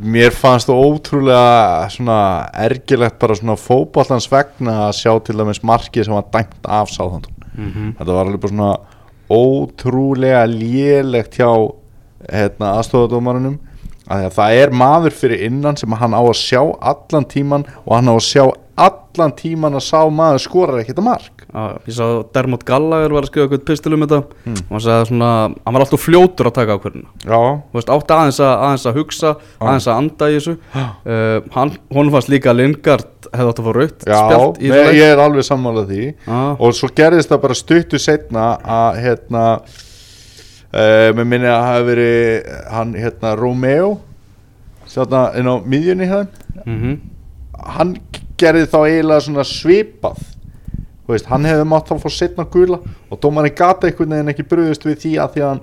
mér 0.00 0.32
fannst 0.32 0.70
það 0.70 0.80
ótrúlega 0.88 1.88
svona 1.92 2.18
ergilegt 2.64 3.18
bara 3.20 3.36
svona 3.36 3.58
fótballans 3.60 4.30
vegna 4.32 4.78
að 4.86 4.94
sjá 5.02 5.12
til 5.26 5.36
dæmis 5.36 5.60
markið 5.60 6.08
sem 6.08 6.16
var 6.16 6.30
dæmt 6.32 6.70
af 6.78 6.92
sáðhandun 6.94 7.36
mm 7.52 7.70
-hmm. 7.72 7.90
þetta 7.98 8.12
var 8.12 8.24
alveg 8.24 8.40
bara 8.40 8.54
svona 8.54 8.72
ótrúlega 9.28 10.46
lélegt 10.46 11.36
hjá 11.36 11.50
hérna, 12.32 12.74
aðstofadómarunum 12.80 13.58
að 14.06 14.28
það 14.36 14.60
er 14.62 14.70
maður 14.70 15.16
fyrir 15.18 15.40
innan 15.48 15.76
sem 15.80 15.90
hann 15.98 16.14
á 16.14 16.22
að 16.22 16.36
sjá 16.38 16.60
allan 16.78 17.24
tíman 17.26 17.64
og 17.84 17.96
hann 17.96 18.06
á 18.06 18.14
að 18.14 18.22
sjá 18.28 18.44
allan 18.76 19.32
tíman 19.32 19.74
að 19.78 19.82
sá 19.86 20.02
maður 20.12 20.42
skorar 20.44 20.82
ekkert 20.82 20.98
að 21.00 21.06
mark. 21.06 21.44
Já, 21.48 21.62
ég 21.88 21.94
sá 21.96 22.04
Dermot 22.36 22.64
Gallagher 22.68 23.14
var 23.16 23.24
að 23.24 23.30
skrifa 23.30 23.46
eitthvað 23.48 23.62
pistil 23.70 23.94
um 23.96 24.02
þetta 24.04 24.18
Hmm. 24.44 24.58
og 24.68 24.74
hann 24.76 24.82
sagði 24.84 25.06
svona, 25.08 25.30
hann 25.64 25.74
var 25.74 25.84
alltaf 25.86 26.02
fljótur 26.04 26.50
að 26.50 26.54
taka 26.58 26.76
Já, 27.24 27.40
veist, 27.72 27.88
átti 27.96 28.14
aðeins 28.18 28.40
að, 28.44 28.52
aðeins 28.66 28.86
að 28.86 28.98
hugsa, 29.00 29.32
aðeins 29.58 29.86
að 29.88 29.96
anda 30.02 30.28
í 30.28 30.36
þessu. 30.36 30.56
Uh, 30.76 31.40
hann, 31.56 31.72
Hún 31.96 32.10
fannst 32.12 32.28
líka 32.28 32.52
Lingard 32.52 33.08
hefði 33.32 33.48
átt 33.48 33.58
að 33.58 33.66
fá 33.66 33.72
raut 33.80 34.06
já 34.06 34.18
spjald 34.20 34.60
í 34.60 34.68
þessu 34.70 34.84
leik. 34.92 35.00
ég 35.00 35.12
er 35.16 35.24
alveg 35.24 35.48
sammálað 35.48 35.88
því. 35.90 36.04
Já. 36.28 36.56
og 36.60 36.76
svo 36.76 36.88
gerðist 36.94 37.32
það 37.32 37.42
bara 37.48 37.54
stuttu 37.54 37.98
setna 37.98 38.46
að 38.60 39.00
hérna 39.02 39.46
uh, 40.72 41.12
með 41.16 41.24
minni 41.26 41.46
að 41.50 41.64
hafa 41.68 41.84
verið 41.90 42.50
hann 42.72 42.94
hérna 42.94 43.34
Romeo 43.38 43.90
þarna 44.90 45.22
inn 45.38 45.50
á 45.50 45.54
miðjunni 45.66 46.06
hérna 46.08 46.44
Mhm. 46.66 46.94
hann 47.76 47.90
gerði 48.40 48.66
þá 48.66 48.78
eiginlega 48.88 49.20
svona 49.26 49.44
svipað 49.46 50.18
veist, 51.08 51.26
hann 51.30 51.44
hefði 51.46 51.66
mátt 51.68 51.86
þá 51.90 52.00
fá 52.02 52.08
setna 52.10 52.44
gula 52.50 52.78
og 53.10 53.20
dómarinn 53.22 53.54
gata 53.56 53.86
einhvern 53.86 54.10
veginn 54.16 54.32
ekki 54.32 54.46
bröðust 54.50 54.84
við 54.88 54.96
því 55.04 55.12
að 55.22 55.36
því 55.36 55.42
að 55.44 55.48
hann 55.52 55.60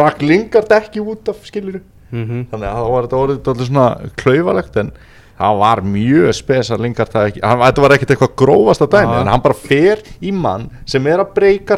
rak 0.00 0.22
Lingard 0.22 0.72
ekki 0.72 1.00
út 1.04 1.28
af 1.28 1.36
skiluru 1.44 1.80
Mhm. 2.12 2.46
þannig 2.52 2.68
að 2.70 2.76
það 2.78 2.90
var 2.94 3.02
þetta 3.06 3.20
orðið 3.20 3.42
dálítið 3.42 3.66
svona 3.66 4.10
klaufalegt 4.16 4.76
en 4.80 4.90
það 5.38 5.58
var 5.58 5.80
mjög 5.82 6.34
spes 6.34 6.70
að 6.70 6.80
Lingard 6.80 7.10
það 7.12 7.26
ekki, 7.30 7.40
hann, 7.44 7.58
þetta 7.58 7.82
var 7.82 7.90
ekkert 7.96 8.10
eitthvað 8.14 8.36
grófasta 8.36 8.86
dæmi 8.86 9.12
Já. 9.16 9.20
en 9.20 9.26
hann 9.34 9.40
bara 9.42 9.54
fer 9.54 9.98
í 10.22 10.32
mann 10.32 10.70
sem 10.86 11.06
er 11.06 11.18
að 11.18 11.34
breyka 11.34 11.76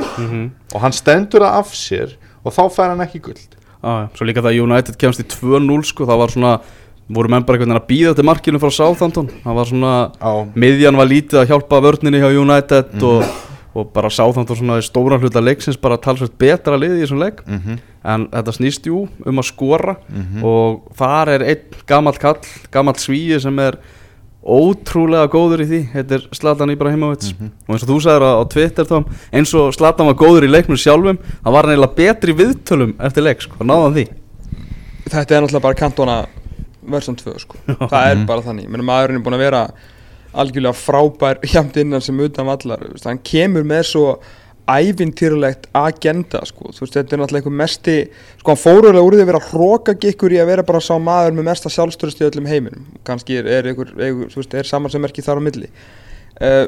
hratt 0.00 0.18
Mhm. 0.18 0.50
og 0.74 0.80
hann 0.80 0.92
stendur 0.92 1.40
það 1.40 1.58
af 1.60 1.72
sér 1.72 2.14
og 2.44 2.52
þá 2.52 2.62
fær 2.72 2.88
hann 2.94 3.00
ekki 3.06 3.20
guld 3.22 3.56
Já, 3.82 3.88
já. 3.88 4.08
Svo 4.14 4.26
líka 4.26 4.42
það 4.42 4.52
að 4.52 4.62
United 4.62 4.96
kemst 4.98 5.20
í 5.20 5.24
2-0 5.24 5.84
sko, 5.88 6.04
það 6.04 6.18
var 6.18 6.28
svona 6.28 6.60
voru 7.10 7.28
menn 7.32 7.42
bara 7.44 7.56
einhvern 7.58 7.72
veginn 7.72 7.80
að 7.80 7.88
býða 7.88 8.14
til 8.16 8.24
markinu 8.24 8.58
frá 8.60 8.70
Southampton 8.70 9.28
það 9.44 9.54
var 9.54 9.64
svona, 9.64 9.92
á, 10.20 10.32
miðjan 10.54 10.96
var 10.96 11.06
lítið 11.06 11.40
að 11.40 11.48
hjálpa 11.48 11.80
vörninni 11.80 12.20
hjá 12.20 12.28
United 12.36 12.92
Mhm. 12.94 13.04
og, 13.04 13.24
og 13.74 13.92
bara 13.92 14.10
Southampton 14.10 14.56
svona 14.56 14.78
í 14.78 14.84
stóran 14.84 15.20
hluta 15.20 15.40
leiksins 15.40 15.76
bara 15.80 15.96
talsveit 15.96 16.36
betra 16.38 16.76
liði 16.78 17.00
í 17.00 17.06
þessum 17.06 17.18
leik 17.24 17.40
mm 17.46 17.78
en 18.02 18.28
þetta 18.28 18.52
snýst 18.56 18.86
jú 18.86 19.08
um 19.26 19.36
að 19.38 19.44
skora 19.52 19.96
Mhm. 20.08 20.42
og 20.44 20.92
þar 20.96 21.28
er 21.28 21.40
einn 21.44 21.64
gamall 21.86 22.14
kall, 22.18 22.38
gamall 22.70 22.94
svíi 22.94 23.38
sem 23.40 23.58
er 23.58 23.76
ótrúlega 24.40 25.28
góður 25.30 25.62
í 25.64 25.68
því. 25.68 25.80
Þetta 25.92 26.16
er 26.16 26.26
Zlatan 26.32 26.72
Ibrahimovic. 26.72 27.28
Mhm. 27.34 27.50
og 27.68 27.74
eins 27.74 27.84
og 27.84 27.90
þú 27.90 27.98
sagðir 28.00 28.24
á, 28.24 28.32
Twitter 28.48 28.84
Tom, 28.88 29.04
eins 29.32 29.54
og 29.54 29.74
Zlatan 29.76 30.06
var 30.06 30.14
góður 30.14 30.48
í 30.48 30.50
leiknum 30.50 30.80
sjálfum 30.80 31.18
hann 31.44 31.52
var 31.52 31.68
neila 31.68 31.86
betri 31.86 32.32
viðtölum 32.32 32.94
eftir 32.98 33.22
leik 33.22 33.42
sko, 33.42 33.62
náðan 33.64 33.94
því? 33.94 34.08
Þetta 35.10 35.36
er 35.36 35.42
náttúrulega 35.42 35.62
bara 35.62 35.74
kantona 35.74 36.26
versum 36.90 37.16
2 37.16 37.38
sko. 37.38 37.56
Það 37.66 38.10
er 38.10 38.26
bara 38.26 38.44
þannig. 38.44 38.68
Menni, 38.68 38.86
Maðurinn 38.86 39.20
er 39.20 39.24
búin 39.24 39.36
að 39.36 39.44
vera 39.44 39.62
algjörlega 40.30 40.78
frábær 40.78 41.40
Hjamt 41.50 41.76
innan 41.82 42.00
sem 42.04 42.18
utan 42.22 42.46
vallar. 42.46 42.84
Hann 43.04 43.18
kemur 43.26 43.66
með 43.66 43.82
svo 43.90 44.04
ævintýrulegt 44.78 45.68
agenda 45.76 46.42
sko. 46.48 46.70
Þú 46.74 46.84
veist, 46.84 46.96
Þetta 46.96 47.16
er 47.16 47.22
náttúrulega 47.22 47.42
einhver 47.42 47.56
mesti 47.60 47.96
sko, 48.40 48.52
Hann 48.52 48.60
fórulega 48.62 49.04
úr 49.06 49.16
því 49.16 49.24
að 49.24 49.32
vera 49.32 49.42
hrókagikkur 49.48 50.36
í 50.36 50.40
að 50.42 50.52
vera 50.52 50.66
bara 50.68 50.82
sá 50.84 50.92
maður 51.00 51.38
með 51.38 51.48
mesta 51.50 51.72
sjálfstörust 51.72 52.22
í 52.22 52.28
öllum 52.28 52.50
heiminum 52.50 52.86
Kannski 53.06 53.40
er, 53.40 53.50
er, 53.58 53.70
einhver, 53.72 53.90
einhver, 53.98 54.30
þú 54.32 54.42
veist, 54.42 54.56
er 54.60 54.70
saman 54.70 54.92
sem 54.92 55.02
merki 55.04 55.24
þar 55.26 55.40
á 55.40 55.46
milli 55.46 55.70
uh, 55.70 56.66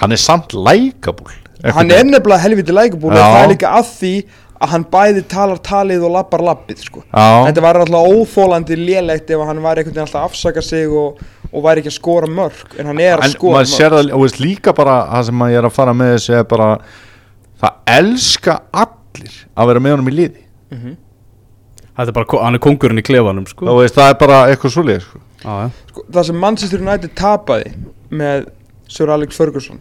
hann 0.00 0.14
er 0.14 0.22
samt 0.22 0.56
lækabúl 0.56 1.32
Hann 1.64 1.90
er 1.90 2.04
nefnilega 2.06 2.42
helviti 2.44 2.74
lækubúl 2.74 3.16
og 3.16 3.18
það 3.18 3.40
er 3.40 3.50
líka 3.50 3.72
að 3.80 3.88
því 3.96 4.12
að 4.58 4.72
hann 4.72 4.84
bæði 4.90 5.22
talar 5.30 5.60
talið 5.62 6.04
og 6.06 6.14
lappar 6.16 6.42
lappið 6.42 6.80
sko. 6.82 7.02
Já. 7.06 7.46
Þetta 7.46 7.62
var 7.62 7.78
alltaf 7.82 8.08
óþólandi 8.10 8.78
lélegt 8.78 9.30
ef 9.30 9.42
hann 9.46 9.62
var 9.62 9.78
einhvern 9.78 9.94
veginn 9.94 10.04
alltaf 10.04 10.24
að 10.24 10.30
afsaka 10.32 10.64
sig 10.66 10.90
og, 10.90 11.20
og 11.52 11.62
væri 11.64 11.80
ekki 11.82 11.92
að 11.92 11.96
skora 11.98 12.26
mörg 12.28 12.74
en 12.78 12.86
hann 12.90 13.00
er 13.00 13.18
að 13.18 13.24
en 13.30 13.34
skora 13.36 13.58
maður 13.58 13.70
sér 13.72 13.94
það 13.96 14.12
og 14.14 14.22
veist, 14.24 14.40
líka 14.42 14.74
bara 14.76 14.96
það 15.12 15.24
sem 15.30 15.44
ég 15.48 15.58
er 15.62 15.68
að 15.68 15.76
fara 15.78 15.94
með 15.96 16.10
þessu 16.16 16.34
er 16.38 16.44
bara 16.50 16.68
það 17.62 17.78
elska 17.98 18.56
allir 18.84 19.38
að 19.56 19.70
vera 19.72 19.80
með 19.86 19.96
honum 19.96 20.10
í 20.12 20.16
liði 20.18 20.44
Mhm. 20.70 20.96
þetta 21.96 22.08
er 22.08 22.12
bara, 22.12 22.42
hann 22.44 22.54
er 22.54 22.58
kongurinn 22.60 22.98
í 23.00 23.02
klefanum 23.08 23.46
sko. 23.48 23.64
veist, 23.78 23.94
það 23.96 24.10
er 24.10 24.18
bara 24.20 24.38
eitthvað 24.50 24.74
svoleið 24.76 25.00
sko. 25.06 25.18
Já, 25.42 25.48
já. 25.64 25.70
sko, 25.88 26.02
Það 26.12 26.24
sem 26.26 26.36
Manchester 26.40 26.80
United 26.80 27.14
tapaði 27.14 27.72
með 28.10 28.48
Sir 28.88 29.08
Alex 29.10 29.36
Ferguson 29.36 29.80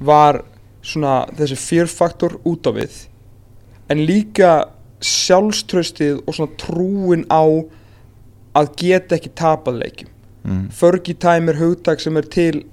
var 0.00 0.42
svona 0.82 1.26
þessi 1.36 1.56
fyrrfaktor 1.56 2.36
út 2.44 2.66
á 2.66 2.72
við 2.74 3.06
en 3.90 3.98
líka 4.06 4.64
sjálfströstið 5.00 6.22
og 6.26 6.34
svona 6.36 6.56
trúin 6.60 7.24
á 7.30 7.42
að 8.56 8.70
geta 8.80 9.16
ekki 9.18 9.32
tapað 9.36 9.80
leikjum 9.82 10.10
mm. 10.44 10.70
Fergie 10.70 11.14
time 11.18 11.52
er 11.52 11.58
hugtak 11.60 12.00
sem 12.00 12.16
er 12.16 12.22
til 12.22 12.64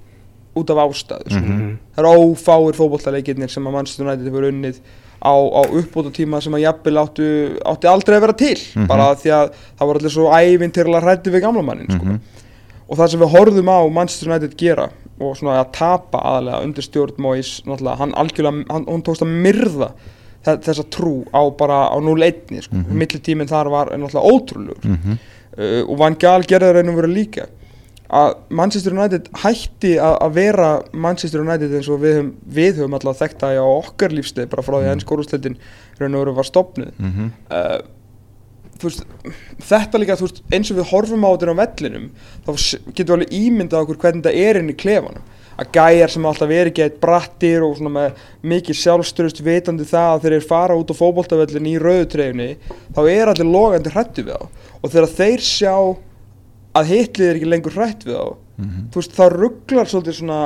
út 0.56 0.68
af 0.70 0.76
ástæðu 0.84 1.30
sko. 1.32 1.40
Mhm. 1.40 1.78
það 1.96 2.04
eru 2.04 2.34
ófáir 2.34 2.74
fótbollaleikirnir 2.76 3.50
sem 3.50 3.64
að 3.66 3.72
Manchester 3.72 4.06
United 4.06 4.26
hefur 4.28 4.48
unnið 4.50 4.80
á, 5.22 5.32
á 5.32 5.62
uppbóta 5.70 6.10
tíma 6.12 6.40
sem 6.42 6.52
að 6.52 6.64
jafnvel 6.66 6.98
áttu, 7.00 7.26
átti 7.64 7.86
aldrei 7.88 8.16
að 8.18 8.20
vera 8.20 8.32
til 8.36 8.56
Mhm. 8.76 8.86
bara 8.86 9.14
því 9.14 9.30
að 9.32 9.52
það 9.78 9.86
var 9.86 9.96
allir 9.96 10.10
svo 10.10 10.28
ævintýrlega 10.30 11.02
hrætti 11.02 11.30
við 11.32 11.40
gamla 11.40 11.62
mannin 11.62 11.88
sko. 11.90 12.04
Mhm. 12.04 12.20
og 12.90 12.98
það 12.98 13.08
sem 13.08 13.20
við 13.20 13.30
horfðum 13.32 13.68
á 13.72 13.78
Manchester 13.92 14.28
United 14.30 14.56
gera 14.58 14.90
og 15.20 15.36
svona 15.36 15.60
að 15.64 15.72
tapa 15.72 16.18
aðalega 16.18 16.62
undir 16.64 16.82
stjórn 16.82 17.18
Mois 17.18 17.62
náttúrulega, 17.64 17.96
hann 17.98 18.12
algjörlega, 18.12 18.64
hann, 18.70 18.84
hún 18.84 19.02
tókst 19.02 19.22
að 19.22 19.32
myrða 19.42 19.92
þe- 20.44 20.58
þessa 20.60 20.84
trú 20.90 21.24
á 21.32 21.48
bara 21.56 21.88
á 21.88 21.96
0-1 22.02 22.60
sko. 22.62 22.74
Mhm. 22.74 22.92
millitíminn 22.98 23.48
þar 23.48 23.70
var 23.70 23.86
náttúrulega 23.86 24.28
ótrúlegur 24.32 24.84
Mm 24.84 25.18
uh, 25.58 25.84
og 25.88 25.98
Van 25.98 26.14
Gaal 26.14 26.42
gerði 26.42 26.64
það 26.64 26.74
reynum 26.74 26.96
vera 26.96 27.06
líka 27.08 27.46
að 28.12 28.34
Manchester 28.52 28.92
United 28.92 29.30
hætti 29.42 29.94
að 29.96 30.18
að 30.26 30.36
vera 30.36 30.68
Manchester 30.92 31.40
United 31.40 31.72
eins 31.78 31.88
og 31.88 32.02
við 32.02 32.18
höfum, 32.18 32.30
við 32.44 32.82
höfum 32.82 32.98
alltaf 32.98 33.22
þekkt 33.22 33.44
það 33.44 33.62
á 33.64 33.68
okkar 33.70 34.12
lífsleið 34.12 34.52
bara 34.52 34.66
frá 34.66 34.76
því 34.76 34.84
að 34.84 34.94
ennsk 34.96 35.16
úrúsleitin 35.16 35.58
reynum 36.00 36.20
vera 36.20 36.36
var 36.36 36.48
stopnuð 36.48 36.92
-hmm. 36.98 37.30
uh, 37.48 37.80
þú 38.82 38.90
veist, 38.90 39.04
þetta 39.68 40.00
líka 40.00 40.16
veist, 40.18 40.42
eins 40.52 40.72
og 40.72 40.80
við 40.80 40.90
horfum 40.90 41.26
á 41.26 41.30
þetta 41.30 41.54
á 41.54 41.60
vellinum 41.62 42.08
þá 42.42 42.50
getum 42.96 43.04
við 43.04 43.14
alveg 43.16 43.36
ímyndað 43.38 43.84
okkur 43.84 44.00
hvernig 44.04 44.26
þetta 44.26 44.50
er 44.50 44.60
inn 44.60 44.72
í 44.72 44.76
klefanum. 44.82 45.30
Að 45.52 45.68
gæjar 45.76 46.10
sem 46.10 46.26
alltaf 46.26 46.48
verið 46.48 46.70
ekki 46.70 46.84
eitt 46.86 47.00
brattir 47.00 47.62
og 47.62 47.74
svona 47.76 47.92
með 47.92 48.22
mikið 48.54 48.78
sjálfstörust 48.80 49.42
vitandi 49.44 49.84
það 49.84 50.14
að 50.14 50.22
þeir 50.24 50.36
eru 50.38 50.46
fara 50.48 50.78
út 50.80 50.90
á 50.90 50.94
fótboltavellin 50.96 51.68
í 51.68 51.74
rauðutreyfni 51.82 52.48
þá 52.96 53.02
er 53.12 53.30
allir 53.30 53.50
logandi 53.52 53.92
hrættu 53.92 54.24
við 54.26 54.40
þá. 54.40 54.48
Og 54.80 54.94
þegar 54.94 55.12
þeir 55.20 55.44
sjá 55.46 55.76
að 56.78 56.90
hitlið 56.94 57.28
er 57.28 57.36
ekki 57.40 57.50
lengur 57.52 57.76
hrætt 57.76 58.04
við 58.08 58.16
þá 58.16 58.26
þú 58.92 59.00
veist, 59.00 59.14
þá 59.16 59.24
rugglar 59.32 59.88
svolítið 59.90 60.18
svona 60.20 60.40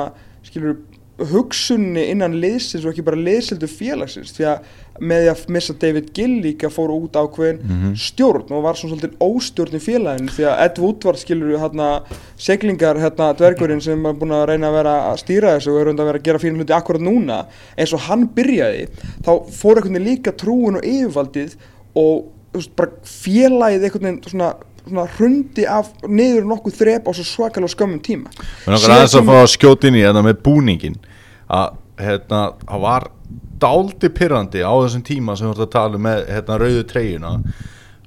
skilur 0.47 0.77
hugsunni 1.17 2.03
innan 2.11 2.35
liðsins 2.37 2.83
og 2.85 2.91
ekki 2.93 3.03
bara 3.05 3.17
liðsildu 3.17 3.65
félagsins 3.71 4.35
því 4.35 4.43
að 4.51 4.67
með 5.01 5.23
því 5.23 5.29
að 5.31 5.41
missa 5.55 5.73
David 5.81 6.11
Gill 6.13 6.35
líka 6.43 6.69
fór 6.73 6.91
út 6.93 7.17
ákveðin 7.17 7.59
Mhm. 7.63 7.95
stjórn 7.97 8.51
og 8.53 8.61
var 8.63 8.73
svona 8.77 8.93
svolítið 8.95 9.17
óstjórn 9.21 9.77
í 9.77 9.81
félaginu 9.81 10.29
því 10.33 10.45
að 10.49 10.61
Ed 10.65 10.77
Woodward 10.83 11.17
skilur 11.21 11.57
hérna 11.57 11.89
seglingar 12.37 12.97
hérna 13.01 13.31
dvergurinn 13.37 13.81
sem 13.81 14.05
er 14.05 14.13
búin 14.13 14.31
að 14.33 14.45
reyna 14.51 14.69
að 14.69 14.77
vera 14.77 14.95
að 15.11 15.19
stýra 15.23 15.55
þessu 15.57 15.73
og 15.73 15.79
er 15.81 15.85
reynd 15.89 15.99
að 15.99 16.09
vera 16.11 16.19
að 16.19 16.23
gera 16.29 16.39
fín 16.39 16.57
hluti 16.57 16.73
akkurat 16.77 17.01
núna 17.01 17.45
eins 17.77 17.93
og 17.93 17.99
hann 18.07 18.27
byrjaði 18.27 18.87
þá 19.25 19.31
fór 19.57 19.81
veginn 19.81 20.05
líka 20.05 20.31
trúin 20.37 20.77
og 20.77 20.83
yfirvaldið 20.85 21.55
og 21.95 22.25
veist, 22.53 22.75
bara 22.75 22.91
félagið 23.03 23.89
svona 23.91 24.21
svona 24.29 24.53
hrundi 25.17 25.65
af 25.69 25.91
niður 26.07 26.47
nokkuð 26.51 26.79
þrep 26.81 27.09
á 27.09 27.11
svo 27.11 27.25
svakalega 27.27 27.73
skömmum 27.73 28.01
tíma. 28.03 28.31
Mér 28.65 28.81
Síðan 28.81 28.97
aðeins 28.97 29.17
að 29.19 29.29
fá 29.29 29.37
að 29.41 29.53
skjóta 29.53 29.89
inn 29.89 29.99
í 29.99 30.03
þetta 30.05 30.25
með 30.25 30.41
búningin 30.45 30.99
að 31.47 31.79
hérna, 32.01 32.41
það 32.65 32.83
var 32.85 33.07
dáldi 33.61 34.11
pyrrandi 34.13 34.61
á 34.61 34.73
þessum 34.75 35.07
tíma 35.07 35.35
sem 35.37 35.47
við 35.47 35.55
vorum 35.55 35.67
að 35.67 35.73
tala 35.73 35.99
um 35.99 36.05
með 36.07 36.23
hérna, 36.31 36.61
rauðu 36.61 36.85
treyjuna. 36.91 37.33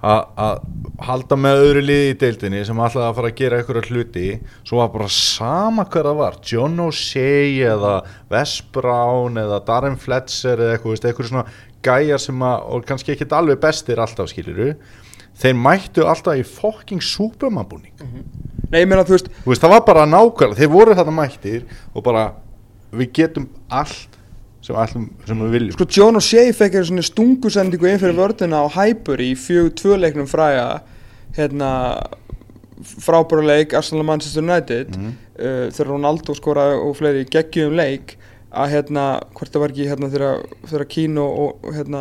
Að 0.01 0.21
að 0.41 0.61
halda 1.05 1.37
með 1.37 1.63
öðru 1.65 1.81
liði 1.85 2.13
í 2.13 2.19
deildinni 2.21 2.61
sem 2.65 2.79
alltaf 2.81 3.03
að 3.05 3.19
fara 3.19 3.31
að 3.31 3.41
gera 3.41 3.59
einhverja 3.61 3.91
hluti. 3.91 4.29
Svo 4.65 4.81
var 4.81 4.93
bara 4.95 5.09
sama 5.13 5.85
hver 5.85 6.09
það 6.09 6.21
var 6.23 6.39
John 6.51 6.81
O'Shea 6.87 7.73
eða 7.75 7.93
Wes 8.33 8.55
Brown 8.73 9.37
eða 9.41 9.61
Darren 9.67 9.99
Fletcher 10.01 10.57
eða 10.57 10.79
eitthvað, 10.79 11.05
eitthvað 11.05 11.31
svona 11.31 11.45
gæjar 11.85 12.21
sem 12.21 12.43
að, 12.45 12.67
og 12.73 12.89
kannski 12.89 13.15
ekki 13.15 13.29
alveg 13.37 13.61
bestir 13.61 14.01
alltaf 14.01 14.33
skiliru 14.33 14.75
þeir 15.41 15.59
mættu 15.59 16.07
alltaf 16.07 16.39
í 16.39 16.45
fucking 16.47 17.03
Superman 17.05 17.69
búning 17.69 17.95
Nei, 18.71 18.85
ég 18.85 18.87
meina 18.87 19.03
þú 19.03 19.17
veist, 19.17 19.33
Þú 19.43 19.51
veist, 19.51 19.65
það 19.65 19.73
var 19.73 19.81
bara 19.89 20.07
nákvæmlega, 20.07 20.59
þeir 20.61 20.71
voru 20.71 20.95
þarna 20.95 21.15
mættir 21.17 21.65
og 21.91 22.05
bara, 22.07 22.29
við 22.95 23.09
getum 23.19 23.49
allt 23.67 24.21
sem, 24.63 24.77
allum, 24.77 25.09
sem 25.27 25.43
við 25.43 25.55
viljum. 25.57 25.75
Sko 25.75 25.87
John 25.97 26.21
O'Shea 26.21 26.53
fekk 26.55 26.79
einu 26.79 26.89
svona 26.91 27.07
stungusendingu 27.09 27.89
inn 27.91 27.99
fyrir 27.99 28.15
vördina 28.19 28.63
á 28.63 28.67
Hyper 28.77 29.23
í 29.25 29.33
fjög 29.35 29.73
tvö 29.81 29.99
leiknum 29.99 30.29
fræga 30.31 30.85
hérna 31.35 31.71
frábæra 32.81 33.45
leik 33.45 33.75
Arsenal 33.75 34.05
og 34.05 34.09
Manchester 34.13 34.45
United. 34.45 34.95
Mhm. 34.97 35.17
uh, 35.41 35.67
þegar 35.73 35.91
Ronaldo 35.91 36.35
skoraði 36.37 36.81
og 36.85 36.97
fleiri 36.97 37.27
geggjum 37.27 37.77
leik 37.77 38.17
að 38.51 38.71
hérna, 38.75 39.03
hvort 39.39 39.53
það 39.55 39.61
var 39.63 39.73
ekki 39.73 39.85
hérna 39.87 40.09
þegar, 40.11 40.41
Kín 40.91 41.19
og, 41.23 41.61
hérna 41.77 42.01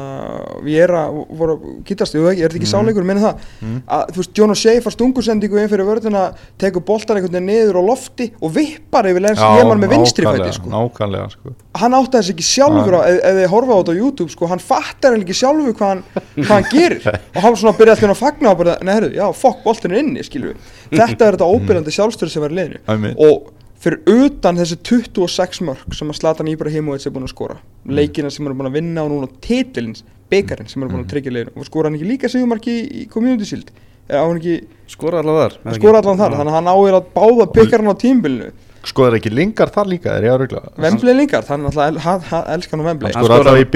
Viera 0.66 1.04
voru 1.14 1.56
að 1.58 1.68
kýtast, 1.86 2.16
ég 2.18 2.24
veit 2.26 2.32
ekki, 2.34 2.44
er 2.44 2.50
þetta 2.50 2.58
ekki 2.60 2.70
Mhm. 2.70 2.74
sáleikur, 2.74 3.06
minni 3.06 3.22
það? 3.22 3.44
Mhm. 3.62 3.82
að 3.88 4.06
þú 4.10 4.18
veist, 4.24 4.32
John 4.40 4.50
O'Shea 4.56 4.82
far 4.82 4.92
stungusendingu 4.96 5.60
inn 5.62 5.70
fyrir 5.70 5.86
vörðina 5.86 6.24
tekur 6.58 6.82
boltan 6.86 7.18
einhvern 7.18 7.32
veginn 7.38 7.50
niður 7.52 7.78
á 7.78 7.84
lofti 7.86 8.32
og 8.42 8.54
vippar 8.56 9.06
yfir 9.06 9.22
lensi 9.22 9.42
ég 9.46 9.70
með 9.78 9.94
vinstri 9.94 10.26
fæti 10.26 10.54
sko. 10.58 10.70
Nákvæmlega, 10.74 11.30
sko. 11.32 11.54
Hann 11.76 11.94
átti 11.94 12.18
þess 12.18 12.34
ekki 12.34 12.48
sjálfur 12.50 12.98
á, 12.98 13.02
ef, 13.06 13.22
þið 13.38 13.48
horfa 13.54 13.72
á 13.74 13.78
þetta 13.80 13.94
á 13.94 14.00
YouTube 14.02 14.30
sko, 14.34 14.48
hann 14.48 14.60
fattar 14.60 15.12
hann 15.14 15.22
ekki 15.22 15.38
sjálfur 15.38 15.74
hvað 15.78 15.88
hann, 15.94 16.04
hvað 16.36 16.50
hann 16.50 16.70
gerir. 16.74 17.20
Og 17.36 17.42
hann 17.46 17.56
svona 17.56 17.78
byrjaði 17.78 18.02
alltaf 18.02 18.16
að 18.18 18.24
fagna 18.26 18.50
og 18.52 18.58
bara, 18.58 18.78
herru, 18.82 19.14
já, 19.14 19.28
fokk, 19.38 19.64
boltin 19.64 19.92
er 19.94 20.00
inni 20.02 20.24
við, 20.50 20.56
þetta 20.98 21.28
er 21.30 21.38
þetta 21.38 21.48
óbyrjandi 21.54 21.94
sjálfstöður 21.94 22.30
sem 22.34 22.44
í 22.44 22.58
liðinu. 22.58 23.16
Og 23.20 23.54
fyrir 23.80 24.02
utan 24.12 24.58
þessi 24.60 24.78
26 24.84 25.62
mörg 25.68 25.96
sem 25.96 26.10
að 26.12 26.20
Zlatan 26.20 26.50
Ibrahimovic 26.52 27.06
er 27.08 27.14
búin 27.16 27.28
að 27.28 27.34
skora. 27.34 27.60
Leikina 27.88 28.30
sem 28.34 28.44
hann 28.46 28.54
er 28.56 28.60
búin 28.60 28.72
að 28.72 28.80
vinna 28.80 29.06
og 29.06 29.14
núna 29.14 29.30
titilins, 29.46 30.04
byggarinn 30.32 30.68
sem 30.68 30.82
hann 30.82 30.90
er 30.90 30.96
búin 30.98 31.06
að 31.06 31.14
tryggja 31.14 31.32
liðinu. 31.36 31.56
Og 31.56 31.70
skora 31.70 31.88
hann 31.90 31.96
ekki 32.00 32.10
líka 32.10 32.32
sigumarki 32.32 32.76
í, 32.76 32.82
í 33.04 33.06
Community 33.12 33.48
Shield? 33.48 33.72
Eða 34.10 34.24
á 34.24 34.26
hann 34.26 34.40
ekki, 34.42 34.56
Skora 34.90 35.20
allavega 35.22 35.52
þar 35.54 35.58
hann 35.70 35.76
skora 35.78 36.00
allan 36.02 36.18
þar 36.18 36.34
þannig 36.34 36.50
að 36.50 36.56
hann 36.58 36.70
áður 36.74 36.96
að 36.98 37.10
báða 37.14 37.46
byggarinn 37.54 37.92
á 37.94 37.96
tímbilinu 38.02 38.48
Sko 38.90 39.04
er 39.06 39.18
ekki 39.20 39.30
lingar 39.34 39.70
þar 39.76 39.90
líka, 39.92 40.14
er 40.16 40.24
ég 40.26 40.32
að 40.34 40.40
rugla? 40.46 40.62
Vembley 40.80 41.14
líka, 41.14 41.42
þannig 41.46 41.76
að 41.78 41.98
hann, 42.06 42.24
elskar 42.56 42.80
hann 42.80 42.82
á 42.82 42.90
Vembley 42.90 43.12
Hann 43.14 43.26
skorar- 43.28 43.44
alltaf 43.44 43.60
í 43.60 43.68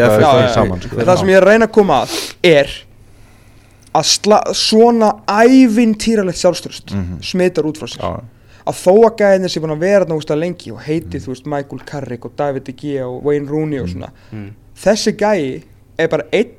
það 0.00 0.24
já. 0.24 0.80
sko. 0.88 1.04
Það 1.04 1.20
sem 1.20 1.28
ég 1.30 1.36
er 1.38 1.44
að 1.46 1.50
reyna 1.52 1.68
að 1.68 1.74
koma 1.76 1.98
að 2.02 2.16
er 2.50 2.72
að 3.92 4.08
svona 4.56 5.10
ævintýralegt 5.28 6.40
sjálfströst 6.40 6.94
smitar 7.22 7.68
út 7.68 7.78
frá 7.78 7.90
sér. 7.92 8.00
Já, 8.00 8.10
að 8.66 8.78
þó 8.84 8.92
að 9.08 9.16
gæðinir 9.20 9.50
sé 9.52 9.60
búin 9.60 9.74
að 9.74 9.84
vera 9.84 10.04
náttúrulega 10.06 10.40
lengi 10.42 10.72
og 10.72 10.80
heiti 10.86 11.18
þú 11.22 11.32
veist 11.32 11.46
Michael 11.50 11.84
Carrick 11.88 12.24
og 12.28 12.34
David 12.38 12.66
De 12.68 12.72
Gea 12.78 13.06
og 13.08 13.24
Wayne 13.26 13.48
Rooney 13.50 13.80
og 13.82 13.88
svona 13.88 14.10
Mm. 14.32 14.50
þessi 14.76 15.12
gæi 15.18 15.62
er 15.98 16.08
bara 16.08 16.24
einn 16.32 16.54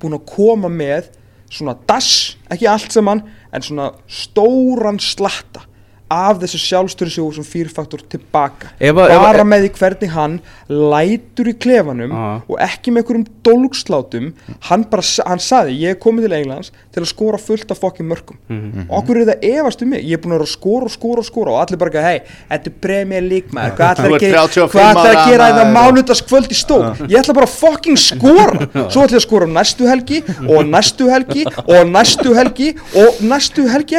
búin 0.00 0.16
að 0.16 0.24
koma 0.26 0.68
með 0.72 1.10
svona 1.50 1.74
dass, 1.86 2.36
ekki 2.50 2.66
allt 2.70 2.92
saman 2.94 3.22
en 3.52 3.62
svona 3.62 3.90
stóran 4.08 4.98
slatta 5.02 5.66
af 6.10 6.38
þessu 6.42 6.58
sjálfstyrðsjóðu 6.58 7.34
sem 7.38 7.44
fyrfaktor 7.46 8.00
tilbaka. 8.10 8.68
Ef 8.80 8.94
að- 8.96 9.10
ef 9.10 9.18
að- 9.20 9.22
bara 9.22 9.44
með 9.44 9.60
því 9.64 9.70
hvernig 9.78 10.08
hann 10.10 10.40
lætur 10.68 11.46
í 11.46 11.54
klefanum 11.54 12.12
Ah. 12.12 12.40
og 12.48 12.58
ekki 12.58 12.90
með 12.90 13.04
einhverjum 13.04 13.26
dólgslátum 13.44 14.32
hann 14.68 14.82
bara, 14.90 15.02
hann 15.26 15.38
saði 15.38 15.78
ég 15.80 15.90
er 15.90 15.94
komið 15.94 16.22
til 16.26 16.32
Englands 16.32 16.70
til 16.92 17.02
að 17.02 17.06
skora 17.12 17.38
fullt 17.38 17.70
af 17.70 17.78
fokkin 17.78 18.08
mörgum 18.10 18.36
Mhm. 18.48 18.86
og 18.90 19.04
okkur 19.04 19.20
er 19.20 19.24
það 19.26 19.40
efast 19.60 19.82
um 19.82 19.90
mig. 19.90 20.04
Ég 20.04 20.12
er 20.14 20.18
búin 20.18 20.38
að 20.38 20.46
skora 20.48 20.84
og 20.84 20.90
skora 20.90 21.18
og 21.18 21.24
skora 21.24 21.50
og 21.52 21.60
allir 21.68 21.78
bara, 21.78 22.02
hei, 22.02 22.20
þetta 22.50 22.66
er 22.66 22.72
Premier 22.80 23.20
League 23.22 23.50
maður. 23.52 23.76
Hvað 23.76 23.94
ætlar 23.94 24.10
að 24.10 24.20
gera 24.20 24.48
35 24.48 24.68
hvað 24.70 24.90
ætlar 24.90 25.14
að 25.14 25.30
gera 25.30 25.44
þetta 25.46 25.72
maður. 25.72 26.02
mánudagskvöld 26.02 26.48
í 26.50 26.58
stók 26.58 26.98
ég 27.08 27.18
ætla 27.22 27.34
bara 27.34 27.46
að 27.46 27.54
fokkin 27.60 27.96
skora. 27.96 28.54
Svo 28.90 29.02
ætla 29.06 29.14
ég 29.14 29.22
að 29.22 29.28
skora 29.28 29.44
um 29.44 29.52
næstu 29.54 29.86
helgi 29.86 30.22
og 30.48 30.64
næstu 30.66 31.06
helgi 31.10 31.46
og 31.46 31.86
næstu 31.86 32.34
helgi 32.34 32.74
og 32.96 33.14
næstu 33.22 33.68
helgi 33.70 33.94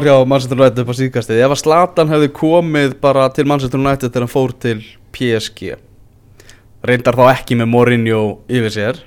að 0.00 0.06
ár 0.06 0.08
hjá 0.08 0.28
Manchester 0.32 0.58
United 0.60 0.82
upp 0.84 0.90
á 0.90 0.94
síðkastið 1.00 1.44
Ef 1.44 1.54
að 1.54 1.60
Zlatan 1.62 2.10
hefði 2.14 2.32
komið 2.40 2.96
bara 3.04 3.28
til 3.36 3.46
Manchester 3.50 3.80
United 3.80 4.10
þegar 4.10 4.26
hann 4.26 4.34
fór 4.34 4.56
til 4.66 4.80
PSG 5.12 5.76
Reyndar 6.88 7.16
þá 7.18 7.24
ekki 7.36 7.56
með 7.60 7.68
Mourinho 7.74 8.20
yfir 8.48 8.72
sér 8.72 9.00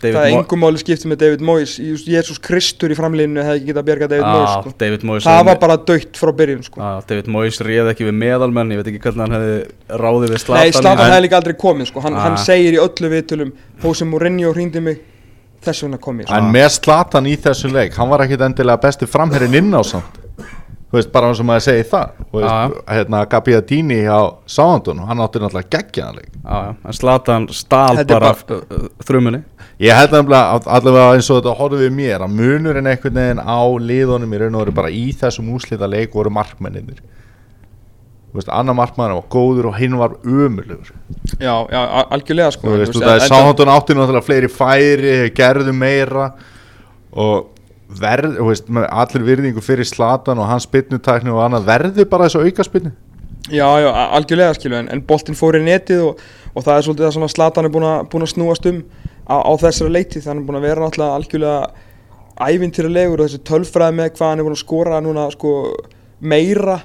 David 0.00 0.14
það 0.16 0.26
er 0.26 0.34
engum 0.36 0.60
máli 0.60 0.80
skiptið 0.80 1.08
með 1.12 1.18
David 1.22 1.42
Moyes 1.44 1.74
Jésús 1.80 2.38
Kristur 2.44 2.92
í 2.92 2.96
framlínu 2.96 3.40
hefði 3.44 3.60
ekki 3.60 3.68
getað 3.70 3.86
bjargað 3.88 4.10
David 4.12 4.24
Ah, 4.28 4.34
Moyes 4.36 4.52
sko. 4.56 4.72
David 4.80 5.04
Moyes 5.08 5.26
það 5.28 5.40
var 5.48 5.58
bara 5.60 5.76
dögt 5.88 6.20
frá 6.20 6.32
byrjun 6.36 6.62
sko. 6.64 6.80
ah, 6.84 6.98
David 7.08 7.28
Moyes 7.32 7.60
réð 7.64 7.90
ekki 7.92 8.06
við 8.08 8.16
meðalmenn 8.20 8.72
Ég 8.74 8.80
veit 8.80 8.90
ekki 8.92 9.02
hvernig 9.06 9.24
hann 9.24 9.36
hefði 9.36 10.00
ráðið 10.04 10.34
við 10.34 10.42
Zlatan 10.44 10.60
Nei, 10.64 10.72
Slatan 10.76 11.00
í- 11.00 11.06
hefði 11.10 11.24
líka 11.26 11.40
aldrei 11.40 11.56
komið 11.64 11.90
sko. 11.90 12.00
hann, 12.04 12.14
Ah. 12.16 12.24
hann 12.28 12.36
segir 12.44 12.76
í 12.76 12.80
öllu 12.80 13.12
viðtölum 13.14 13.52
Hósi 13.82 14.04
Mourinho 14.08 14.52
hringdi 14.56 14.80
mig 14.84 15.00
þess 15.64 15.82
vegna 15.84 15.98
kom 16.00 16.18
ég 16.22 16.26
sko. 16.28 16.36
En 16.38 16.50
með 16.54 16.68
Slatan 16.78 17.26
í 17.30 17.36
þessu 17.36 17.70
leik 17.72 17.94
Hann 17.98 18.08
var 18.12 18.24
ekkit 18.26 18.40
endilega 18.48 18.80
besti 18.80 19.06
framherrin 19.10 19.54
inn 19.60 19.70
á 19.76 19.82
samt. 19.84 20.18
Þú 20.90 20.96
veist, 20.98 21.10
bara 21.14 21.28
eins 21.30 21.38
og 21.38 21.46
maður 21.46 21.62
segi 21.68 21.84
það. 21.86 22.08
Þú 22.32 22.40
veist, 22.40 22.78
hérna 22.90 23.20
Gabiadini 23.30 23.98
á 24.10 24.20
Sáhandun 24.50 25.04
Hann 25.06 25.20
átti 25.22 25.38
náttúrulega 25.38 25.70
geggjaðanleik 25.76 26.32
Já, 26.40 26.56
já, 26.66 26.74
en 26.84 26.92
Zlatan 26.98 27.46
stál 27.54 28.00
bara 28.08 28.20
bara- 28.20 28.56
uh, 28.56 28.74
uh, 28.74 28.88
þrumunni. 29.06 29.42
Ég 29.80 29.94
held 29.96 30.10
nefnilega 30.16 30.56
að- 30.58 30.66
allavega 30.76 31.14
eins 31.14 31.30
og 31.30 31.38
þetta 31.42 31.54
horfið 31.60 31.84
við 31.86 31.94
mér 32.00 32.24
að 32.26 32.34
munurinn 32.40 32.90
einhvern 32.90 33.14
veginn 33.20 33.38
á 33.44 33.60
liðunum 33.90 34.34
í 34.34 34.40
raun 34.42 34.54
og 34.58 34.64
veru 34.64 34.74
bara 34.80 34.90
í 34.90 35.06
þessum 35.14 35.52
úslita 35.54 35.86
leik 35.88 36.12
voru 36.12 36.30
markmenninir 36.34 36.98
annar 38.48 38.74
markmann 38.78 39.14
var 39.16 39.24
góður 39.32 39.66
og 39.72 39.78
hinn 39.80 39.96
var 39.98 40.12
ömurlegur. 40.24 40.92
Já, 41.40 41.54
já, 41.70 41.80
al- 41.80 42.06
algjörlega 42.14 42.50
sko. 42.54 42.68
Þú 42.68 42.78
veist, 42.78 42.94
þú 42.94 43.04
veist, 43.06 43.28
Sáhandun 43.32 43.72
átti 43.74 43.96
náttúrulega 43.98 44.22
fleiri 44.28 44.48
færi, 44.48 45.14
gerðu 45.34 45.72
meira 45.74 46.28
og 47.12 47.48
verð, 48.00 48.36
þú 48.38 48.46
veist, 48.52 48.68
með 48.70 48.86
allir 49.02 49.24
virðingu 49.26 49.62
fyrir 49.66 49.88
Slatan 49.88 50.38
og 50.38 50.46
hans 50.46 50.66
bytnutækni 50.70 51.32
og 51.34 51.40
annað 51.48 51.66
verður 51.66 52.06
bara 52.12 52.28
þessu 52.28 52.44
aukaspinnu 52.46 52.92
Já, 53.50 53.66
já, 53.82 53.88
a- 53.90 54.10
algjörlega 54.14 54.54
skilu 54.54 54.76
en, 54.78 54.88
en 54.94 55.00
boltinn 55.02 55.34
fór 55.34 55.56
í 55.58 55.62
netið 55.66 56.02
og, 56.06 56.20
og 56.54 56.62
það 56.62 56.76
er 56.76 56.84
svolítið 56.86 57.06
það 57.08 57.14
sem 57.16 57.24
að 57.26 57.32
Slatan 57.34 57.66
er 57.66 57.72
búin 57.74 57.86
að, 57.88 58.04
búin 58.12 58.22
að 58.22 58.30
snúast 58.36 58.66
um 58.70 58.78
á, 59.26 59.36
á 59.42 59.52
þessari 59.58 59.90
leikti 59.96 60.22
þannig 60.22 60.46
búin 60.46 60.60
að 60.60 60.66
vera 60.68 60.84
náttúrulega 60.84 61.16
algjörlega 61.18 61.88
ævintýralegur 62.46 63.20
og 63.24 63.26
þessi 63.26 63.42
tölfræði 63.50 63.96
með 63.98 64.12
hvað 64.14 64.28
hann 64.30 64.38
er 64.42 64.46
búin 64.46 64.54
að 64.56 64.62
skora 64.62 65.00
núna 65.02 65.26
sko 65.34 65.54
meira 66.20 66.78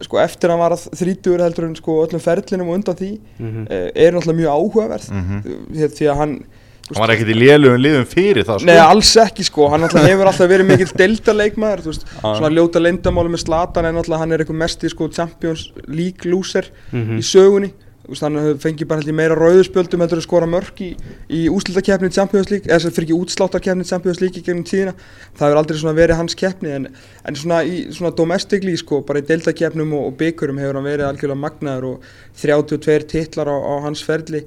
sko 0.00 0.18
eftir 0.22 0.48
að 0.48 0.54
hann 0.56 0.60
var 0.64 0.72
að 0.76 0.86
þrítugur 1.00 1.42
heldur 1.42 1.64
en 1.68 1.74
sko 1.76 1.98
öllum 2.06 2.20
ferlinum 2.22 2.68
og 2.68 2.74
undan 2.78 2.94
því 2.96 3.10
Mhm. 3.38 3.66
eh, 3.70 3.90
er 3.94 4.12
náttúrulega 4.12 4.40
mjög 4.40 4.54
áhugaverð 4.56 5.10
Mhm. 5.12 5.42
því, 5.74 5.88
því 5.98 6.06
að 6.12 6.16
hann 6.16 6.44
Hann 6.88 7.02
var 7.06 7.10
ekkert 7.14 7.28
í 7.28 7.34
lélugum 7.36 7.82
liðum 7.84 8.06
fyrir 8.08 8.44
það, 8.48 8.60
sko 8.60 8.64
Nei, 8.66 8.78
alls 8.80 9.10
ekki 9.20 9.44
sko, 9.44 9.68
hann 9.68 9.82
alltaf 9.82 10.06
hefur 10.08 10.24
alltaf 10.24 10.48
verið 10.48 10.66
mikill 10.70 10.92
deildarleikmaður, 10.96 11.82
þú 11.84 11.90
veist, 11.92 12.06
svona 12.22 12.48
ljóta 12.48 12.80
leyndamáli 12.80 13.28
með 13.28 13.42
Zlatan 13.44 13.84
en 13.84 13.94
alltaf 14.00 14.18
hann 14.18 14.32
er 14.32 14.38
eitthvað 14.38 14.56
mesti 14.62 14.88
sko 14.88 15.08
Champions 15.12 15.70
League 15.86 16.24
loser 16.24 16.64
Mhm. 16.92 17.18
í 17.18 17.22
sögunni, 17.22 17.72
veist, 18.08 18.24
hann 18.24 18.38
hefur 18.40 18.60
fengið 18.62 18.88
bara 18.90 19.14
meira 19.14 19.36
rauðspjöldum 19.38 20.04
heldur 20.04 20.20
að 20.20 20.26
skora 20.26 20.48
mörk 20.50 20.80
í, 20.84 20.90
í 21.28 21.40
Champions 21.48 22.50
League, 22.50 22.68
eða 22.68 22.80
sem 22.82 22.94
fyrir 22.94 23.08
ekki 23.08 23.18
útsláttarkeppni 23.18 23.84
Champions 23.88 24.20
League 24.22 24.40
í 24.40 24.44
gegnum 24.44 24.64
tíðina, 24.64 24.94
það 25.38 25.48
hefur 25.48 25.60
aldrei 25.60 25.94
verið 25.98 26.16
hans 26.16 26.38
keppni 26.38 26.72
en, 26.74 26.88
en 27.24 27.36
svona 27.36 27.60
í 27.64 27.82
svona 27.92 28.14
domestically 28.16 28.76
sko, 28.76 29.02
bara 29.06 29.20
í 29.20 29.26
deildarkeppnum 29.28 29.92
og, 29.98 30.06
og 30.10 30.16
byggurum 30.20 30.58
hefur 30.62 30.80
hann 30.80 30.88
verið 30.88 31.08
algjörlega 31.08 31.42
magnaður 31.44 31.90
og 31.92 32.08
32 32.40 33.08
titlar 33.12 33.52
á, 33.52 33.56
á 33.56 33.74
hans 33.84 34.04
ferli, 34.04 34.44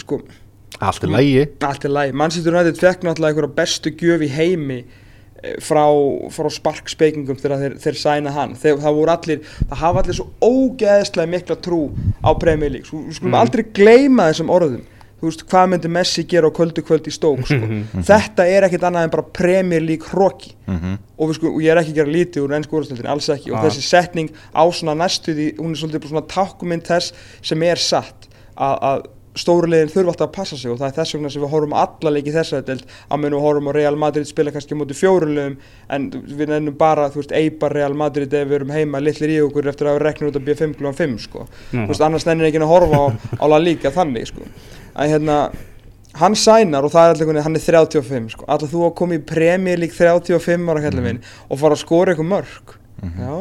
sko, 0.00 0.22
Allt 0.82 1.04
er 1.06 1.12
lægi 1.12 1.42
allt 1.62 1.84
er 1.86 1.92
læg 1.94 2.14
Manchester 2.18 2.50
United 2.50 2.80
fekk 2.80 3.04
náttúrulega 3.06 3.30
einhverja 3.30 3.56
bestu 3.60 3.92
gjöf 3.94 4.24
í 4.26 4.30
heimi 4.34 4.80
frá, 5.60 5.84
frá 6.30 6.48
sparkspekingum 6.50 7.36
þegar 7.40 7.58
þeir, 7.62 7.76
þeir 7.84 7.98
sæna 8.00 8.32
hann 8.34 8.54
þeir, 8.60 8.78
það 8.82 8.96
voru 8.98 9.14
allir, 9.14 9.44
það 9.68 9.78
hafa 9.84 10.02
allir 10.04 10.18
svo 10.18 10.26
ógeðslega 10.40 11.30
mikla 11.36 11.56
trú 11.64 11.82
á 12.24 12.30
Premier 12.40 12.70
League 12.74 12.86
Svo, 12.88 13.02
við 13.04 13.18
skulum 13.20 13.32
Mhm. 13.34 13.40
aldrei 13.42 13.64
gleyma 13.74 14.28
þessum 14.32 14.50
orðum 14.50 14.82
þú 15.20 15.28
veist, 15.30 15.44
hvað 15.48 15.68
myndi 15.72 15.88
Messi 15.88 16.24
gera 16.28 16.48
á 16.48 16.52
kvöldu 16.52 16.82
kvöld 16.84 17.06
í 17.08 17.12
stók 17.14 17.46
sko. 17.46 17.56
þetta 18.04 18.44
er 18.46 18.62
ekkit 18.68 18.82
annað 18.84 19.04
en 19.04 19.10
bara 19.10 19.22
Premier 19.22 19.80
League 19.80 20.04
hroki 20.10 20.52
Mhm. 20.66 20.98
og, 21.18 21.28
við 21.30 21.34
skulum, 21.38 21.54
og 21.54 21.60
ég 21.62 21.70
er 21.70 21.76
ekki 21.80 21.92
að 21.92 21.94
gera 21.94 22.12
lítið 22.12 22.42
úr 22.44 22.54
ennsku 22.58 22.76
úrstöldin, 22.80 23.08
alls 23.08 23.28
ekki 23.28 23.50
og 23.52 23.58
Ah. 23.58 23.64
þessi 23.68 23.82
setning 23.82 24.30
á 24.54 24.64
svona 24.72 24.94
næstu 24.96 25.32
því, 25.34 25.56
hún 25.56 25.70
er 25.70 25.76
svolítið 25.80 26.08
svona 26.10 26.26
tákumynd 26.26 26.82
þess 26.84 27.12
sem 27.42 27.62
er 27.62 27.76
satt 27.76 28.28
að, 28.56 29.06
að 29.34 29.42
stóru 29.42 29.68
liðin 29.70 29.90
þurfa 29.90 30.12
alltaf 30.12 30.28
að 30.28 30.34
passa 30.36 30.56
sig 30.58 30.70
og 30.70 30.78
það 30.78 30.88
er 30.88 30.96
þess 30.98 31.14
vegna 31.16 31.30
sem 31.34 31.42
við 31.42 31.52
horfum 31.54 31.74
alla 31.80 32.12
leiki 32.14 32.34
þessari 32.34 32.66
deild 32.68 32.84
að 33.08 33.20
menn 33.22 33.34
við 33.34 33.44
horfum 33.44 33.70
á 33.70 33.72
Real 33.74 33.98
Madrid 33.98 34.28
spila 34.28 34.54
kannski 34.54 34.78
móti 34.78 34.96
fjórulegum 34.98 35.56
en 35.96 36.08
við 36.14 36.52
nefnum 36.52 36.78
bara, 36.78 37.08
þú 37.10 37.20
veist, 37.22 37.34
eipa 37.34 37.70
Real 37.72 37.96
Madrid 37.98 38.34
ef 38.34 38.48
við 38.48 38.58
erum 38.60 38.74
heima 38.74 39.02
litlir 39.02 39.34
í 39.34 39.40
okkur 39.42 39.70
eftir 39.72 39.90
að 39.90 39.98
við 39.98 40.06
reknum 40.06 40.30
út 40.30 40.38
að 40.38 40.46
býja 40.46 40.60
5 40.62 40.76
kl. 40.78 40.92
5 41.02 41.18
sko. 41.26 41.46
þú 41.72 41.86
veist, 41.90 42.06
annars 42.06 42.28
nennir 42.28 42.50
ekki 42.50 42.62
að 42.62 42.70
horfa 42.70 43.02
á, 43.02 43.06
á 43.42 43.44
La 43.50 43.60
Liga 43.62 43.94
þannig 43.94 44.30
sko. 44.30 44.46
en 44.94 45.10
hérna 45.10 45.40
hann 46.20 46.38
sænar 46.38 46.86
og 46.86 46.94
það 46.94 47.08
er 47.08 47.16
alltaf 47.16 47.26
hvernig 47.26 47.46
hann 47.48 47.58
er 47.58 47.66
35 47.66 48.30
sko. 48.36 48.46
alltaf 48.46 48.70
þú 48.70 48.86
að 48.86 48.96
koma 49.02 49.18
í 49.18 49.78
League 49.82 49.98
35 49.98 50.70
ára 50.70 50.86
kallið 50.86 51.08
minn 51.08 51.22
og 51.50 51.58
fara 51.58 51.74
að 51.74 51.82
skora 51.82 52.14
eitthvað 52.14 52.30
mörg 52.30 52.78
já, 53.02 53.34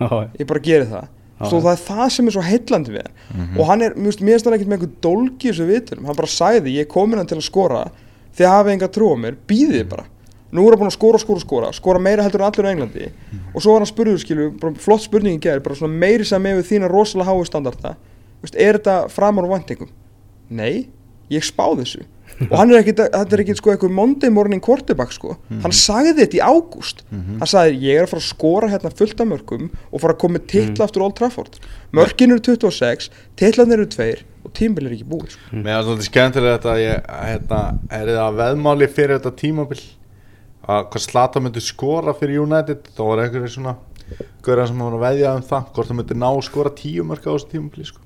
Já, 0.00 0.28
ég 0.40 0.46
bara 0.48 0.62
geri 0.64 0.86
það. 0.88 1.08
Svo 1.48 1.60
það 1.64 1.72
er 1.72 1.82
það 1.86 2.10
sem 2.12 2.26
er 2.28 2.34
svo 2.36 2.42
heillandi 2.44 2.92
við 2.92 3.04
hann. 3.06 3.50
Og 3.58 3.66
hann 3.70 3.82
er, 3.82 3.94
mér 3.96 4.12
finnst- 4.12 4.44
hann 4.44 4.54
ekkert 4.58 4.68
með 4.68 4.78
einhver 4.78 4.94
dólgi 5.00 5.48
í 5.48 5.52
þessu 5.54 5.66
vitunum, 5.70 6.04
hann 6.10 6.16
bara 6.16 6.28
sagði 6.28 6.74
ég 6.76 6.88
komin 6.92 7.16
hann 7.18 7.26
til 7.30 7.38
að 7.38 7.46
skora. 7.48 7.90
Þið 8.36 8.50
hafið 8.52 8.72
enga 8.74 8.88
trú 8.92 9.08
á 9.12 9.16
mér, 9.16 9.36
býðið 9.48 9.88
bara. 9.88 10.04
Nú 10.52 10.66
er 10.66 10.74
hann 10.74 10.80
búin 10.82 10.90
að 10.90 10.96
skora, 10.98 11.18
skora, 11.22 11.40
skora, 11.40 11.72
skora 11.72 11.98
meira 12.02 12.22
heldur 12.26 12.42
en 12.42 12.50
allir 12.50 12.66
á 12.66 12.72
Englandi. 12.74 13.10
Og 13.54 13.62
svo 13.62 13.72
var 13.72 13.80
hann 13.84 13.88
spurður 13.90 14.18
skilu, 14.20 14.50
bara 14.60 14.74
flott 14.74 15.00
spurningi 15.06 15.40
gerð, 15.40 15.62
bara 15.62 15.74
svona 15.78 15.96
meiri 15.96 16.24
sem 16.26 16.42
við 16.42 16.64
þína 16.66 16.90
rosalega 16.90 17.30
háu 17.30 17.44
standarda. 17.46 17.96
Vist, 18.42 18.56
er 18.56 18.78
þetta 18.78 19.08
framar 19.08 19.44
og 19.46 19.54
væntingum? 19.54 19.88
Nei, 20.50 20.88
ég 21.30 21.42
spáði 21.46 21.84
þessu 21.86 22.04
og 22.48 22.54
hann 22.56 22.72
er 22.72 22.80
ekkit, 22.80 23.02
þetta 23.12 23.36
er 23.36 23.42
ekkit 23.44 23.60
sko 23.60 23.72
eitthvað 23.74 23.94
Monday 23.96 24.32
morning 24.32 24.62
quarterback 24.64 25.12
sko. 25.12 25.36
Hann 25.62 25.74
sagði 25.76 26.14
þetta 26.22 26.38
í 26.38 26.42
ágúst. 26.44 27.04
Hann 27.12 27.50
sagði 27.50 27.82
ég 27.84 28.00
er 28.00 28.08
að 28.08 28.14
fara 28.14 28.22
að 28.22 28.28
skora 28.30 28.70
hérna 28.72 28.92
fullt 28.96 29.20
af 29.20 29.30
mörgum 29.30 29.68
og 29.90 30.00
fara 30.00 30.16
að 30.16 30.20
koma 30.24 30.38
með 30.38 30.46
titla 30.54 30.86
aftur 30.86 31.04
Old 31.06 31.16
Trafford. 31.18 31.60
Mörgin 31.92 32.32
eru 32.32 32.40
26, 32.40 33.10
titlan 33.36 33.76
eru 33.76 33.86
2 33.90 34.10
og 34.44 34.54
tímbil 34.56 34.88
er 34.88 34.96
ekki 34.96 35.08
búið 35.10 35.34
sko. 35.36 35.52
Mér 35.52 35.76
er 35.76 35.84
svolítið 35.84 36.08
skemmtilegt 36.08 36.64
að 36.64 36.80
ég 36.80 37.10
hérna, 37.28 37.60
er 37.92 38.12
það 38.16 38.38
veðmáli 38.40 38.88
fyrir 38.88 39.18
þetta 39.18 39.36
tímabil? 39.36 39.80
Að 40.70 40.90
hvað 40.92 41.02
Slata 41.04 41.40
myndi 41.42 41.60
skora 41.64 42.14
fyrir 42.16 42.44
United? 42.44 42.88
Þá 42.96 43.02
var 43.04 43.24
einhverju 43.24 43.52
svona 43.56 43.76
Gauðar 44.44 44.70
sem 44.70 44.80
var 44.80 44.96
að 44.96 45.04
veðja 45.04 45.32
um 45.36 45.42
það 45.46 45.66
hvort 45.74 45.90
það 45.90 45.98
myndi 46.00 46.16
ná 46.18 46.28
að 46.30 46.46
skora 46.48 46.72
tíu 46.74 47.04
mörg 47.06 47.26
á 47.28 47.30
þessu 47.30 47.50
tímabili 47.52 47.86
sko. 47.86 48.02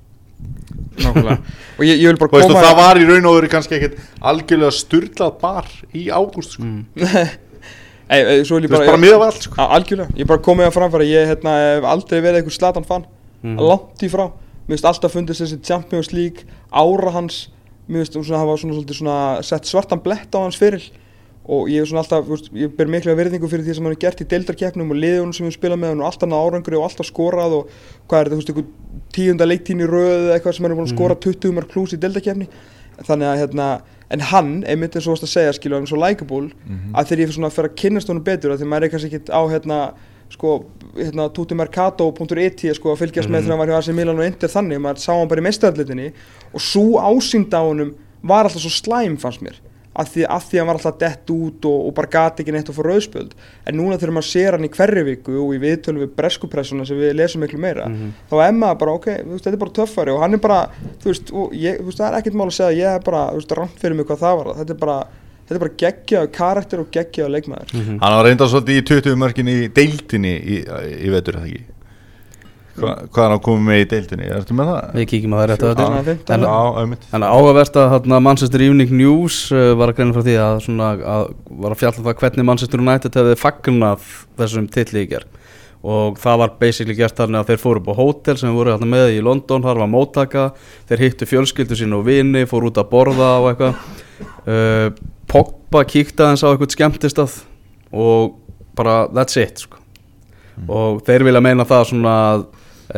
Nákvæmlega. 0.99 1.37
Og 1.77 1.83
ég, 1.83 1.99
ég 1.99 2.07
vil 2.07 2.19
bara 2.21 2.31
koma 2.31 2.61
það 2.63 2.77
var 2.79 2.99
í 3.01 3.07
raun 3.09 3.25
og 3.27 3.35
veru 3.39 3.49
kannski 3.51 3.75
ekkit 3.77 3.97
algjörlega 4.23 4.71
sturlað 4.77 5.33
bar 5.41 5.67
í 5.91 6.05
ágúst 6.07 6.55
sko. 6.55 6.63
ei, 8.13 8.21
ei, 8.21 8.45
svo 8.47 8.55
vil 8.59 8.67
ég 8.67 8.71
Þú 8.71 8.77
veist, 8.77 8.79
bara, 8.79 8.91
bara 8.93 9.01
miða 9.01 9.19
var 9.19 9.33
allt 9.33 9.47
sko. 9.49 9.57
Á, 9.59 9.65
algjörlega, 9.75 10.15
ég 10.21 10.29
bara 10.29 10.43
komið 10.45 10.69
að 10.69 10.75
framfæra 10.77 11.07
ég 11.09 11.29
hérna, 11.33 11.55
hef 11.75 11.87
aldrei 11.95 12.19
verið 12.21 12.41
einhver 12.41 12.55
slatan 12.59 12.87
fann 12.87 13.07
Mhm. 13.45 13.59
langt 13.61 14.01
í 14.01 14.07
frá, 14.09 14.23
mér 14.65 14.73
finnst 14.73 14.85
alltaf 14.89 15.11
fundist 15.13 15.41
þessi 15.43 15.59
Champions 15.61 16.07
League, 16.15 16.47
ára 16.73 17.11
hans 17.13 17.49
mér 17.85 18.01
finnst 18.01 18.15
svona 18.17 18.39
hafa 18.41 18.55
svona, 18.57 18.73
svolítið 18.73 18.97
svona 18.97 19.17
sett 19.45 19.67
svartan 19.69 20.01
blett 20.01 20.33
á 20.33 20.39
hans 20.41 20.57
fyrir 20.57 20.81
og 21.45 21.69
ég 21.69 21.83
er 21.83 21.89
svona 21.89 22.01
alltaf, 22.01 22.25
veist, 22.25 22.47
ég 22.57 22.71
ber 22.73 22.89
mikla 22.89 23.13
verðingu 23.17 23.49
fyrir 23.49 23.65
því 23.67 23.75
sem 23.77 23.85
hann 23.85 23.93
er 23.93 24.01
gert 24.01 24.21
í 24.23 24.29
deildarkeppnum 24.31 24.93
og 24.93 24.97
liðunum 24.97 25.33
sem 25.35 25.45
við 25.45 25.57
spila 25.59 25.77
með 25.77 25.93
hann 25.93 26.01
og 26.01 26.07
alltaf 26.09 26.31
náða 26.31 26.47
árangri 26.47 26.79
og 26.79 26.87
alltaf 26.87 27.09
skorað 27.09 27.57
og 27.59 27.75
hvað 28.09 28.21
er 28.21 28.31
þetta, 28.31 28.31
þú 28.31 28.39
veist, 28.39 28.53
einhver 28.53 29.11
tíunda 29.13 29.47
leiktín 29.49 29.83
í 29.83 29.89
röð 29.89 30.15
eða 30.15 30.39
eitthvað 30.39 30.57
sem 30.57 30.65
hann 30.65 30.73
er 30.73 30.79
búin 30.79 30.89
að 30.89 30.95
skora 30.95 31.19
20 31.27 31.53
mark 31.59 31.69
klús 31.69 31.93
í 31.93 32.01
deildarkeppni. 32.01 32.49
Þannig 33.05 33.29
að 33.29 33.39
hérna, 33.43 33.69
en 34.15 34.25
hann, 34.31 34.51
einmitt 34.65 34.95
eins 34.95 35.05
og 35.05 35.11
þú 35.11 35.13
varst 35.13 35.27
að 35.27 35.33
segja, 35.35 35.53
skilur, 35.57 35.77
hann 35.77 35.85
er 35.85 35.91
svo 35.91 36.01
likeable 36.01 36.49
að 36.95 37.09
þegar 37.11 37.21
ég 37.21 37.29
fyrir 37.29 37.37
svona 37.37 37.49
að 37.51 37.57
fyrir 37.59 37.69
að 37.69 37.79
kynnast 37.81 38.11
honum 38.11 38.25
betur 38.25 38.53
að 38.53 38.61
því 38.61 38.69
maður 38.71 38.87
er 38.87 38.93
kannski 38.93 39.09
ekkit 39.11 39.31
á 39.35 39.41
hérna 39.51 39.79
sko, 40.31 40.53
hérna, 40.95 41.27
tutimercato.it 41.35 42.63
sko, 42.77 42.93
að 42.93 43.01
fylgjast 43.03 43.29
með 43.29 43.45
þegar 43.45 43.53
hann 43.53 43.61
var 43.61 43.73
hjá 43.73 43.77
AC 43.81 43.91
Milan 43.93 44.21
og 44.21 44.25
Inter 44.25 44.51
þannig, 44.51 44.81
maður 44.81 45.03
sá 45.03 45.11
hann 45.13 45.29
bara 45.31 45.43
í 45.43 45.45
meistarallitinni 45.45 46.07
og 46.51 46.63
svo 46.63 46.85
ásýnd 47.03 47.53
á 47.53 47.61
honum 47.61 47.93
var 48.25 48.47
alltaf 48.47 48.63
svo 48.63 48.73
slæm 48.73 49.19
fannst 49.21 49.43
mér 49.45 49.59
að 49.95 50.11
því 50.13 50.25
að 50.35 50.47
því 50.49 50.61
hann 50.61 50.69
var 50.69 50.79
alltaf 50.79 50.97
dett 51.01 51.33
út 51.35 51.69
og, 51.71 51.79
og 51.89 51.95
bara 51.97 52.11
gati 52.15 52.43
ekki 52.43 52.55
neitt 52.55 52.71
og 52.71 52.77
fór 52.77 52.89
rauðspöld 52.91 53.35
en 53.65 53.79
núna 53.79 53.99
þegar 54.01 54.15
maður 54.17 54.29
sér 54.29 54.57
hann 54.57 54.67
í 54.67 54.71
hverri 54.75 55.05
viku 55.07 55.37
og 55.41 55.53
í 55.55 55.61
viðtölu 55.63 56.03
við 56.05 56.15
breskupressuna 56.19 56.85
sem 56.87 56.99
við 56.99 57.15
lesum 57.19 57.43
miklu 57.45 57.59
meira 57.61 57.87
þá 58.29 58.35
er 58.47 58.55
maður 58.57 58.81
bara 58.83 58.95
ok, 58.99 59.07
veist, 59.31 59.45
þetta 59.45 59.55
er 59.55 59.61
bara 59.65 59.75
töffari 59.79 60.15
og 60.15 60.23
hann 60.23 60.37
er 60.37 60.41
bara, 60.43 60.61
þú 61.03 61.11
veist, 61.11 61.31
og 61.35 61.53
ég, 61.57 61.77
þú 61.79 61.89
veist 61.89 62.01
það 62.01 62.07
er 62.09 62.17
ekkert 62.19 62.39
mál 62.39 62.47
að 62.47 62.55
segja, 62.57 62.79
ég 62.79 62.97
er 62.97 63.05
bara, 63.05 63.21
þú 63.31 63.41
veist, 63.41 63.53
rangt 63.59 63.79
fyrir 63.81 63.97
mig 63.99 64.07
hvað 64.09 64.23
það 64.23 64.39
var. 64.39 64.49
Þetta 64.59 64.75
er 64.75 64.81
bara, 64.81 64.97
þetta 65.45 65.55
er 65.57 65.63
bara 65.65 65.77
geggjaðu 65.83 66.31
karakter 66.39 66.83
og 66.83 66.91
geggjaðu 66.95 67.33
leikmaður. 67.35 67.73
Hann 68.01 68.17
var 68.17 68.27
reynda 68.29 68.49
svolítið 68.51 68.81
í 68.81 68.85
20 68.91 69.21
mörgin 69.23 69.51
í 69.51 69.57
deildinni 69.79 70.35
í, 70.39 70.59
í 70.65 71.13
vetur, 71.13 71.39
er 71.39 71.45
það 71.45 71.49
ekki? 71.51 71.74
Hva, 72.75 72.91
hvað 73.07 73.23
er 73.25 73.31
hann 73.31 73.43
komið 73.45 73.67
með 73.69 73.77
í 73.79 73.85
deildinni? 73.93 74.25
Ertu 74.35 74.55
með 74.57 74.69
það? 74.71 74.87
Við 74.97 75.05
kíkjum 75.11 75.35
að 75.35 75.43
það. 75.61 76.09
En- 76.35 76.43
Já, 76.43 76.55
auðvitað 76.55 77.05
Þannig 77.13 77.27
að 77.29 77.35
áhugavert 77.37 77.79
að 77.79 78.25
Manchester 78.25 78.63
Evening 78.65 78.91
News 78.99 79.37
uh, 79.55 79.69
var 79.79 79.93
að 79.93 79.99
greina 80.01 80.15
frá 80.17 80.25
því 80.25 80.35
að, 80.43 80.59
svona, 80.65 80.89
að 81.15 81.23
var 81.63 81.75
að 81.75 81.79
fjalla 81.83 82.01
um 82.01 82.09
það 82.09 82.19
hvernig 82.23 82.47
Manchester 82.49 82.83
United 82.83 83.17
hefði 83.21 83.37
fagnað 83.39 84.09
þessum 84.41 84.67
titli 84.75 85.05
í 85.05 85.09
ger 85.13 85.27
og 85.85 86.17
það 86.17 86.39
var 86.41 86.53
basically 86.59 86.95
gert 86.97 87.19
þannig 87.19 87.43
að 87.43 87.49
þeir 87.51 87.61
fóru 87.61 87.81
upp 87.83 87.89
á 87.93 87.99
hótel 87.99 88.37
sem 88.41 88.55
voru 88.57 88.71
hérna 88.73 88.87
með 88.89 89.11
í 89.13 89.19
London, 89.21 89.61
þar 89.61 89.83
var 89.83 89.91
móttaka 89.91 90.45
þeir 90.89 91.03
hittu 91.03 91.27
fjölskyldu 91.29 91.77
sín 91.77 91.93
og 91.93 92.07
vini 92.07 92.41
fóru 92.49 92.71
út 92.71 92.79
að 92.81 92.89
borða 92.89 93.27
og 93.43 93.51
eitthvað 93.51 93.75
uh, 94.49 94.87
Pogba 95.29 95.83
kíkti 95.89 96.23
aðeins 96.25 96.41
á 96.45 96.49
eitthvað 96.49 96.73
skemmtistað 96.73 97.37
og 97.93 98.35
bara 98.77 99.05
that's 99.13 99.37
it 99.41 99.61
sko. 99.61 99.77
og 100.67 101.01
þeir 101.05 101.25
vilja 101.27 101.41
meina 101.43 101.65
það 101.67 101.89
svona 101.91 102.13
að 102.33 102.45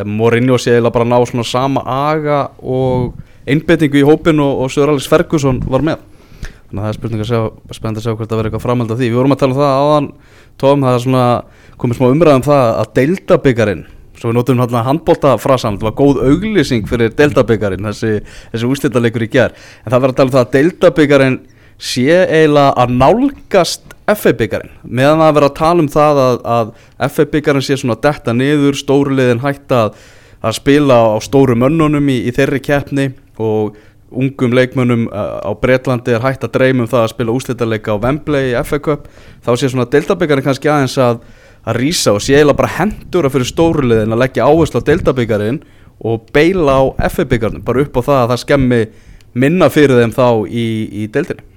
Mourinho 0.06 0.60
sé 0.60 0.76
eiginlega 0.76 0.94
bara 0.98 1.08
að 1.08 1.14
ná 1.14 1.30
svona 1.30 1.48
sama 1.48 1.84
aga 1.88 2.40
og 2.60 3.14
einbetningu 3.48 4.02
í 4.02 4.08
hópin 4.08 4.42
og, 4.44 4.64
og 4.66 4.72
Sör 4.74 4.92
Alex 4.92 5.08
Ferguson 5.08 5.62
var 5.66 5.86
með. 5.86 6.02
Þannig 6.68 6.82
að 6.82 6.84
það 6.84 6.90
er 6.90 6.98
spurning 6.98 7.24
að 7.24 7.30
sjá, 7.30 7.42
spennandi 7.78 8.02
að 8.02 8.08
sjá 8.08 8.14
hvort 8.16 8.28
það 8.28 8.42
verður 8.42 8.50
eitthvað 8.50 8.66
framhald 8.66 8.92
af 8.92 9.00
því. 9.00 9.12
Við 9.12 9.20
vorum 9.22 9.36
að 9.36 9.44
tala 9.44 9.56
um 9.56 9.62
það 9.62 9.78
áðan 9.84 10.10
Tom, 10.58 10.82
það 10.82 10.96
er 10.98 11.04
svona 11.04 11.26
komið 11.78 12.00
smá 12.00 12.08
umræðum 12.10 12.44
það 12.48 12.70
að 12.82 12.92
deildabyggarinn 12.98 13.86
svo 14.18 14.32
við 14.32 14.38
notum 14.40 14.62
hérna 14.64 14.84
handbóltafrasan 14.88 15.78
það 15.78 15.92
var 15.92 15.96
góð 16.00 16.22
auglýsing 16.26 16.88
fyrir 16.90 17.14
deildabyggarinn 17.18 17.86
þessi, 17.92 18.24
þessi 18.54 18.70
úrstildalegur 18.72 19.28
í 19.28 19.30
ger 19.36 19.54
en 19.54 19.92
það 19.92 20.00
verður 20.00 20.14
að 20.14 20.18
tala 20.18 20.28
um 20.28 20.34
það 20.34 20.44
að 20.44 20.56
deildabyggarinn 20.56 21.38
sé 21.78 22.08
eiginlega 22.24 22.72
að 22.82 22.96
nálgast 23.04 23.94
FA 24.08 24.32
byggarinn, 24.39 24.72
meðan 24.88 25.20
það 25.20 25.34
verður 25.36 25.49
að 25.49 25.58
tala 25.58 25.84
um 25.84 25.89
það 25.91 26.20
að, 26.24 26.38
að 26.55 26.70
FA 27.12 27.26
byggarinn 27.34 27.66
sé 27.66 27.76
svona 27.76 27.97
detta 27.99 28.36
niður, 28.36 28.78
stóruliðin 28.80 29.43
hætta 29.43 29.82
að, 29.88 29.97
að 30.47 30.58
spila 30.62 30.99
á 31.12 31.18
stóru 31.26 31.58
mönnunum 31.60 32.08
í, 32.14 32.22
í 32.30 32.32
þeirri 32.36 32.62
keppni 32.64 33.10
og 33.43 33.76
ungum 34.12 34.53
leikmönnum 34.55 35.08
uh, 35.12 35.43
á 35.43 35.51
Bretlandi 35.60 36.16
er 36.16 36.24
hægt 36.24 36.45
að 36.47 36.53
dreyma 36.55 36.86
um 36.86 36.91
það 36.91 37.03
að 37.03 37.12
spila 37.12 37.36
úslítaleika 37.36 37.97
á 37.97 38.03
Wembley 38.03 38.53
í 38.55 38.80
Cup 38.86 39.10
þá 39.43 39.51
sé 39.60 39.68
svona 39.68 39.89
deildabyggarinn 39.91 40.45
kannski 40.45 40.72
aðeins 40.72 40.95
að, 41.03 41.20
að 41.68 41.82
rísa 41.82 42.16
og 42.16 42.24
sé 42.24 42.38
eiginlega 42.38 42.62
bara 42.62 42.76
hendur 42.78 43.28
að 43.28 43.36
fyrir 43.36 43.51
stóruliðin 43.51 44.16
að 44.16 44.24
leggja 44.24 44.47
áherslu 44.47 44.80
á 44.80 44.88
deildabyggarinn 44.88 45.60
og 46.08 46.32
beila 46.32 46.80
á 46.80 46.84
FA 47.12 47.28
byggarinn 47.28 47.66
bara 47.68 47.84
upp 47.84 47.99
á 47.99 48.01
það 48.08 48.22
að 48.22 48.32
það 48.32 48.43
skemmi 48.45 48.82
minna 49.36 49.70
fyrir 49.74 49.99
þeim 49.99 50.16
þá 50.16 50.28
í, 50.47 50.68
í 51.03 51.12
deildinni 51.12 51.57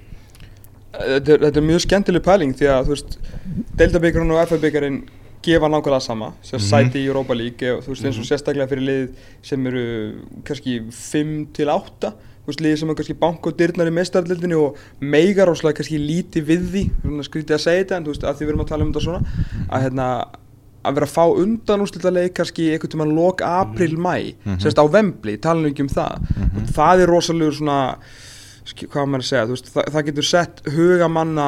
þetta 1.07 1.33
er, 1.35 1.39
þetta 1.47 1.57
er 1.61 1.67
mjög 1.69 1.81
skemmtileg 1.85 2.23
pæling 2.25 2.53
því 2.57 2.67
að 2.73 2.85
þú 2.89 2.95
veist 2.95 3.17
Deildabyggarinn 3.77 4.31
og 4.35 4.41
FA-byggarinn 4.49 5.01
gefa 5.41 5.67
nákvæmlega 5.73 6.01
sama 6.05 6.33
sem 6.45 6.59
Mhm. 6.59 6.67
sæti 6.69 6.99
í 7.01 7.07
Europa 7.09 7.33
League 7.33 7.71
og 7.75 7.83
þú 7.83 7.87
veist 7.95 8.05
eins 8.05 8.19
og 8.19 8.25
sérstaklega 8.29 8.67
fyrir 8.69 8.85
lið 8.85 9.07
sem 9.41 9.67
eru 9.67 9.85
kannski 10.45 10.79
5 10.91 11.47
til 11.53 11.69
8 11.69 12.11
þú 12.41 12.47
veist 12.47 12.61
lið 12.61 12.77
sem 12.77 12.89
er 12.89 12.95
kannski 12.95 13.19
bank 13.19 13.47
og 13.47 13.57
dyrnar 13.57 13.87
í 13.89 13.93
mestarlildinni 13.93 14.55
og 14.57 14.77
meigar 15.01 15.47
óslega 15.49 15.73
kannski 15.79 15.97
líti 15.97 16.41
við 16.45 16.69
því 16.71 16.83
svona 17.01 17.23
skrítið 17.25 17.57
að 17.57 17.65
segja 17.65 17.83
þetta 17.83 17.97
en 17.97 18.03
þú 18.05 18.13
veist 18.13 18.23
að 18.23 18.35
því 18.37 18.45
við 18.45 18.49
erum 18.53 18.61
að 18.65 18.67
tala 18.69 18.83
um 18.85 18.93
þetta 18.93 19.03
svona 19.03 19.25
að 19.71 19.81
hérna 19.87 20.07
að 20.83 20.95
vera 20.97 21.05
að 21.05 21.13
fá 21.13 21.25
undan 21.37 21.81
úrslitaleik 21.85 22.33
kannski 22.33 22.71
einhvern 22.73 22.89
tímann 22.89 23.15
lok 23.15 23.41
april, 23.45 23.97
mæ 23.97 24.33
Mhm. 24.45 24.57
sérst 24.61 24.77
á 24.81 24.85
Vembli, 24.89 25.37
tala 25.37 25.61
nú 25.61 25.69
ekki 25.69 25.81
um 25.81 25.89
það 25.89 26.21
og 26.57 26.69
það 26.73 26.99
er 27.03 27.07
rosalegur 27.07 27.53
svona 27.53 27.95
hvað 28.65 29.07
maður 29.09 29.23
að 29.25 29.29
segja, 29.31 29.45
veist, 29.51 29.71
það, 29.73 29.87
það 29.95 30.05
getur 30.11 30.27
sett 30.31 30.61
hugamanna 30.75 31.47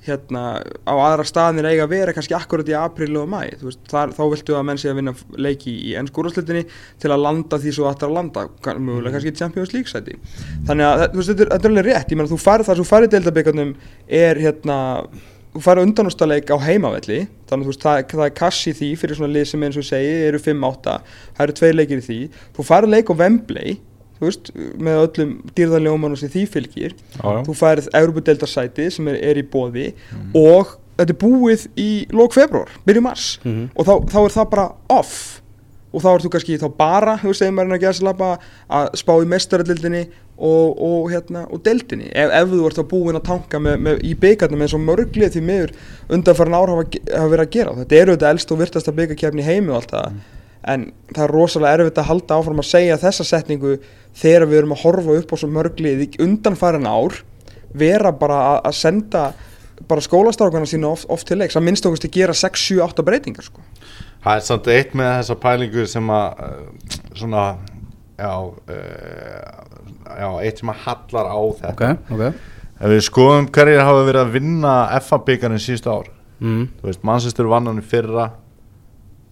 hérna 0.00 0.42
á 0.88 0.94
aðra 0.96 1.24
staðnir 1.28 1.66
eiga 1.68 1.84
að 1.84 1.90
vera 1.92 2.12
kannski 2.16 2.32
akkurat 2.32 2.68
í 2.70 2.76
apríl 2.76 3.18
og 3.20 3.26
mæ, 3.28 3.42
veist, 3.60 3.82
þar, 3.90 4.14
þá 4.16 4.22
viltu 4.32 4.54
að 4.56 4.62
menn 4.70 4.78
sé 4.80 4.88
að 4.88 4.96
vinna 4.96 5.12
leiki 5.36 5.74
í 5.90 5.90
ennskúraslitinni 6.00 6.62
til 7.02 7.10
að 7.12 7.20
landa 7.26 7.58
því 7.60 7.74
svo 7.76 7.88
er 7.90 8.06
að 8.06 8.14
landa 8.16 8.46
kann- 8.64 8.80
mögulega 8.86 9.18
kannski 9.18 9.34
í 9.34 9.36
Champions 9.42 9.74
League 9.76 9.92
sæti. 9.92 10.16
Þannig 10.68 10.88
að 10.88 11.04
veist, 11.18 11.28
þetta 11.34 11.44
er, 11.44 11.52
þetta 11.52 11.68
er 11.68 11.74
alveg 11.74 11.88
rétt. 11.90 12.14
Ég 12.14 12.16
meina 12.22 12.32
þú 12.32 12.40
farið 12.40 12.70
þar 12.70 12.80
þú 12.80 12.86
farið 12.94 13.12
deildabyggarnum 13.18 13.74
er 14.22 14.40
hérna 14.46 14.78
þú 15.50 15.64
farið 15.66 15.86
undanústaleik 15.90 16.48
á 16.54 16.56
heimavelli 16.64 17.20
þannig 17.50 17.66
að 17.66 17.70
veist, 17.74 17.84
það, 17.84 18.02
það 18.14 18.26
er 18.30 18.34
kassi 18.40 18.72
því 18.80 18.90
fyrir 19.02 19.18
svona 19.20 19.34
lið 19.36 19.48
sem 19.52 19.68
eins 19.68 19.78
og 19.82 19.88
segi 19.90 20.16
eru 20.30 20.40
5-8 20.48 20.96
það 21.36 21.44
eru 21.44 21.58
tveir 21.60 21.76
leikir 21.76 22.00
í 22.00 22.06
því. 22.08 22.18
Þú 22.56 22.66
farið 22.72 22.94
leik 22.96 23.12
á 23.12 23.14
Wembley 23.20 23.76
þú 24.20 24.28
veist, 24.28 24.52
með 24.78 25.00
öllum 25.06 25.32
dýrðarljómanum 25.56 26.16
sem 26.20 26.28
því 26.28 26.44
fylgir 26.52 26.94
já. 27.16 27.42
þú 27.46 27.56
færið 27.56 27.90
Európa-deltarsæti 28.02 28.90
sem 28.92 29.08
er, 29.08 29.18
er 29.32 29.40
í 29.40 29.46
bóði 29.48 29.90
og 30.36 30.76
þetta 31.00 31.14
er 31.14 31.20
búið 31.22 31.66
í 31.80 31.90
lók 32.12 32.34
februar, 32.36 32.68
byrju 32.86 33.02
mars 33.02 33.38
Mhm. 33.44 33.70
og 33.74 33.86
þá, 33.86 33.94
þá 34.12 34.18
er 34.24 34.34
það 34.36 34.50
bara 34.50 34.66
off 34.88 35.40
og 35.92 36.02
þá 36.04 36.10
ert 36.14 36.22
þú 36.24 36.30
kannski 36.30 36.58
þá 36.60 36.68
bara, 36.76 37.16
þú 37.18 37.32
veist, 37.32 37.46
maður 37.50 37.74
að 37.74 37.86
gæsa 37.86 38.36
að 38.70 38.90
spá 39.00 39.12
í 39.18 39.26
mestarallildinni 39.26 40.02
og, 40.40 40.76
og, 40.80 41.10
hérna, 41.10 41.42
og 41.52 41.62
deildinni 41.66 42.06
ef, 42.14 42.30
ef 42.32 42.48
þú 42.48 42.60
ert 42.68 42.78
þá 42.78 42.84
búinn 42.88 43.18
að 43.18 43.24
tanka 43.26 43.58
með, 43.60 43.80
með, 43.84 43.98
í 44.08 44.14
byggarnum 44.16 44.62
eins 44.64 44.74
og 44.76 44.80
mörglið 44.84 45.34
því 45.34 45.42
miður 45.44 45.72
undanfæran 46.08 46.54
ár 46.56 46.70
hafa, 46.72 46.84
hafa 47.10 47.32
verið 47.34 47.44
að 47.44 47.50
gera 47.56 47.74
þetta 47.80 47.98
eru 48.00 48.14
þetta 48.16 48.30
elst 48.30 48.52
og 48.54 48.60
virtasta 48.62 48.94
byggarkefni 48.96 49.42
í 49.42 49.48
heimi 49.50 49.72
og 49.74 49.80
allt 49.80 49.90
það 49.96 50.12
Mm. 50.12 50.20
En 50.68 50.90
það 51.14 51.22
er 51.24 51.34
rosalega 51.34 51.78
erfitt 51.78 52.00
að 52.02 52.08
halda 52.10 52.38
áfram 52.40 52.62
að 52.62 52.68
segja 52.68 52.98
þessa 53.00 53.26
setningu 53.26 53.76
þegar 54.20 54.48
við 54.50 54.58
erum 54.60 54.74
að 54.76 54.82
horfa 54.84 55.16
upp 55.20 55.32
á 55.32 55.36
svo 55.40 55.48
mörglið 55.54 56.04
í 56.04 56.08
undanfæran 56.20 56.88
ár 56.88 57.22
vera 57.72 58.12
bara 58.12 58.40
að, 58.50 58.58
að 58.68 58.76
senda 58.76 59.24
bara 59.88 60.04
skólastrákana 60.04 60.68
sína 60.68 60.90
oft, 60.92 61.08
oft 61.08 61.26
til 61.28 61.38
leiks 61.40 61.56
að 61.56 61.66
minnst 61.66 61.86
okkur 61.88 62.02
til 62.02 62.10
að 62.10 62.18
gera 62.18 62.36
6, 62.36 62.64
7, 62.68 62.80
8 62.84 63.04
breytingar 63.06 63.46
sko. 63.46 63.64
Það 64.20 64.36
er 64.36 64.44
samt 64.44 64.70
eitt 64.74 64.96
með 64.98 65.12
þessa 65.14 65.36
pælingu 65.40 65.86
sem 65.88 66.10
að 66.12 66.42
uh, 66.44 66.96
svona 67.16 67.44
já, 68.20 68.32
uh, 68.44 69.60
já 70.20 70.28
eitt 70.44 70.60
sem 70.60 70.72
að 70.72 70.82
hallar 70.84 71.30
á 71.32 71.40
þetta 71.62 71.72
Ok, 71.72 72.16
ok 72.16 72.24
Ef 72.80 72.88
við 72.88 73.02
skoðum 73.04 73.46
hverjir 73.52 73.82
hafa 73.84 74.04
verið 74.06 74.22
að 74.22 74.36
vinna 74.38 74.74
FA 75.04 75.18
byggarinn 75.24 75.60
síðustu 75.60 75.92
ár 75.92 76.06
mm. 76.40 76.62
Þú 76.80 76.88
veist, 76.88 77.02
Manchester 77.04 77.48
vann 77.48 77.68
hann 77.68 77.80
í 77.80 77.84
fyrra 77.84 78.30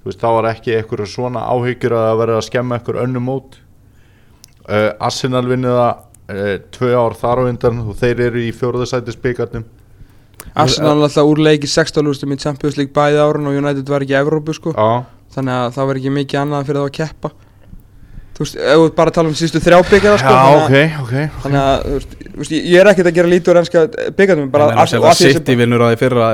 veist, 0.09 0.21
þá 0.21 0.29
var 0.39 0.51
ekki 0.53 0.77
eitthvað 0.77 1.09
svona 1.13 1.47
áhyggjur 1.53 1.97
að 1.99 2.13
verið 2.23 2.41
að 2.41 2.47
skemma 2.49 2.79
eitthvað 2.79 3.03
önnu 3.05 3.25
mót. 3.25 3.59
Uh, 4.69 4.91
Arsenal 5.01 5.47
vinnið 5.49 5.79
það 5.79 5.91
uh, 6.37 6.55
tvö 6.77 6.95
ár 6.97 7.17
þar 7.17 7.41
á 7.41 7.49
undan 7.49 7.83
og 7.87 7.99
þeir 8.01 8.25
eru 8.29 8.43
í 8.45 8.53
fjóruðasætis 8.53 9.17
byggarnum 9.23 9.65
Arsenal 10.59 10.97
alltaf 10.99 11.29
úrleiki 11.29 11.69
16 11.71 12.05
lústum 12.05 12.33
í 12.35 12.39
Champions 12.41 12.79
League 12.79 12.95
bæði 12.95 13.21
árun 13.23 13.49
og 13.51 13.57
United 13.59 13.89
var 13.91 14.05
ekki 14.05 14.17
Evrópu 14.19 14.55
sko. 14.57 14.75
Þannig 15.35 15.55
að 15.55 15.75
það 15.77 15.89
var 15.91 16.01
ekki 16.01 16.13
mikið 16.15 16.41
annað 16.43 16.69
fyrir 16.69 16.81
það 16.81 16.89
að 16.89 16.97
keppa 16.99 17.31
þú 18.39 18.45
veist, 18.45 18.55
ef 18.63 18.79
við 18.79 18.93
bara 18.95 19.11
tala 19.11 19.29
um 19.33 19.35
sístu 19.35 19.59
þrjá 19.59 19.79
byggara 19.91 20.19
sko, 20.23 20.35
já 20.39 20.47
ok, 20.63 20.75
ok 21.03 21.15
þannig 21.43 21.59
að 21.59 21.81
þú 21.89 21.95
veist, 21.99 22.13
þú 22.23 22.39
veist, 22.39 22.53
ég- 22.55 22.67
er 22.79 22.91
ekkert 22.93 23.09
að 23.11 23.17
gera 23.19 23.29
lítið 23.33 23.51
úr 23.53 23.59
ennska 23.63 23.83
byggarnum 24.21 24.51
bara 24.55 24.69
að- 24.69 24.79
því 24.95 25.11
að 25.11 25.19
City 25.39 25.57
vinnur 25.59 25.83
að 25.83 25.91
því 25.95 25.99
fyrra 26.05 26.29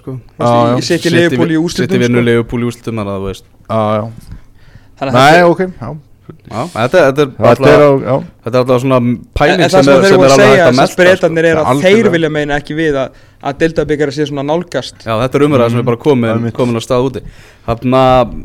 sko. 0.00 0.10
Þú 0.16 0.40
veist, 0.40 0.56
Já, 0.56 0.76
ég 0.78 0.84
sé 0.88 0.94
ekki 0.96 1.12
Leopold 1.12 1.52
í 1.52 1.58
úrslitum 1.60 1.92
City 1.92 1.98
vinnur 2.06 2.22
sko. 2.24 2.28
Leopold 2.30 2.62
í 2.64 2.68
úrslitum 2.72 2.94
þannig 3.02 3.12
að 3.12 3.20
þú 3.20 3.28
veist. 3.28 3.44
Já, 3.68 3.80
já. 3.98 5.12
Nei, 5.12 5.42
ok, 5.42 5.60
Já, 5.78 5.88
þetta, 6.28 7.02
þetta 7.08 7.24
er 7.24 7.30
Þetta 7.38 7.42
er 7.42 7.50
alltaf 7.50 7.78
á, 7.78 7.92
já. 8.04 8.14
Þetta 8.44 8.58
er 8.58 8.62
alltaf 8.62 8.80
svona 8.82 8.98
pæling 9.38 9.62
sem 9.62 9.70
sem 9.70 9.90
er, 9.92 10.04
þeir 10.04 10.12
er 10.12 10.18
að 10.18 10.34
alveg 10.34 10.48
hægt 10.48 10.58
að 10.58 10.58
þess 10.58 10.68
að 10.68 10.78
melta 10.78 10.98
breytanir 11.00 11.48
er 11.48 11.60
að 11.62 11.82
þeir 11.84 12.08
vilja 12.14 12.30
meina 12.32 12.58
ekki 12.58 12.76
við 12.78 12.98
að, 13.02 13.22
að 13.40 13.62
deltabyggara 13.62 14.14
sé 14.16 14.26
svona 14.28 14.44
nálgast. 14.48 15.00
Já, 15.04 15.14
þetta 15.22 15.38
er 15.38 15.46
umræða 15.46 15.70
sem 15.72 15.82
er 15.82 15.86
bara 15.88 16.00
komin, 16.02 16.42
mitt. 16.44 16.56
komin 16.56 16.80
á 16.80 16.82
stað 16.84 17.08
úti. 17.08 17.24
Þannig 17.68 18.44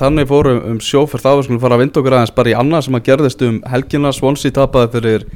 þannig 0.00 0.30
fórum 0.30 0.62
um 0.70 0.78
sjóferð 0.82 1.26
þá 1.26 1.30
við 1.32 1.42
skulum 1.48 1.64
fara 1.64 1.78
að 1.78 1.84
vinda 1.84 2.00
okkur 2.02 2.18
aðeins 2.18 2.36
bara 2.38 2.52
í 2.52 2.56
annað 2.58 2.86
sem 2.86 2.98
að 2.98 3.04
gerðist 3.10 3.44
um 3.48 3.58
helgina. 3.74 4.14
Swansea 4.14 4.54
tapaði 4.54 4.92
fyrir 4.94 5.26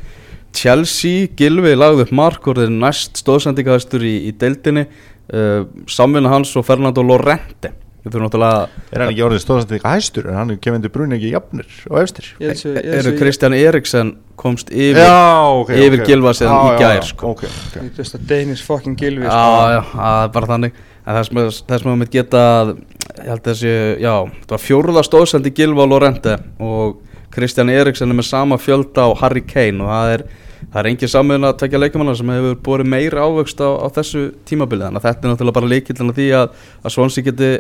Chelsea. 0.57 1.28
Gilvi 1.38 1.74
lagði 1.76 2.07
upp 2.07 2.14
mark 2.16 2.49
og 2.51 2.62
er 2.62 2.72
næst 2.72 3.20
stóðsendingaðistur 3.22 4.07
í, 4.07 4.14
í 4.30 4.32
deildinni. 4.38 4.88
Uh, 5.28 5.66
samvinna 5.90 6.32
hans 6.32 6.55
og 6.57 6.64
Fernando 6.64 7.05
Lorente 7.05 7.74
Við 8.09 8.15
þurfum 8.15 8.27
náttúrulega 8.27 8.93
Er 8.97 9.03
hann 9.05 9.11
ekki 9.13 9.25
orðið 9.27 9.43
stóðsandi 9.45 9.77
eitthvað 9.77 9.97
hæstur 9.99 10.29
En 10.31 10.39
hann 10.39 10.53
er 10.55 10.61
kemindi 10.65 10.91
brún 10.93 11.15
ekki 11.17 11.33
jafnir 11.35 11.73
og 11.91 11.99
efstir 12.01 12.31
eru 12.41 13.13
Kristján 13.19 13.57
Eriksen 13.59 14.15
komst 14.39 14.71
yfir 14.73 15.03
Já, 15.05 15.45
ok 15.61 15.73
yfir 15.77 16.01
ok. 16.01 16.07
Gylfa 16.09 16.33
síðan 16.39 16.55
Já, 16.55 16.61
í 16.63 16.71
já, 16.73 16.79
gær, 16.81 16.95
já, 16.97 17.07
sko. 17.11 17.33
Ok, 17.35 17.45
ok 17.69 17.99
veist 17.99 18.17
að 18.17 18.25
Danish 18.33 18.65
fucking 18.65 18.97
Gilvi 18.99 19.29
Já, 19.29 19.35
sko. 19.35 19.69
já, 19.75 19.81
það 19.93 20.23
er 20.25 20.33
bara 20.39 20.51
þannig 20.55 20.81
En 21.09 21.17
þess 21.19 21.35
með, 21.37 21.51
þess 21.69 21.87
með 21.89 22.01
mitt 22.03 22.15
geta 22.17 22.43
að, 22.63 22.75
Ég 23.19 23.31
held 23.33 23.47
þessi, 23.49 23.77
já 24.05 24.13
Það 24.45 24.55
var 24.57 24.65
fjóruða 24.65 25.05
stóðsendi 25.07 25.55
Gilva 25.57 25.85
og 25.85 25.93
Lorente 25.93 26.37
Og 26.65 26.99
Kristján 27.35 27.73
Eriksen 27.73 28.13
er 28.13 28.19
með 28.19 28.31
sama 28.31 28.59
fjölda 28.61 29.09
á 29.09 29.11
Harry 29.21 29.45
Kane 29.45 29.85
Og 29.85 29.91
það 29.93 30.13
er, 30.17 30.25
það 30.69 30.79
er 30.83 30.91
engin 30.93 31.13
samöðun 31.13 31.49
að 31.51 31.59
tekja 31.65 31.81
leikamanna 31.83 32.15
Sem 32.19 32.33
hefur 32.37 32.61
borið 32.69 32.93
meira 32.95 33.27
ávöxt 33.27 33.61
á, 33.65 33.69
á 33.85 33.87
þessu 33.99 34.29
tímabili 34.49 34.87
Þannig 34.87 35.03
að 35.03 35.09
þetta 35.09 35.27
er 35.27 35.35
náttúrulega 35.35 35.59
bara 35.59 35.73
líkildin 35.75 36.13
að 36.13 36.21
því 36.21 36.29
að, 36.39 36.63
að 36.85 36.95
Swansea 36.95 37.27
geti 37.29 37.51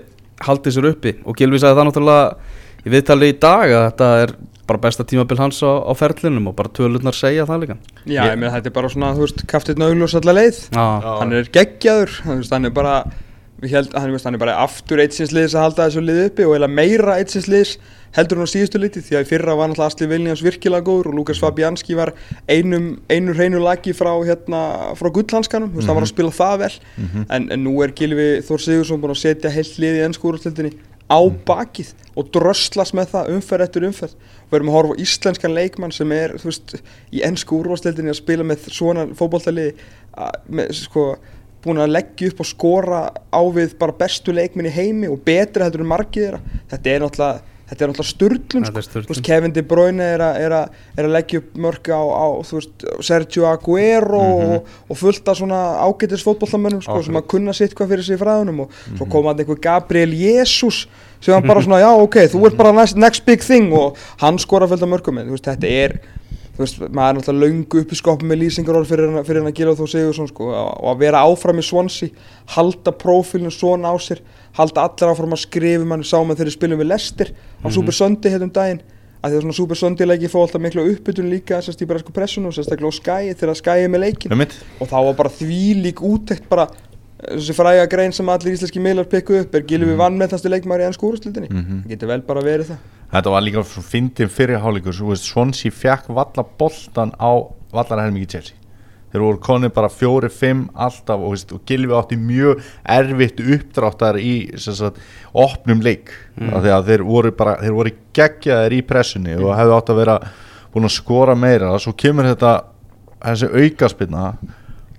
haldið 0.46 0.76
sér 0.76 0.88
uppi. 0.92 1.14
Og 1.26 1.38
Gilvi 1.38 1.60
sagði 1.62 1.80
það 1.80 1.88
náttúrulega 1.88 2.26
í 2.84 2.92
viðtali 2.94 3.28
í 3.32 3.36
dag 3.42 3.74
Að 3.74 3.84
þetta 3.88 4.10
er 4.22 4.34
bara 4.68 4.82
besta 4.84 5.06
tímabil 5.08 5.38
hans 5.40 5.62
á, 5.64 5.72
á 5.80 5.92
ferlinum 5.96 6.50
Og 6.50 6.56
bara 6.58 6.72
tölurnar 6.76 7.16
segja 7.16 7.46
það 7.48 7.64
líka. 7.64 7.78
Já, 8.04 8.20
ég 8.28 8.36
meina 8.36 8.52
þetta 8.56 8.70
er 8.70 8.76
bara 8.76 8.92
svona, 8.92 9.14
þú 9.16 9.24
veist, 9.24 9.46
kaftið 9.48 9.80
nöglus 9.82 10.18
allar 10.18 10.36
leið. 10.38 10.60
Já, 10.74 10.84
Já. 10.84 11.08
hann 11.22 11.32
er 11.38 11.50
geggjaður 11.56 12.14
þú 12.24 12.36
veist, 12.42 12.54
hann 12.54 12.68
er 12.68 12.76
bara 12.76 12.98
við 13.58 13.74
held, 13.74 13.94
hann, 13.98 14.18
hann 14.24 14.36
er 14.38 14.42
bara 14.42 14.58
aftur 14.62 15.00
eitsinsliðs 15.02 15.56
að 15.56 15.64
halda 15.66 15.88
þessu 15.88 16.02
lið 16.04 16.20
uppi 16.28 16.46
og 16.46 16.54
eða 16.58 16.68
meira 16.70 17.16
eitsinsliðs 17.18 17.72
heldur 18.16 18.40
hann 18.40 18.48
á 18.48 18.54
síðustu 18.54 18.80
liti 18.80 19.02
því 19.04 19.18
að 19.18 19.30
fyrra 19.30 19.56
var 19.58 19.70
náttúrulega 19.70 19.92
Asli 19.92 20.08
Vilnians 20.10 20.42
virkilega 20.44 20.86
góður 20.86 21.10
og 21.12 21.18
Lukas 21.18 21.40
Fabianski 21.42 21.96
var 21.98 22.14
einum, 22.48 22.90
einu 23.10 23.34
hreinu 23.36 23.60
lagi 23.62 23.94
frá, 23.96 24.12
hérna, 24.26 24.62
frá 24.98 25.10
gullhanskanum, 25.12 25.72
þú 25.72 25.80
veist, 25.80 25.88
hann 25.90 25.98
var 25.98 26.06
að 26.06 26.12
spila 26.12 26.34
það 26.34 26.58
vel. 26.64 26.72
En, 27.28 27.48
en 27.52 27.64
nú 27.64 27.74
er 27.84 27.94
Gilvi 27.96 28.28
Þór 28.46 28.64
Sigursson 28.64 29.02
búin 29.02 29.14
að 29.14 29.22
setja 29.24 29.52
heilt 29.52 29.78
lið 29.78 30.00
í 30.00 30.04
ennskúrústildinni 30.08 30.74
á 31.08 31.20
bakið 31.48 31.94
og 32.20 32.28
dröslast 32.34 32.94
með 32.96 33.14
það 33.14 33.30
umferð 33.32 33.64
eftir 33.64 33.86
umferð. 33.88 34.14
Við 34.48 34.58
erum 34.58 34.68
að 34.68 34.76
horfa 34.76 34.96
á 34.96 35.00
íslenskan 35.04 35.54
leikmann 35.56 35.94
sem 35.94 36.12
er 36.12 36.34
veist, 36.42 36.76
í 37.12 37.22
ennsku 37.24 37.56
úrvastildinni 37.56 38.12
að 38.12 38.20
spila 38.20 38.44
með 38.44 38.68
svona 38.68 39.06
fótballtaliði 39.16 39.72
með 40.52 40.72
sko 40.76 41.06
búin 41.64 41.80
að 41.82 41.94
leggja 41.94 42.30
upp 42.30 42.42
og 42.44 42.48
skora 42.48 43.00
á 43.12 43.40
við 43.54 43.74
bara 43.80 43.96
bestu 43.98 44.34
leikminn 44.36 44.68
í 44.68 44.74
heimi 44.74 45.08
og 45.10 45.24
heldur 45.26 45.82
en 45.82 45.90
margið 45.90 46.26
þeirra. 46.26 46.42
Þetta 46.70 46.90
er 46.92 47.02
náttúrulega 47.02 47.56
Þetta 47.68 47.84
er 47.84 48.06
sturglun 48.08 48.64
Þetta 48.64 49.02
sko. 49.04 49.22
Kevin 49.24 49.52
De 49.52 49.62
Bruyne 49.66 50.04
er 50.14 50.22
að, 50.24 50.38
er 50.40 50.54
að, 50.56 50.78
er 50.96 51.08
að 51.08 51.14
leggja 51.16 51.42
upp 51.42 51.58
mörg 51.66 51.90
á, 51.92 52.00
á 52.00 52.26
veist, 52.48 52.86
Sergio 53.04 53.44
Aguero 53.50 54.22
og, 54.22 54.70
og 54.88 54.98
fullt 54.98 55.28
af 55.28 55.36
svona 55.40 55.60
ágætis 55.84 56.24
fótbollamönnum 56.24 56.80
sko, 56.84 57.00
sem 57.04 57.20
að 57.20 57.28
kunna 57.34 57.54
sitt 57.56 57.76
hvað 57.76 57.92
fyrir 57.92 58.06
sig 58.06 58.16
í 58.16 58.22
fræðunum 58.22 58.64
og 58.64 58.78
svo 58.94 59.08
kom 59.12 59.28
hann 59.28 59.42
einhver 59.42 59.60
Gabriel 59.68 60.16
Jesus 60.16 60.86
sem 61.20 61.34
hann 61.34 61.44
bara 61.48 61.64
svona, 61.64 61.82
já 61.84 61.90
ok, 61.92 62.22
þú 62.32 62.46
ert 62.48 62.58
bara 62.60 62.72
next, 62.76 62.96
next 62.96 63.28
big 63.28 63.44
thing 63.44 63.74
og 63.76 64.00
hann 64.22 64.40
skora 64.40 64.70
fullt 64.70 64.86
af 64.86 64.92
mörgum 64.94 65.20
en 65.20 65.34
þetta 65.36 65.68
er 65.68 65.98
þú 66.58 66.64
veist, 66.64 66.80
maður 66.90 67.08
er 67.08 67.16
náttúrulega 67.20 67.44
löngu 67.46 67.80
upp 67.84 67.92
í 67.94 67.98
skopum 68.00 68.28
með 68.32 68.40
lýsingar 68.42 68.78
fyrir, 68.90 69.12
hann- 69.14 69.24
fyrir 69.24 69.40
hann 69.44 69.52
að 69.52 69.58
gila 69.60 69.74
þó 69.78 69.84
Sigursson 69.92 70.28
sko, 70.32 70.48
og 70.50 70.88
að 70.90 70.98
vera 71.04 71.22
áfram 71.22 71.60
í 71.62 71.62
Swansea 71.62 72.10
halda 72.56 72.90
prófílinn 72.98 73.54
svona 73.54 73.88
á 73.88 73.96
sér 74.02 74.18
halda 74.58 74.82
allir 74.88 75.12
áfram 75.14 75.32
að 75.38 75.44
skrifa 75.46 75.86
mann 75.86 76.02
sá 76.02 76.18
með 76.26 76.40
þeirri 76.42 76.56
spilum 76.58 76.80
við 76.82 76.90
Lester 76.90 77.30
á 77.62 77.66
Super 77.70 77.94
Sunday 77.94 78.32
hérna 78.34 78.48
um 78.50 78.54
daginn. 78.58 78.80
Að 79.22 79.30
því 79.32 79.36
að 79.38 79.42
svona 79.42 79.54
Super 79.58 79.76
Sunday 79.76 80.06
leiki 80.06 80.28
fá 80.30 80.38
alltaf 80.38 80.60
miklu 80.62 80.82
uppbytun 80.92 81.30
líka 81.30 81.58
sérst 81.62 81.80
í 81.82 81.86
bara 81.90 81.98
sko 81.98 82.12
pressunum, 82.14 82.52
sérstaklega 82.54 82.90
á 82.90 82.94
Sky 82.98 83.32
þegar 83.34 83.56
Sky 83.58 83.78
er 83.86 83.88
með 83.90 84.02
leikin 84.04 84.30
og 84.80 84.86
þá 84.90 84.98
var 85.08 85.14
bara 85.18 85.32
þvílík 85.34 86.02
úttekt 86.06 86.46
bara 86.48 86.68
þessi 87.18 87.54
fræga 87.56 87.88
grein 87.90 88.12
sem 88.14 88.28
allir 88.30 88.54
íslenski 88.54 88.82
miðlar 88.82 89.08
pikku 89.10 89.40
upp 89.40 89.54
er 89.58 89.64
Gilvi 89.66 89.90
mm. 89.94 89.98
vannmettnastu 89.98 90.50
leikmaður 90.52 90.84
í 90.84 90.88
ennsku 90.90 91.08
úrstildinni 91.10 91.48
Mhm. 91.50 91.82
það 91.82 91.94
getur 91.94 92.12
vel 92.12 92.20
bara 92.22 92.44
verið 92.46 92.70
það. 92.72 92.78
Þetta 93.08 93.30
var 93.32 93.42
líka 93.42 93.64
svo 93.64 93.82
fyndin 93.82 94.28
fyrirháleikur. 94.28 94.92
Svo 94.92 95.08
veist, 95.08 95.24
Swansea 95.24 95.72
fekk 95.72 96.08
valla 96.12 96.44
boltan 96.58 97.12
á 97.16 97.32
vallarhelmingi 97.72 98.28
Chelsea. 98.28 98.54
Þeir 99.08 99.22
voru 99.24 99.38
konið 99.40 99.72
bara 99.72 99.88
fjóri, 99.88 100.28
fimm 100.28 100.66
alltaf 100.76 101.16
og, 101.16 101.30
veist, 101.32 101.52
og 101.56 101.62
Gilvi 101.64 101.94
átti 101.96 102.18
mjög 102.20 102.60
erfitt 102.84 103.40
uppdráttar 103.40 104.18
í 104.20 104.52
sem 104.60 104.74
sagt, 104.76 104.98
opnum 105.32 105.80
leik. 105.80 106.12
Mm. 106.36 106.50
því 106.60 106.74
að 106.76 106.84
þeir 106.92 107.04
voru 107.08 107.32
bara, 107.32 107.56
þeir 107.62 107.72
voru 107.72 107.94
geggjaðir 108.12 108.76
í 108.76 108.82
pressunni 108.84 109.34
og 109.40 109.56
hefðu 109.56 109.76
átt 109.78 109.88
að 109.94 109.96
vera 110.02 110.18
búin 110.74 110.84
að 110.84 110.92
skora 111.00 111.34
meira. 111.34 111.72
Og 111.72 111.80
svo 111.80 111.94
kemur 111.96 112.28
þetta 112.28 112.52
þessi 113.24 113.48
aukaspinna 113.64 114.36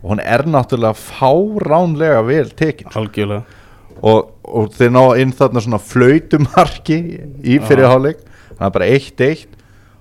og 0.04 0.12
hún 0.14 0.22
er 0.24 0.46
náttúrulega 0.48 0.96
fáránlega 0.96 2.22
vel 2.28 2.50
tekin 2.56 2.88
algjörlega. 2.96 3.44
Og, 4.02 4.30
og 4.48 4.70
þeir 4.78 4.92
ná 4.96 5.02
inn 5.20 5.34
þarna 5.36 5.60
svona 5.66 5.80
flautumarki 5.84 7.00
í 7.44 7.58
fyrirháleik 7.68 8.22
það 8.60 8.68
er 8.70 8.76
bara 8.76 8.88
1-1 8.96 9.48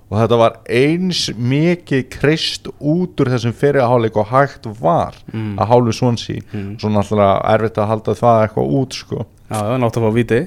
og 0.09 0.15
þetta 0.17 0.37
var 0.39 0.53
eins 0.73 1.25
mikið 1.37 2.05
krist 2.15 2.69
út 2.79 3.19
úr 3.21 3.29
þessum 3.33 3.53
fyrirháleik 3.59 4.15
og 4.17 4.31
hægt 4.31 4.69
var 4.81 5.17
Mm. 5.33 5.57
að 5.59 5.67
hálfu 5.69 5.93
svonsi 5.93 6.39
Mm. 6.53 6.77
svo 6.79 6.89
náttúrulega 6.89 7.43
erfitt 7.53 7.77
að 7.77 7.87
halda 7.91 8.15
það 8.15 8.39
eitthvað 8.47 8.71
út 8.79 8.93
sko. 8.93 9.25
Já, 9.51 9.59
já, 9.67 9.77
nátt 9.77 9.97
að 9.97 10.03
fá 10.07 10.13
viti 10.13 10.39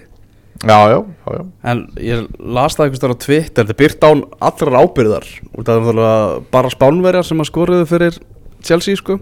já, 0.63 0.79
já, 0.89 0.99
já, 1.05 1.33
já. 1.37 1.45
En 1.65 1.87
ég 1.97 2.27
las 2.39 2.75
það 2.77 2.85
einhvers 2.87 3.01
þar 3.03 3.15
á 3.15 3.19
Twitter 3.19 3.65
Þetta 3.65 3.71
er 3.71 3.81
byrt 3.83 4.01
án 4.09 4.25
allrar 4.41 4.81
ábyrðar 4.83 5.27
Og 5.59 5.65
það 5.65 5.77
er 5.77 5.81
náttúrulega 5.83 6.43
bara 6.51 6.71
spánverjar 6.71 7.25
sem 7.27 7.39
að 7.43 7.51
skoruðu 7.51 7.87
fyrir 7.87 8.19
Chelsea 8.63 8.97
sko 8.97 9.19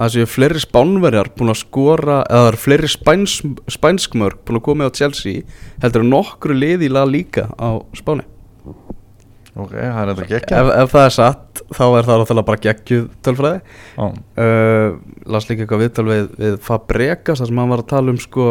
að 0.00 0.06
það 0.06 0.14
séu 0.16 0.28
fleiri 0.32 0.60
spánverjar 0.64 1.28
búin 1.36 1.52
að 1.52 1.58
skora 1.60 2.18
eða 2.24 2.40
það 2.40 2.48
eru 2.50 2.60
fleiri 2.64 2.88
spæns, 2.88 3.34
spænskmörk 3.76 4.38
búin 4.48 4.56
að 4.60 4.64
koma 4.70 4.88
á 4.88 4.96
Chelsea 4.96 5.42
heldur 5.82 6.06
en 6.06 6.12
nokkru 6.14 6.56
lið 6.56 6.86
í 6.88 6.92
lag 6.92 7.10
líka 7.12 7.50
á 7.60 7.76
Spáni. 7.98 8.24
Ok, 9.60 9.72
það 9.74 10.00
er 10.00 10.10
þetta 10.14 10.26
geggja 10.30 10.58
ef, 10.62 10.68
ef 10.84 10.92
það 10.94 11.04
er 11.08 11.14
satt 11.16 11.62
þá 11.74 11.82
er 11.98 12.06
það 12.06 12.20
náttúrulega 12.22 12.46
bara 12.48 12.60
geggjuð 12.64 13.06
tölfræði. 13.26 13.60
Uh, 14.00 14.98
las 15.34 15.48
líka 15.50 15.64
eitthvað 15.66 15.82
viðtal 15.84 16.04
við, 16.08 16.28
við 16.40 16.58
Fabregas 16.64 17.42
þar 17.42 17.50
sem 17.50 17.60
hann 17.60 17.72
var 17.74 17.82
að 17.82 17.90
tala 17.90 18.14
um 18.14 18.20
sko 18.22 18.46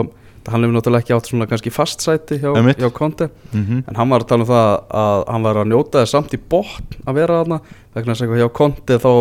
hann 0.49 0.63
hefur 0.65 0.75
náttúrulega 0.75 1.03
ekki 1.05 1.13
átt 1.15 1.27
svona 1.29 1.47
kannski 1.49 1.71
fast 1.73 2.01
sæti 2.03 2.39
hjá, 2.41 2.51
hjá 2.79 2.89
Conte 2.95 3.29
Mhm. 3.53 3.83
en 3.87 3.95
hann 3.99 4.09
var 4.09 4.23
að 4.23 4.29
tala 4.31 4.43
um 4.45 4.49
það 4.49 4.69
að 5.01 5.23
hann 5.29 5.43
var 5.47 5.59
að 5.63 5.69
njóta 5.71 6.01
þess 6.03 6.15
samt 6.15 6.33
í 6.33 6.39
botn 6.49 6.99
að 7.05 7.13
vera 7.19 7.39
þarna. 7.43 7.59
Vegna 7.95 8.13
þess 8.15 8.27
að 8.27 8.39
hjá 8.43 8.49
Conte 8.59 8.97
þá 8.99 9.11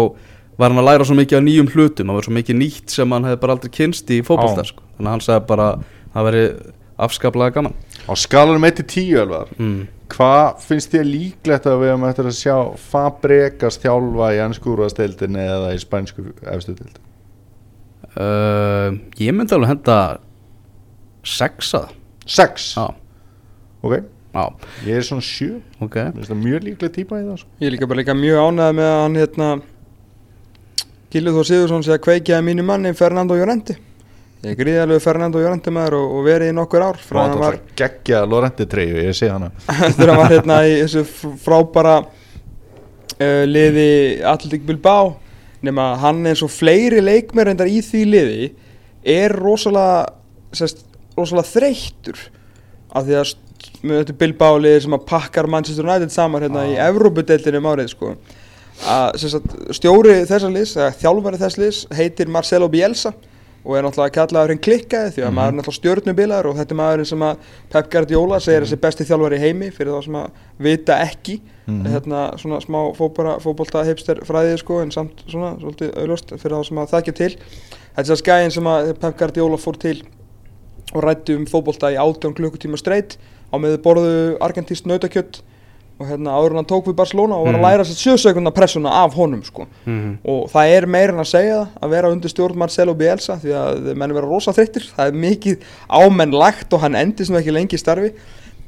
var 0.58 0.72
hann 0.72 0.80
að 0.82 0.88
læra 0.90 1.06
svo 1.06 1.14
mikið 1.18 1.38
af 1.38 1.44
nýjum 1.46 1.68
hlutum 1.74 2.10
það 2.10 2.18
var 2.18 2.26
svo 2.26 2.34
mikið 2.38 2.58
nýtt 2.62 2.94
sem 2.94 3.12
hann 3.14 3.28
hefði 3.28 3.40
bara 3.44 3.54
aldrei 3.56 3.70
kynst 3.78 4.10
í 4.10 4.18
fótbolta 4.26 4.64
Já. 4.64 4.70
sko. 4.72 4.82
þannig 4.96 5.08
að 5.10 5.14
hann 5.16 5.24
sagði 5.26 5.46
bara 5.52 5.68
að 5.72 5.84
það 6.16 6.28
veri 6.28 6.42
afskaplega 7.06 7.54
gaman 7.58 7.76
Á 8.08 8.12
skalanum 8.16 8.64
1-10 8.66 9.22
Elvar 9.22 9.50
mm. 9.58 9.78
Hvað 10.08 10.62
finnst 10.64 10.94
þér 10.94 11.04
líklegt 11.04 11.66
að 11.68 11.82
við 11.82 11.90
höfum 11.92 12.06
eftir 12.08 12.28
að 12.30 12.36
sjá 12.38 12.54
Fabregas 12.80 13.76
þjálfa 13.82 14.30
í 14.32 14.38
ennskúruasteildinni 14.46 15.42
eða 15.44 15.74
í 15.76 15.80
spænsku 15.82 16.24
efstu 16.48 16.72
deildinni? 16.78 17.04
uh, 18.16 18.96
ég 19.20 19.36
myndi 19.36 19.54
alveg 19.54 19.68
henda 19.74 19.98
sexa 21.28 21.84
6? 22.26 22.70
já, 22.76 22.86
Ok, 23.84 23.92
já, 24.34 24.44
ég 24.88 24.96
er 24.98 25.04
svona 25.06 25.22
7 25.22 25.60
ok 25.84 25.96
Mér 26.00 26.14
finnst 26.16 26.32
það 26.32 26.40
mjög 26.46 26.64
líklega 26.66 26.94
típa 26.96 27.20
í 27.20 27.26
það 27.28 27.36
sko. 27.42 27.50
Ég 27.60 27.68
er 27.68 27.74
líka 27.76 27.88
bara 27.92 28.00
líka 28.00 28.16
mjög 28.18 28.40
ánægð 28.48 28.72
með 28.80 28.88
að 28.88 29.02
hann 29.04 29.18
hérna 29.20 29.50
Gildur 31.12 31.38
Þór 31.38 31.46
Sigursson 31.48 31.84
sé 31.86 31.94
að 31.94 32.02
kveikja 32.04 32.40
mínu 32.44 32.64
manni 32.68 32.92
Fernando 32.96 33.36
Llorente. 33.38 33.78
Ég 34.44 34.52
er 34.52 34.58
gríðalegu 34.58 35.00
Fernando 35.02 35.40
Llorente 35.40 35.72
maður 35.74 35.96
og, 35.98 36.10
og 36.18 36.26
verið 36.28 36.52
í 36.52 36.56
nokkur 36.58 36.84
ár 36.84 36.98
frá 37.02 37.22
hann 37.24 37.38
var, 37.40 37.56
það 37.56 37.72
geggja 37.80 38.20
Lorenti 38.28 38.66
treyju, 38.70 39.00
ég 39.08 39.16
sé 39.16 39.30
hana. 39.32 39.48
Eftir 39.88 40.04
að 40.04 40.12
hann 40.12 40.20
var 40.20 40.34
hérna 40.36 40.58
í 40.68 40.76
þessu 40.84 41.02
fr- 41.08 41.32
frábara 41.42 41.94
uh, 42.04 43.42
liði 43.48 43.88
Atletic 44.28 44.66
Bilbao 44.68 45.16
nema 45.64 45.88
hann 45.98 46.20
eins 46.30 46.44
og 46.46 46.52
fleiri 46.54 47.00
leikmer 47.02 47.50
endar 47.50 47.66
í 47.72 47.80
því 47.82 48.04
liði 48.12 48.50
er 49.08 49.34
rosalega 49.34 50.04
sest, 50.54 50.84
rosalega 51.18 51.50
þreyttur 51.56 52.20
af 52.94 53.08
því 53.08 53.16
að 53.18 53.32
með 53.82 54.02
þetta 54.04 54.18
Bilbao 54.20 54.60
liði 54.62 54.84
sem 54.84 54.94
að 54.94 55.06
pakkar 55.08 55.48
Manchester 55.50 55.88
United 55.88 56.14
saman 56.14 56.44
hérna 56.46 56.62
í 56.70 56.76
Evrópudeildinu 56.78 57.58
um 57.58 57.66
árið 57.72 57.90
sko 57.96 58.12
að 58.86 59.16
sagt, 59.24 59.56
stjóri 59.74 60.20
þessa 60.28 60.50
liðs 60.52 60.76
þjálfari 61.00 61.40
þess 61.40 61.58
liðs 61.58 61.80
heitir 61.98 62.28
Marcelo 62.30 62.68
Bielsa 62.68 63.12
og 63.68 63.74
er 63.76 63.82
náttúrulega 63.84 64.14
kallaður 64.14 64.52
hinn 64.54 64.60
klikkaði 64.64 65.10
því 65.16 65.22
að 65.26 65.32
maður 65.34 65.48
er 65.50 65.56
náttúrulega 65.58 65.78
stjórnubilar 65.80 66.46
og 66.46 66.56
þetta 66.56 66.72
er 66.74 66.78
maðurinn 66.78 67.08
sem 67.10 67.24
að 67.26 67.40
Pep 67.72 67.88
Guardiola 67.92 68.38
segir 68.40 68.64
þessi 68.64 68.78
besti 68.80 69.04
þjálfari 69.08 69.36
í 69.36 69.42
heimi 69.42 69.70
fyrir 69.74 69.92
þá 69.96 70.04
sem 70.06 70.18
að 70.22 70.42
vita 70.68 71.00
ekki 71.04 71.40
Mhm. 71.68 71.84
hérna 71.92 72.20
svona 72.40 72.62
smá 72.64 72.78
fótbara, 72.96 73.34
fótbolta 73.44 73.82
hipster 73.84 74.22
fræðið 74.24 74.54
sko 74.62 74.78
en 74.80 74.90
samt 74.90 75.18
svona 75.28 75.50
svolítið 75.60 75.90
auðlust 76.00 76.30
fyrir 76.40 76.54
þá 76.56 76.64
sem 76.64 76.78
að 76.80 76.92
þekkja 76.94 77.14
til. 77.18 77.28
Þetta 77.36 78.00
er 78.00 78.08
þess 78.08 78.24
gæðin 78.24 78.54
sem 78.54 78.64
að 78.64 78.92
Pep 79.02 79.18
Guardiola 79.18 79.58
fór 79.60 79.76
til 79.76 80.02
og 80.94 81.02
rætti 81.04 81.36
um 81.36 81.44
fótbolta 81.44 81.90
í 81.92 81.98
18 82.00 82.32
klukkutíma 82.38 82.78
streitt 82.80 83.18
á 83.52 83.56
með 83.60 83.76
borðu 83.84 84.38
argentíst 84.40 84.86
nautakjött 84.88 85.42
og 85.98 86.06
hérna 86.06 86.30
áður 86.30 86.54
hann 86.56 86.64
tók 86.70 86.84
við 86.86 86.94
Barcelona 86.94 87.34
og 87.34 87.46
var 87.46 87.54
að 87.54 87.58
Mhm. 87.58 87.66
læra 87.66 87.84
sér 87.84 87.98
7 87.98 88.16
sekundar 88.18 88.52
pressuna 88.54 88.90
af 89.04 89.14
honum 89.14 89.42
sko. 89.44 89.66
Mm. 89.86 90.18
og 90.24 90.48
það 90.50 90.66
er 90.76 90.86
meira 90.86 91.12
en 91.12 91.18
að 91.18 91.26
segja 91.32 91.58
það 91.58 91.68
að 91.82 91.90
vera 91.90 92.08
undir 92.12 92.28
stjórn 92.30 92.54
Marcelo 92.56 92.94
Bielsa 92.94 93.36
því 93.40 93.50
að 93.52 93.94
menn 93.96 94.12
vera 94.14 94.26
rosa 94.26 94.52
þreyttir. 94.52 94.82
Það 94.96 95.06
er 95.08 95.12
mikið 95.12 95.56
ámenn 95.90 96.32
lagt 96.38 96.72
og 96.72 96.80
hann 96.80 96.94
endist 96.94 97.30
nú 97.30 97.36
ekki 97.38 97.52
lengi 97.52 97.74
í 97.76 97.78
starfi. 97.78 98.12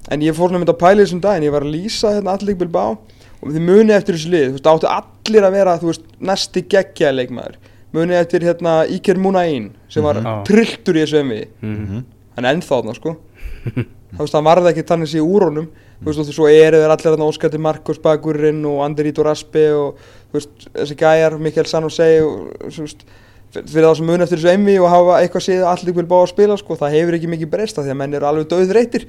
En 0.09 0.21
ég 0.21 0.33
fór 0.35 0.51
nefnd 0.51 0.69
að 0.69 0.79
pæla 0.79 1.03
þessum 1.05 1.21
dag 1.21 1.37
en 1.37 1.43
ég 1.43 1.53
var 1.53 1.63
að 1.63 1.73
lýsa 1.75 2.09
hérna 2.21 2.33
allir 2.39 2.55
Bilbao. 2.57 2.99
Og 3.43 3.49
þið 3.53 3.61
munið 3.63 3.91
eftir 3.97 4.15
þessu 4.15 4.31
lið 4.31 4.49
þú 4.49 4.53
veist, 4.59 4.67
áttu 4.67 4.87
allir 5.29 5.43
að 5.47 5.53
vera 5.53 5.79
þú 5.79 5.87
veist, 5.87 6.03
næsti 6.21 6.63
geggja 6.69 7.13
leikmaður. 7.15 7.55
Munið 7.95 8.21
eftir 8.21 8.41
hérna 8.41 8.87
Iker 8.91 9.15
Munain 9.17 9.71
sem 9.89 10.03
var 10.03 10.15
Mhm. 10.15 10.25
Já. 10.25 10.43
trilltur 10.45 10.95
í 10.95 11.03
þessu 11.05 11.23
þú 16.01 16.09
veist, 16.09 16.21
og 16.21 16.35
svo 16.35 16.49
eru 16.49 16.79
þeir 16.81 16.91
allir 16.95 17.11
þarna 17.13 17.29
Óskar 17.31 17.51
til 17.53 17.61
Marcos 17.61 17.99
Bagurinn 18.01 18.63
og 18.67 18.85
Anderito 18.87 19.23
Raspe 19.27 19.67
og 19.77 19.99
þú 20.31 20.39
veist, 20.39 20.69
þessi 20.75 20.97
gæjar, 20.97 21.39
Mikael 21.39 21.67
Sanosei 21.67 22.21
og 22.25 22.55
þú 22.71 22.87
veist, 22.87 23.05
fyr- 23.53 23.67
fyrir 23.67 23.89
þá 23.91 23.97
sem 23.99 24.07
mun 24.07 24.21
eftir 24.25 24.39
þessu 24.41 24.55
emmi 24.55 24.79
og 24.81 24.89
hafa 24.89 25.19
eitthvað 25.21 25.45
séð 25.49 25.67
allir 25.67 25.95
vil 26.01 26.07
bá 26.07 26.17
að 26.23 26.31
spila 26.33 26.57
sko, 26.57 26.77
það 26.81 26.97
hefur 26.97 27.19
ekki 27.19 27.29
mikið 27.35 27.51
breyst 27.53 27.79
af 27.79 27.85
því 27.85 27.91
að 27.95 28.01
menn 28.05 28.15
eru 28.15 28.27
alveg 28.31 28.49
döð 28.49 28.73
reytir 28.79 29.07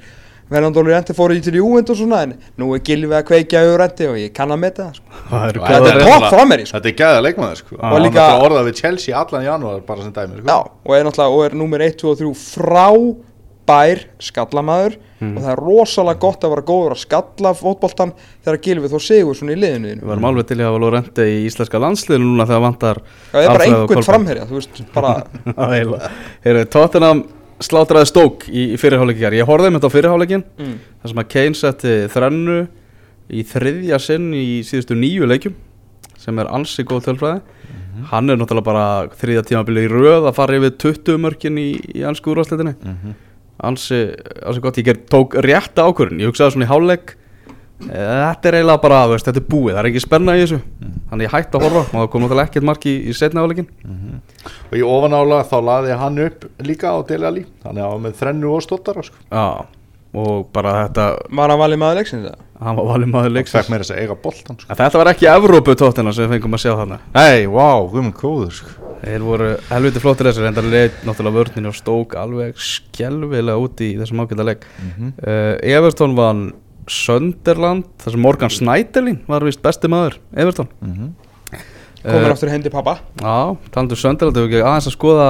Fernando 0.52 0.82
Llorente 0.82 1.14
fór 1.16 1.32
í 1.32 1.38
til 1.40 1.54
Júvend 1.56 1.88
og 1.88 1.96
svona 1.96 2.18
en 2.26 2.32
nú 2.60 2.74
er 2.76 2.80
Gilvi 2.84 3.14
að 3.16 3.22
kveikja 3.30 3.62
auður 3.62 3.78
rendi 3.80 4.08
og 4.10 4.16
ég 4.20 4.32
kann 4.36 4.50
að 4.52 4.58
meta 4.60 4.82
það 4.90 4.98
sko. 4.98 5.20
það 5.30 5.46
Þetta 5.46 5.62
er 5.62 5.78
topp 5.78 5.86
nefnilega- 5.96 6.32
framherji, 6.34 6.66
sko. 6.66 6.76
Þetta 6.76 6.90
er 6.90 6.96
gæða 6.98 7.22
leikmaður 7.24 7.56
sko. 7.62 7.76
Og 7.78 7.92
Og 7.92 8.00
líka- 8.02 8.26
orðað 8.42 8.66
við 8.68 8.74
Chelsea 8.82 9.16
allan 9.16 9.44
janúar 9.46 9.86
bara 9.86 10.02
sem 10.02 10.12
dæmi 10.12 10.42
sko. 10.42 10.46
Já, 10.50 10.58
og 10.84 10.92
er 10.98 11.04
náttúrulega, 11.04 11.32
og 11.32 11.44
er 11.46 11.50
númer 11.56 11.80
1, 11.86 11.96
2 12.02 12.10
og 12.10 12.18
3 12.18 13.16
frábær 13.72 14.04
skallamaður 14.22 14.98
Mm. 15.22 15.36
og 15.38 15.44
það 15.44 15.52
er 15.52 15.60
rosalega 15.62 16.18
gott 16.18 16.42
að 16.42 16.50
vera 16.50 16.62
góður 16.66 16.92
að 16.96 16.98
skalla 16.98 17.50
fótboltan 17.54 18.10
þegar 18.42 18.56
Gilvi 18.64 18.88
þó 18.90 18.96
sigur 18.98 19.36
svona 19.38 19.52
í 19.54 19.58
liðinu 19.62 19.92
Við 20.00 20.08
varum 20.10 20.24
alveg 20.26 20.48
til 20.48 20.56
að 20.58 20.66
hafa 20.66 20.80
Lorente 20.82 21.26
í 21.30 21.36
íslenska 21.46 21.78
landsliðinu 21.78 22.26
núna 22.26 22.46
þegar 22.48 22.64
vantar 22.64 23.00
Það 23.30 23.44
er 23.44 23.52
bara 23.52 23.68
einhvern 23.68 24.02
framherja, 24.08 24.46
þú 24.50 24.58
veist, 24.58 24.82
bara 24.96 25.12
Heyrðu, 26.42 26.64
Tottenham 26.74 27.22
slátraði 27.62 28.10
stók 28.10 28.48
í, 28.50 28.64
í 28.74 28.80
fyrirháleikjar 28.82 29.38
Ég 29.38 29.46
horfði 29.46 29.70
með 29.70 29.78
þetta 29.78 29.92
á 29.92 29.96
fyrirháleikin 29.96 30.44
mm. 30.58 30.74
þar 31.04 31.12
sem 31.14 31.22
að 31.22 31.30
Kane 31.36 31.60
setti 31.62 31.94
þrennu 32.18 32.58
í 33.30 33.46
þriðja 33.54 34.02
sinn 34.02 34.30
í 34.34 34.44
síðustu 34.66 34.98
nýju 34.98 35.30
leikjum 35.30 35.54
sem 36.18 36.38
er 36.42 36.50
ansi 36.54 36.82
góð 36.86 37.06
tölfræði. 37.12 37.40
Hann 38.10 38.30
er 38.30 38.38
náttúrulega 38.42 38.66
bara 38.66 38.84
þriðja 39.22 39.42
tímabili 39.48 39.86
í 39.86 39.90
röð 39.90 40.26
að 40.30 40.34
fara 40.36 40.58
yfir 40.58 40.74
20 40.82 41.18
mörkin 41.22 41.58
í, 41.62 41.68
í 41.94 42.02
ansku 42.06 42.34
úrvarsleitinni 42.34 42.74
Mhm. 42.82 43.14
Ansi, 43.60 43.98
ansi 44.46 44.60
gott, 44.64 44.78
ég 44.80 44.84
ger, 44.88 45.00
tók 45.10 45.34
rétt 45.44 45.78
ákvörðin 45.78 46.20
ég 46.22 46.30
hugsaði 46.32 46.54
svona 46.56 46.66
í 46.66 46.70
hálfleik 46.72 47.12
eh, 47.12 47.92
þetta 47.92 48.48
er 48.50 48.56
eiginlega 48.60 48.82
bara, 48.82 49.00
þú 49.08 49.16
veist, 49.16 49.26
þetta 49.28 49.42
er 49.42 49.48
búið. 49.50 49.72
Það 49.74 49.80
er 49.82 49.88
ekki 49.90 50.02
spenna 50.04 50.36
í 50.38 50.42
þessu, 50.44 50.60
þannig 51.10 51.26
ég 51.28 51.34
hætti 51.36 51.58
að 51.58 51.66
horfa. 51.66 51.82
Og 51.88 51.98
það 52.00 52.08
kom 52.14 52.22
náttúrulega 52.24 52.48
ekkert 52.50 52.68
mark 52.70 52.86
í, 52.86 52.94
í 53.10 53.14
setna 53.18 53.42
áleikin 53.44 53.68
Og 54.70 54.74
í 54.78 54.82
ofanála 54.86 55.42
þá 55.50 55.56
laði 55.66 55.98
hann 56.00 56.18
upp 56.26 56.46
líka 56.66 56.94
á 56.94 56.98
Dele 57.06 57.26
Alli. 57.28 57.44
Þannig 57.62 57.82
að 57.82 57.88
hann 57.88 57.96
var 57.98 58.04
með 58.06 58.18
þrennu 58.22 58.52
og 58.56 58.62
stóttar 58.64 59.02
sko. 59.04 59.16
já, 59.30 59.46
og 60.12 60.48
bara 60.52 60.72
þetta 60.86 61.06
Var 61.30 61.52
hann 61.54 61.62
valið 61.62 61.80
maður 61.82 62.00
leiksins 62.02 62.26
það? 62.28 62.40
hann 62.62 62.76
var 62.78 62.86
valið 62.92 63.08
maður 63.10 63.30
Fekk 63.30 63.34
leiksins 63.40 63.70
meira 63.72 63.82
þess 63.82 63.94
að 63.96 64.02
eiga 64.02 64.16
boltan 64.22 64.58
sko. 64.60 64.70
En 64.70 64.78
þetta 64.78 64.98
var 65.02 65.10
ekki 65.12 65.26
Evrópu 65.32 65.74
tóttina 65.74 66.12
sem 66.14 66.26
við 66.28 66.36
fengum 66.36 66.54
að 66.58 66.62
sjá 66.62 66.72
þarna. 66.78 66.98
Nei, 67.16 67.46
vá, 67.50 67.68
Þeir 69.02 69.24
voru 69.26 69.46
helviti 69.68 70.00
flottir 70.02 70.28
þessir 70.30 70.46
en 70.46 70.54
það 70.54 70.68
leitt 70.70 71.00
náttúrulega 71.06 71.38
vörninn 71.40 71.66
og 71.66 71.74
stók 71.74 72.14
alveg 72.20 72.54
skelvilega 72.62 73.58
út 73.58 73.80
í 73.82 73.88
þessum 73.98 74.22
ágæta 74.22 74.44
leik 74.46 74.66
Mhm. 74.82 75.12
uh, 75.26 75.56
Everton 75.62 76.14
vann 76.14 76.52
Sönderland 76.88 77.84
þar 78.02 78.10
sem 78.14 78.20
Morgan 78.20 78.50
Snæderlin 78.50 79.20
var 79.28 79.44
vist 79.46 79.62
besti 79.62 79.88
maður 79.90 80.16
Everton. 80.36 80.68
Mhm. 80.82 81.12
Komur 82.02 82.24
Eh, 82.26 82.32
aftur 82.32 82.50
heim 82.50 82.62
til 82.62 82.70
pappa 82.74 82.96
Já, 83.20 83.56
talandu 83.70 83.94
Sönderland 83.94 84.34
hefur 84.34 84.48
ekki 84.50 84.62
aðeins 84.66 84.88
að 84.90 84.96
skoða 84.96 85.28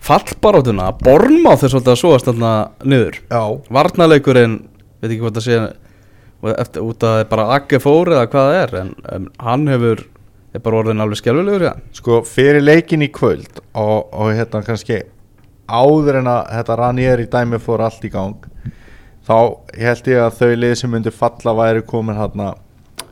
fallbarátuna 0.00 0.92
Bornmáð 1.02 1.64
svolítið 1.68 1.92
að 1.94 1.98
svoast 2.00 2.28
þarna 2.30 2.52
niður. 2.86 3.18
Já. 3.30 3.42
Varnaleikurinn, 3.70 4.54
veit 5.02 5.10
ekki 5.10 5.20
hvað 5.24 5.36
það 5.40 5.46
sé 5.48 5.58
eftir, 6.60 6.82
út 6.86 7.02
að 7.04 7.10
það 7.10 7.20
er 7.24 7.28
bara 7.34 7.48
Agge 7.56 7.80
fór 7.82 8.06
eða 8.14 8.26
hvað 8.30 8.46
það 8.48 8.58
er 8.62 8.74
en 8.80 8.94
um, 9.12 9.26
hann 9.44 9.66
hefur 9.68 10.04
er 10.54 10.62
bara 10.64 10.80
orðin 10.82 11.02
alveg 11.02 11.20
skelvilegur 11.20 11.66
ja. 11.68 11.74
Sko 11.94 12.20
fyrir 12.26 12.62
leikin 12.64 13.04
í 13.06 13.10
kvöld 13.14 13.60
og, 13.78 14.10
og 14.10 14.32
hérna 14.34 14.62
kannski 14.66 15.02
áður 15.70 16.20
en 16.20 16.30
að 16.30 16.40
þetta 16.56 16.78
Ranieri 16.80 17.28
dæmi 17.30 17.60
fór 17.62 17.84
allt 17.86 18.04
í 18.06 18.10
gang 18.12 18.48
þá 19.26 19.36
held 19.78 20.10
ég 20.10 20.24
að 20.24 20.40
þau 20.40 20.50
lið 20.58 20.76
sem 20.80 20.90
myndir 20.90 21.14
falla 21.14 21.54
væri 21.54 21.84
komin 21.86 22.18
hérna 22.18 22.52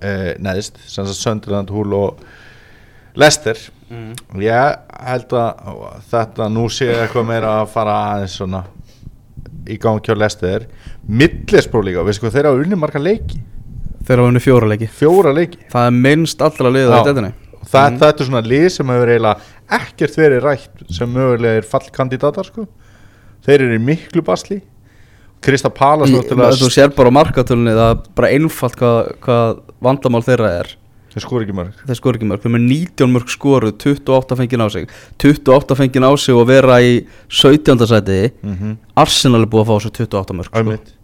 eh, 0.03 0.35
neðst, 0.43 0.81
sem 0.87 1.07
sagt 1.07 1.21
Sönderland, 1.21 1.71
Húl 1.71 1.95
og 1.95 2.25
Lester 3.19 3.59
mm. 3.91 4.41
ég 4.43 4.81
held 5.07 5.37
að 5.39 5.85
þetta 6.11 6.49
nú 6.51 6.67
sé 6.73 6.91
eitthvað 6.97 7.31
meira 7.31 7.55
að 7.61 7.71
fara 7.75 8.01
aðeins 8.15 8.39
svona 8.41 8.65
í 9.69 9.77
gang 9.81 10.03
hjá 10.03 10.17
Lester 10.17 10.67
Millisbró 11.09 11.83
líka, 11.85 12.03
veistu 12.07 12.27
hvað 12.27 12.37
þeir 12.39 12.51
hafa 12.51 12.65
unni 12.65 12.81
marga 12.81 13.03
leiki 13.03 13.41
Þeir 14.09 14.23
hafa 14.23 14.31
unni 14.33 14.41
fjóra 14.41 14.71
leiki 14.71 14.89
fjóra 14.89 15.35
leiki 15.37 15.61
Það 15.69 15.87
er 15.91 15.97
minnst 15.99 16.41
allra 16.47 16.73
liða 16.73 17.03
í 17.03 17.05
deildinni 17.05 17.33
Það, 17.69 17.91
Mhm. 17.91 17.99
þetta 18.01 18.23
er 18.23 18.29
svona 18.31 18.43
lið 18.49 18.67
sem 18.73 18.91
hefur 18.95 19.11
eiginlega 19.13 19.41
ekkert 19.79 20.15
verið 20.17 20.43
rætt 20.47 20.85
sem 20.97 21.11
mögulega 21.13 21.61
er 21.61 21.67
fallkandidatar 21.69 22.47
sko. 22.49 22.67
þeir 23.45 23.61
eru 23.67 23.79
miklu 23.79 24.23
basli 24.25 24.63
Krista 25.43 25.69
náttúrulega 25.71 26.57
Þú 26.57 26.71
sér 26.73 26.95
bara 26.97 27.13
á 27.13 27.19
markatölunni 27.19 27.75
það 27.77 27.91
er 27.91 28.03
bara 28.17 28.29
einfalt 28.33 28.77
hvað, 28.79 29.13
hvað 29.21 29.61
vandamál 29.85 30.25
þeirra 30.25 30.51
er 30.63 30.73
þeir 31.13 31.25
skor 31.27 31.45
ekki 31.45 31.57
mörg 31.59 31.85
Þeir 31.87 32.01
skor 32.01 32.17
ekki 32.19 32.29
mörg, 32.31 32.43
þeir 32.43 32.55
með 32.57 32.67
19 32.73 33.13
mörg 33.13 33.29
skoru 33.29 33.73
28 33.73 34.39
fengið 34.41 34.65
á 34.65 34.69
sig 34.73 34.89
28 35.19 35.79
fengið 35.79 36.09
á 36.09 36.13
sig 36.17 36.35
og 36.35 36.47
vera 36.49 36.81
í 36.81 37.07
17. 37.29 37.87
sæti 37.87 38.33
mm 38.43 38.57
-hmm. 38.57 38.77
Arsenal 38.97 39.43
er 39.43 39.47
búið 39.47 39.67
að 39.67 39.69
fá 39.69 39.81
svo 39.83 39.91
28 39.91 40.35
mörg 40.35 40.49
sko. 40.49 40.98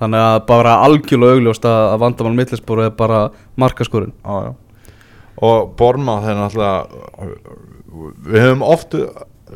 Þannig 0.00 0.24
að 0.24 0.36
bara 0.48 0.74
algjörlega 0.86 1.36
augljóst 1.36 1.66
að 1.68 1.94
vandamál 2.00 2.36
millisbúru 2.38 2.86
er 2.86 2.92
bara 2.96 3.24
markaskorun 3.60 4.14
Já, 4.24 4.36
já. 4.46 4.52
og 5.44 5.74
Borma 5.76 6.18
þeir 6.24 6.38
náttúrulega 6.38 7.34
við 8.30 8.44
höfum 8.46 8.64
oft 8.64 8.96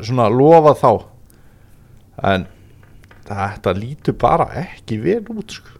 svona 0.01 0.27
lofað 0.29 0.81
þá 0.83 0.91
en 2.33 2.45
þetta 3.25 3.73
lítur 3.77 4.17
bara 4.21 4.45
ekki 4.61 4.99
vel 5.01 5.23
út 5.33 5.55
sko. 5.55 5.71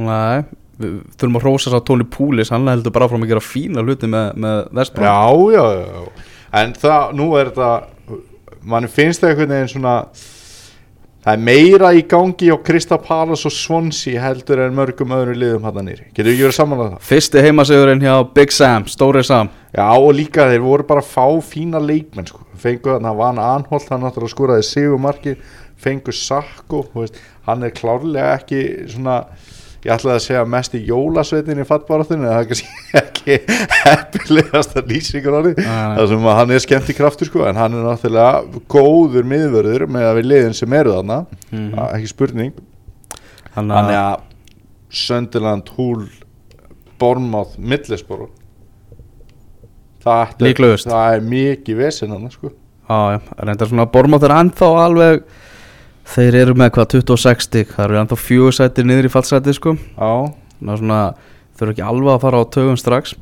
Nei, 0.00 0.46
við 0.80 0.94
þurfum 1.16 1.38
að 1.40 1.44
hrósa 1.44 1.68
þess 1.68 1.78
að 1.80 1.84
Tony 1.90 2.06
Poulis 2.16 2.52
hann 2.54 2.68
heldur 2.70 2.94
bara 2.94 3.08
frá 3.10 3.18
að 3.18 3.28
gera 3.32 3.44
fína 3.44 3.84
hluti 3.84 4.08
með, 4.12 4.32
með 4.40 4.62
Vestbró 4.76 5.04
já, 5.04 5.20
já, 5.56 5.66
já 5.92 6.32
en 6.56 6.72
það, 6.78 7.12
nú 7.18 7.28
er 7.36 7.50
þetta 7.52 8.20
mann 8.66 8.88
finnst 8.92 9.22
það 9.22 9.32
einhvern 9.32 9.54
veginn 9.56 9.72
svona 9.72 9.94
það 11.26 11.34
er 11.34 11.42
meira 11.42 11.88
í 11.96 12.04
gangi 12.06 12.52
á 12.54 12.56
Krista 12.62 12.96
Palace 13.02 13.48
og 13.48 13.54
Swansea 13.54 14.22
heldur 14.22 14.60
en 14.62 14.76
mörgum 14.76 15.14
öðrum 15.16 15.40
liðum 15.40 15.64
hann 15.66 15.80
að 15.80 15.88
nýri 15.88 16.04
getur 16.14 16.30
ekki 16.30 16.44
verið 16.46 16.54
saman 16.60 16.82
að 16.84 16.92
það? 16.92 17.00
Fyrsti 17.08 17.42
heimasegurinn 17.42 18.04
hjá 18.04 18.14
Big 18.36 18.54
Sam, 18.54 18.86
Stóri 18.86 19.24
Sam 19.26 19.50
Já 19.74 19.88
og 19.90 20.12
líka 20.14 20.46
þeir 20.52 20.62
voru 20.62 20.86
bara 20.86 21.02
að 21.02 21.10
fá 21.10 21.26
fína 21.42 21.80
leikmenn 21.82 22.30
sko. 22.30 22.44
fengu 22.62 22.92
þarna 22.92 23.14
Van 23.18 23.42
Anholt 23.42 23.90
hann 23.90 24.06
náttúrulega 24.06 24.36
skoraði 24.36 24.68
sigumarki 24.70 25.34
fengu 25.82 26.14
Sakko, 26.14 26.84
hann 27.48 27.66
er 27.66 27.74
klárlega 27.74 28.38
ekki 28.38 28.62
svona 28.94 29.24
ég 29.86 29.92
ætlaði 29.94 30.16
að 30.18 30.24
segja 30.26 30.44
mest 30.50 30.74
í 30.74 30.80
jólasveitin 30.88 31.60
í 31.62 31.66
fattbáratunni 31.68 32.26
það 32.26 32.38
er 32.40 32.48
kannski 32.50 32.68
ekki 33.00 33.36
heppilegast 33.86 34.76
að 34.80 34.88
Nei, 35.60 35.66
nei. 35.66 35.96
það 36.00 36.08
sem 36.12 36.26
að 36.30 36.38
hann 36.40 36.54
er 36.56 36.64
skemmt 36.66 36.90
í 36.90 36.96
kraftur 36.98 37.30
sko 37.30 37.44
en 37.46 37.60
hann 37.60 37.76
er 37.78 37.84
náttúrulega 37.86 38.62
góður 38.74 39.28
miðvörður 39.32 39.86
með 39.96 40.08
að 40.10 40.18
við 40.20 40.28
liðin 40.32 40.56
sem 40.58 40.76
eru 40.80 40.96
þarna 40.98 41.20
Mhm. 41.52 41.68
ekki 41.96 42.10
spurning 42.10 42.56
Þannig 43.56 43.76
Þannig 43.78 43.98
að 44.00 44.08
að 44.10 44.24
Sönderland, 44.96 45.68
Húl 45.76 46.02
Bormáð, 47.00 47.54
Middlesboro 47.58 48.28
Það, 50.06 50.36
það 50.86 51.14
er 51.16 51.24
mikið 51.26 51.78
vesen 51.80 52.12
hann 52.14 52.28
sko. 52.30 52.52
Já, 52.86 52.98
já, 53.16 53.20
reyndar 53.42 53.66
svona 53.72 53.86
Bormátt 53.90 54.22
er 54.28 54.34
ennþá 54.36 54.68
alveg 54.84 55.24
Þeir 56.06 56.38
eru 56.42 56.54
með 56.58 56.72
hvað 56.76 56.90
26 56.96 57.48
stig. 57.48 57.72
Það 57.74 57.84
eru 57.88 57.98
ennþá 58.02 58.18
fjögursættir 58.22 58.86
niður 58.86 59.08
í 59.08 59.12
fallsæti 59.12 59.56
sko. 59.56 59.76
Ná 59.96 60.76
svona 60.78 61.00
Þau 61.56 61.64
eru 61.64 61.72
ekki 61.72 61.84
alveg 61.88 62.12
að 62.12 62.22
fara 62.26 62.40
á 62.40 62.52
tögum 62.52 62.76
strax. 62.76 63.14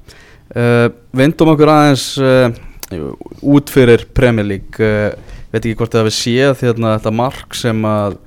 Uh, 0.55 0.89
Vindum 1.15 1.53
okkur 1.55 1.71
aðeins 1.71 2.09
uh, 2.21 2.51
Út 3.55 3.71
fyrir 3.73 4.05
Premier 4.15 4.47
League. 4.47 4.77
Uh, 4.77 5.15
Veit 5.55 5.63
ekki 5.63 5.79
hvort 5.79 5.95
það 5.95 6.09
við 6.09 6.17
séð 6.19 6.57
Þérna 6.61 6.97
þetta 6.99 7.13
mark 7.15 7.55
sem 7.57 7.85
að 7.89 8.19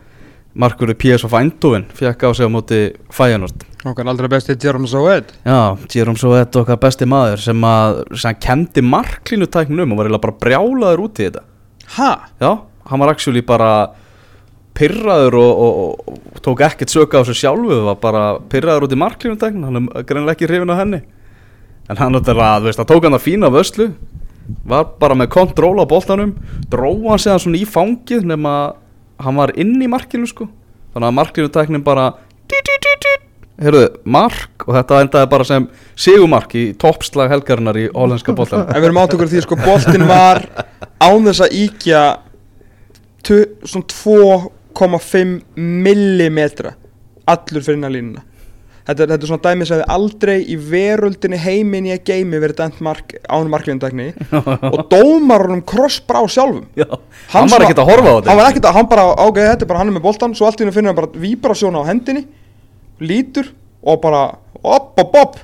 Markur 0.57 0.89
í 0.89 0.95
PS 0.97 1.25
of 1.27 1.35
Eindhoven 1.37 1.85
Fekk 1.93 2.23
á 2.25 2.29
sig 2.33 2.47
á 2.47 2.51
móti 2.51 2.79
Fæjanort 3.13 3.65
Okkar 3.85 4.07
aldrei 4.09 4.29
besti 4.31 4.55
Jerome 4.57 4.89
Zoed 4.89 5.33
Já, 5.45 5.77
Jerome 5.93 6.17
Soet 6.17 6.55
okkar 6.57 6.79
besti 6.81 7.05
maður 7.09 7.43
sem 7.43 7.67
að 7.67 7.99
sem 8.17 8.39
kendi 8.41 8.81
marklínu 8.81 9.49
tæknum 9.53 9.93
og 9.93 9.99
var 9.99 10.09
eiginlega 10.09 10.23
bara 10.23 10.39
brjálaður 10.41 11.03
út 11.05 11.21
í 11.21 11.27
þetta. 11.27 11.43
Ha? 11.99 12.09
Já, 12.41 12.49
hann 12.89 13.03
var 13.03 13.13
actually 13.13 13.43
bara 13.45 13.69
pyrraður 14.77 15.37
og, 15.39 15.61
og, 15.65 16.11
og 16.35 16.41
tók 16.45 16.61
ekkert 16.67 16.93
söka 16.93 17.21
á 17.21 17.27
sig 17.27 17.39
sjálfu 17.41 17.79
var 17.87 17.97
bara 18.01 18.25
pyrraður 18.51 18.87
út 18.87 18.93
í 18.93 18.99
marklínu 19.01 19.39
tæknum 19.41 19.65
hann 19.67 19.89
er 19.89 20.05
greinlega 20.07 20.37
ekki 20.37 20.49
hrifin 20.49 20.73
á 20.73 20.79
henni. 20.81 21.01
En 21.87 21.97
hann 21.97 22.19
þú 22.19 22.67
veist, 22.67 22.83
tók 22.83 23.07
hann 23.07 23.17
að 23.17 23.25
fína 23.25 23.51
vöslu 23.53 23.91
var 24.67 24.93
bara 25.01 25.15
með 25.17 25.31
kontról 25.33 25.75
á 25.81 25.85
boltanum 25.89 26.35
dróð 26.71 27.09
hann 27.09 27.19
sig 27.23 27.41
svona 27.43 27.59
í 27.59 27.65
fangið 27.67 28.29
nema 28.29 28.53
hann 29.19 29.39
var 29.39 29.55
inn 29.57 29.75
í 29.81 29.89
markinu 29.89 30.29
sko. 30.29 30.47
Þannig 30.93 31.09
að 31.09 31.19
marklínu 31.21 31.53
tæknum 31.53 31.85
bara 31.85 32.13
Heyrðu, 33.57 33.87
mark 34.05 34.67
og 34.67 34.75
þetta 34.75 34.99
endaði 35.01 35.27
bara 35.31 35.45
sem 35.49 35.63
sigumark 35.97 36.51
í 36.53 36.65
toppslag 36.77 37.31
helgarinnar 37.31 37.79
í 37.81 37.87
hollenska 37.89 38.35
boltan 38.37 38.67
En 38.67 38.77
við 38.77 38.85
erum 38.91 38.99
átt 39.01 39.15
okkur 39.15 39.31
því 39.31 39.41
sko 39.47 39.57
boltinn 39.57 40.05
var 40.05 40.43
án 41.01 41.25
þess 41.25 41.41
að 41.41 41.55
íkja 41.63 42.01
svona 43.25 43.87
2,5 44.77 45.37
millimetra 45.57 46.75
allur 47.27 47.63
fyrir 47.65 47.79
innan 47.79 47.95
línuna. 47.95 48.23
Þetta, 48.87 49.03
þetta 49.03 49.17
er 49.17 49.27
svona 49.27 49.43
dæmi 49.43 49.65
sem 49.67 49.75
hefði 49.75 49.87
aldrei 49.97 50.35
í 50.47 50.55
veröldinni 50.63 51.37
heimin 51.43 51.89
í 51.89 51.91
að 51.91 52.05
geimi 52.07 52.39
verið 52.39 52.61
dæmt 52.61 52.77
mark 52.85 53.17
án 53.27 53.49
marklíðundagni 53.51 54.05
og 54.71 54.77
dómarunum 54.93 55.59
krossbrá 55.67 56.21
sjálfum. 56.31 56.69
Já, 56.77 56.87
hann, 57.33 57.51
var 57.51 57.65
ekkert 57.65 57.81
að 57.83 57.91
horfa 57.91 58.13
á 58.13 58.15
þetta. 58.15 58.29
hann 58.31 58.39
var 58.39 58.51
ekkert 58.53 58.69
að, 58.69 58.77
hann 58.77 58.89
bara, 58.93 59.07
ok, 59.25 59.41
þetta 59.41 59.67
er 59.67 59.71
bara 59.73 59.81
hann 59.81 59.91
er 59.91 59.97
með 59.97 60.05
boltan 60.07 60.37
svo 60.39 60.47
allt 60.47 60.63
í 60.63 60.63
hennu 60.63 60.75
finnur 60.77 60.93
hann 60.93 61.01
bara 61.01 61.23
víbrasjón 61.25 61.75
á 61.75 61.83
hendinni 61.89 62.23
lítur 63.03 63.51
og 63.83 63.99
bara 64.07 64.23
op, 64.63 64.93
op, 65.03 65.19
op 65.19 65.35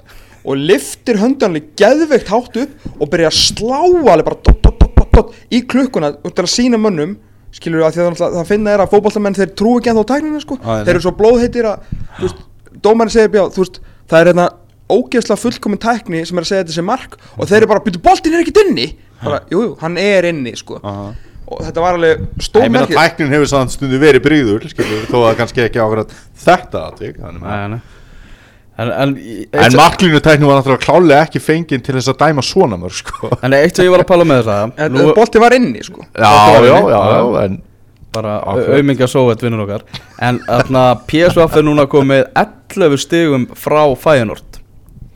og 0.44 0.64
liftir 0.64 1.20
höndanlega 1.20 1.76
geðveikt 1.84 2.32
hátt 2.32 2.64
upp 2.64 2.88
og 2.96 3.12
byrja 3.12 3.28
að 3.28 3.42
slá 3.42 3.78
alveg 3.84 4.24
bara 4.24 4.40
dot, 4.40 4.64
dot, 4.64 5.04
dot, 5.04 5.36
í 5.52 5.66
klukkuna 5.68 6.16
og 6.24 6.32
til 6.32 6.48
að 6.48 6.54
sína 6.56 6.80
mönnum 6.80 7.18
skilur 7.54 7.82
við 7.84 7.88
að 7.88 7.96
því 7.98 8.04
að 8.04 8.18
það, 8.20 8.36
það 8.40 8.50
finna 8.52 8.74
er 8.74 8.84
að 8.84 8.92
fótballtamenn 8.94 9.38
þeir 9.38 9.52
trú 9.60 9.74
ekki 9.80 9.92
ennþá 9.94 10.04
á 10.04 10.12
tæknina 10.14 10.42
sko. 10.44 10.58
Ég 10.64 10.86
þeir 10.88 10.94
eru 10.96 11.04
svo 11.06 11.14
blóðheitir 11.20 11.68
að 11.70 11.88
þú 12.18 12.28
veist, 12.28 12.40
dómarinn 12.88 13.14
segir 13.14 13.32
bjá, 13.36 13.44
þú 13.54 13.64
veist, 13.64 13.80
það 14.10 14.20
er 14.24 14.32
hérna 14.32 14.48
ógeðslega 14.94 15.40
fullkomin 15.44 15.82
tækni 15.84 16.24
sem 16.28 16.38
er 16.42 16.44
að 16.46 16.50
segja 16.52 16.64
þetta 16.66 16.76
sem 16.80 16.88
mark 16.90 17.16
og 17.38 17.48
þeir 17.50 17.62
eru 17.62 17.70
bara, 17.72 17.84
byrju, 17.86 18.02
boltinn 18.04 18.34
er 18.36 18.44
ekkert 18.44 18.64
inni. 18.66 18.88
Bara, 19.24 19.40
jú, 19.54 19.62
jú, 19.70 19.76
hann 19.80 19.98
er 20.02 20.28
inni 20.34 20.52
sko. 20.60 20.82
Aha. 20.84 21.14
og 21.54 21.60
þetta 21.68 21.82
var 21.84 21.98
alveg 21.98 22.12
Ég 22.18 22.22
meina 22.24 22.46
stórmerkið 22.48 22.98
tæknin 22.98 23.34
hefur 23.36 23.50
samt 23.52 23.74
stundu 23.76 23.98
verið 24.02 24.24
bríður 24.26 24.64
skilur, 24.72 25.04
þó 25.12 25.18
að 25.28 25.36
kannski 25.42 25.62
ekki 25.66 25.82
ákveðat 25.84 26.14
þetta 26.44 26.80
atvik 26.90 27.18
þannig 27.20 27.44
að- 27.44 27.52
Nei, 27.52 27.68
nei. 27.76 27.82
En, 28.82 28.90
en, 28.90 29.12
En 29.54 29.76
marklínu 29.78 30.18
tæknin 30.26 30.48
var 30.50 30.58
náttúrulega 30.62 30.82
klálega 30.82 31.26
ekki 31.28 31.40
fenginn 31.44 31.84
til 31.86 31.94
þess 32.00 32.10
að 32.10 32.18
dæma 32.24 32.42
svona 32.42 32.78
mörg 32.82 32.96
sko. 32.98 33.30
en 33.46 33.54
eitt 33.54 33.76
sem 33.78 33.86
ég 33.86 33.92
var 33.94 34.02
að 34.02 34.10
pæla 34.10 34.26
með 34.26 34.42
það 34.48 34.72
En 34.86 34.96
nú, 34.98 35.04
bolti 35.14 35.42
var 35.44 35.54
inni 35.54 35.84
sko. 35.86 36.06
Já, 36.18 36.32
já, 36.66 36.74
já, 36.90 37.02
já, 37.14 37.44
en 37.44 37.60
bara 38.14 38.40
Akkurat. 38.42 38.72
auðmingja 38.78 39.08
sóvet 39.10 39.42
vinnur 39.46 39.64
okkar. 39.68 39.84
En 40.22 40.40
þarna 40.48 40.82
PSV 41.10 41.46
er 41.58 41.64
núna 41.66 41.86
komið 41.90 42.28
11 42.38 42.98
stigum 43.02 43.46
frá 43.58 43.84
Fæjanort 43.98 44.60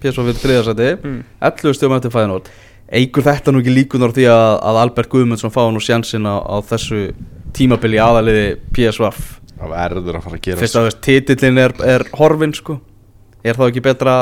PSV 0.02 0.22
fyrir 0.28 0.42
þriðarsæti 0.44 0.90
Mm. 1.02 1.20
11 1.42 1.74
stigum 1.78 1.96
eftir 1.98 2.14
Fæjanort 2.14 2.50
eigur 2.94 3.26
þetta 3.26 3.52
nú 3.52 3.60
ekki 3.64 3.74
líkunar 3.74 4.14
því 4.16 4.28
að, 4.32 4.52
að 4.70 4.78
Albert 4.84 5.10
Guðmundsson 5.12 5.52
fá 5.52 5.64
nú 5.74 5.82
sjansinn 5.84 6.24
á, 6.30 6.38
á 6.40 6.56
þessu 6.64 7.10
tímabili 7.58 7.98
aðaliði 8.00 8.46
PSV 8.74 9.10
það 9.58 9.74
verður 9.74 10.20
að 10.20 10.24
fara 10.28 10.38
að 10.38 10.46
gera 10.46 10.62
fyrst 10.62 10.78
að 10.78 10.86
veist 10.88 11.02
titillin 11.04 11.58
er, 11.66 11.74
er 11.84 12.06
horfin 12.16 12.54
sko 12.56 12.78
er 13.44 13.58
þá 13.58 13.66
ekki 13.68 13.84
betra 13.86 14.16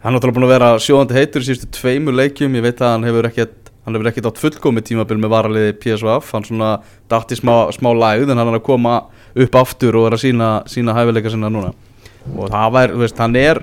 hann 0.00 0.12
er 0.12 0.16
náttúrulega 0.16 0.38
búin 0.38 0.48
að 0.48 0.54
vera 0.54 0.70
sjóðandi 0.80 1.18
heitur 1.18 1.44
í 1.44 1.48
síðustu 1.48 1.68
tveimur 1.76 2.16
leikjum. 2.16 2.54
Ég 2.56 2.64
veit 2.64 2.80
að 2.80 2.94
hann 2.94 3.06
hefur 3.08 3.28
ekkert 3.28 3.70
hann 3.84 3.96
hefur 3.96 4.10
ekkert 4.10 4.30
átt 4.30 4.40
fullkomið 4.40 4.86
tímabil 4.90 5.18
með 5.20 5.32
varaliði 5.34 5.76
PSV 5.80 6.10
hann 6.30 6.46
svona 6.46 6.72
dætt 7.10 7.32
í 7.34 7.38
smá, 7.40 7.54
smá 7.74 7.90
lægð 7.96 8.32
en 8.32 8.40
hann 8.40 8.50
er 8.52 8.58
að 8.58 8.66
koma 8.66 8.96
upp 9.34 9.56
aftur 9.60 9.96
og 10.00 10.08
er 10.08 10.16
að 10.16 10.24
sína, 10.24 10.50
sína 10.68 10.96
hæfileika 10.96 11.32
sinna 11.32 11.50
núna. 11.52 11.72
Og 12.36 12.50
það 12.52 12.74
væri, 12.76 12.94
þú 12.94 13.02
veist, 13.04 13.22
hann 13.22 13.38
er 13.40 13.62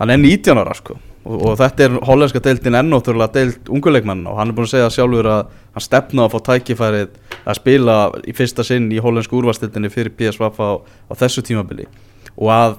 hann 0.00 0.12
er 0.12 0.20
19 0.22 0.62
ára 0.62 0.74
sko. 0.76 0.96
Og, 1.26 1.36
og 1.42 1.54
þetta 1.58 1.86
er 1.86 1.94
hollenska 2.06 2.40
deildin 2.42 2.78
enn 2.78 2.90
náttúrulega 2.92 3.34
deild 3.34 3.70
unguleikmann 3.72 4.24
og 4.30 4.38
hann 4.40 4.52
er 4.52 4.56
búin 4.56 4.68
að 4.68 4.76
segja 4.76 4.90
sjálfur 4.94 5.28
að 5.32 5.54
hann 5.74 5.84
stefna 5.84 6.26
að 6.26 6.36
fá 6.36 6.42
tækifærið 6.50 7.16
að 7.42 7.58
spila 7.58 7.96
í 8.22 8.34
fyrsta 8.36 8.64
sinn 8.66 8.90
í 8.94 9.00
hollensku 9.02 9.40
úrvastildinni 9.40 9.90
fyrir 9.92 10.14
PSV 10.16 10.48
á, 10.48 10.80
á 10.80 11.12
þessu 11.18 11.44
tímabili. 11.46 11.88
Og 12.36 12.52
að 12.52 12.78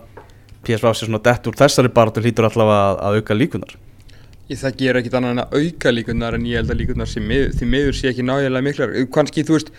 PSV 0.66 0.94
sé 0.98 1.06
svona 1.08 1.22
dett 1.24 1.48
úr 1.48 1.56
þessari 1.60 1.92
baratu 1.94 2.24
hlýtur 2.24 2.48
allavega 2.50 2.80
að, 2.88 2.98
að 3.10 3.20
auka 3.22 3.38
líkunar 3.38 3.76
Ég 4.48 4.60
það 4.62 4.78
ger 4.80 4.96
ekkit 5.02 5.16
annað 5.20 5.34
en 5.36 5.42
að 5.44 5.56
auka 5.60 5.92
líkunar 5.92 6.36
en 6.38 6.46
ég 6.48 6.56
held 6.62 6.70
að 6.72 6.78
líkunar 6.80 7.10
sem 7.12 7.24
mið, 7.28 7.50
því 7.60 7.66
miður 7.68 7.96
sé 7.98 8.08
ekki 8.14 8.24
nájægilega 8.24 8.64
miklar. 8.64 8.94
Kannski 9.12 9.44
þú 9.44 9.58
veist 9.58 9.72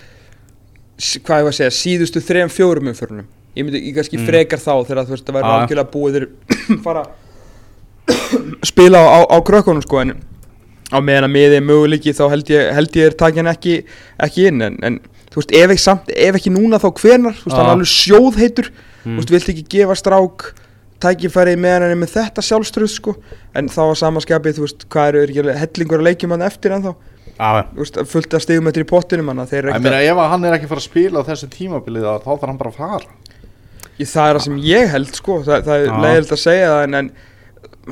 hvað 1.24 1.40
ég 1.40 1.46
var 1.46 1.54
að 1.54 1.56
segja, 1.56 1.72
síðustu 1.78 2.20
þrejum 2.26 2.50
fjórum 2.52 2.90
umförunum 2.92 3.26
ég 3.56 3.64
myndi 3.64 3.80
ég 3.88 3.94
kannski 3.96 4.18
Mm. 4.20 4.26
frekar 4.28 4.60
þá 4.60 4.72
þegar 4.90 5.06
þú 5.08 5.14
veist 5.14 5.30
Já, 5.30 5.38
já. 5.38 5.54
algjörlega 5.54 5.92
búið 5.94 6.18
þeir 6.18 6.26
fara 6.84 7.04
spila 8.70 8.98
á, 9.00 9.06
á, 9.08 9.18
á 9.24 9.36
krökkunum 9.44 9.82
sko 9.84 10.00
en 10.02 10.12
á 10.92 10.98
meðan 11.04 11.28
að 11.28 11.32
miðið 11.34 11.56
er 11.58 11.64
möguleiki 11.68 12.14
þá 12.16 12.24
held 12.32 12.50
ég, 12.52 12.68
held 12.76 12.96
ég 12.96 13.08
er 13.10 13.16
takin 13.20 13.50
ekki, 13.50 13.74
ekki 14.24 14.46
inn 14.50 14.64
en, 14.68 14.78
en 14.84 15.00
þú 15.32 15.40
veist 15.42 15.52
ef 15.58 15.72
ekki, 15.74 15.82
samt, 15.84 16.12
ef 16.12 16.38
ekki 16.38 16.52
núna 16.54 16.80
þá 16.80 16.88
hvenar 17.00 17.36
þú 17.40 17.48
veist 17.48 17.56
hann 17.58 17.66
er 17.68 17.74
alveg 17.74 17.90
sjóðheitur. 17.92 18.70
Mm. 19.04 19.16
þú 19.16 19.20
veist 19.22 19.34
vilt 19.36 19.50
ekki 19.54 19.66
gefa 19.78 19.96
strák 20.00 20.48
tækifæri 21.02 21.54
meðan 21.60 21.86
hann 21.86 21.94
er 21.94 22.00
með 22.00 22.14
þetta 22.16 22.44
sjálfströð 22.44 22.90
sko. 22.92 23.14
En 23.56 23.70
þá 23.72 23.80
að 23.84 23.94
samaskapið 24.02 24.58
þú 24.58 24.66
veist 24.66 24.84
hvað 24.92 25.20
eru 25.22 25.44
er 25.44 25.60
hellingur 25.62 26.02
að 26.02 26.10
leikjum 26.10 26.34
hann 26.34 26.44
eftir 26.48 26.74
en 26.74 26.88
þá 26.88 26.92
veist 27.78 28.00
fullt 28.10 28.34
að 28.34 28.44
stigum 28.44 28.70
eftir 28.70 28.86
í 28.86 28.88
pottinum 28.90 29.32
hann 29.32 29.44
Ég 29.46 29.80
meina 29.84 30.02
ef 30.02 30.22
hann 30.34 30.46
er 30.48 30.58
ekki 30.58 30.70
fara 30.70 30.82
að 30.82 30.88
spila 30.88 31.22
á 31.22 31.28
þessu 31.28 31.50
tímabilið 31.54 32.08
þá 32.08 32.28
þarf 32.28 32.46
hann 32.48 32.60
bara 32.60 32.74
að 32.74 32.80
fara. 32.82 33.16
Í 33.98 34.06
það 34.06 34.30
er 34.30 34.38
það 34.38 34.44
sem 34.46 34.58
ég 34.62 34.92
held 34.94 35.14
sko. 35.14 35.40
Það, 35.46 35.62
það 35.66 35.84
er 35.84 36.02
leiðilegt 36.04 36.34
að 36.34 36.42
segja 36.42 36.72
það 36.72 36.82
en, 36.86 36.98
en 36.98 37.12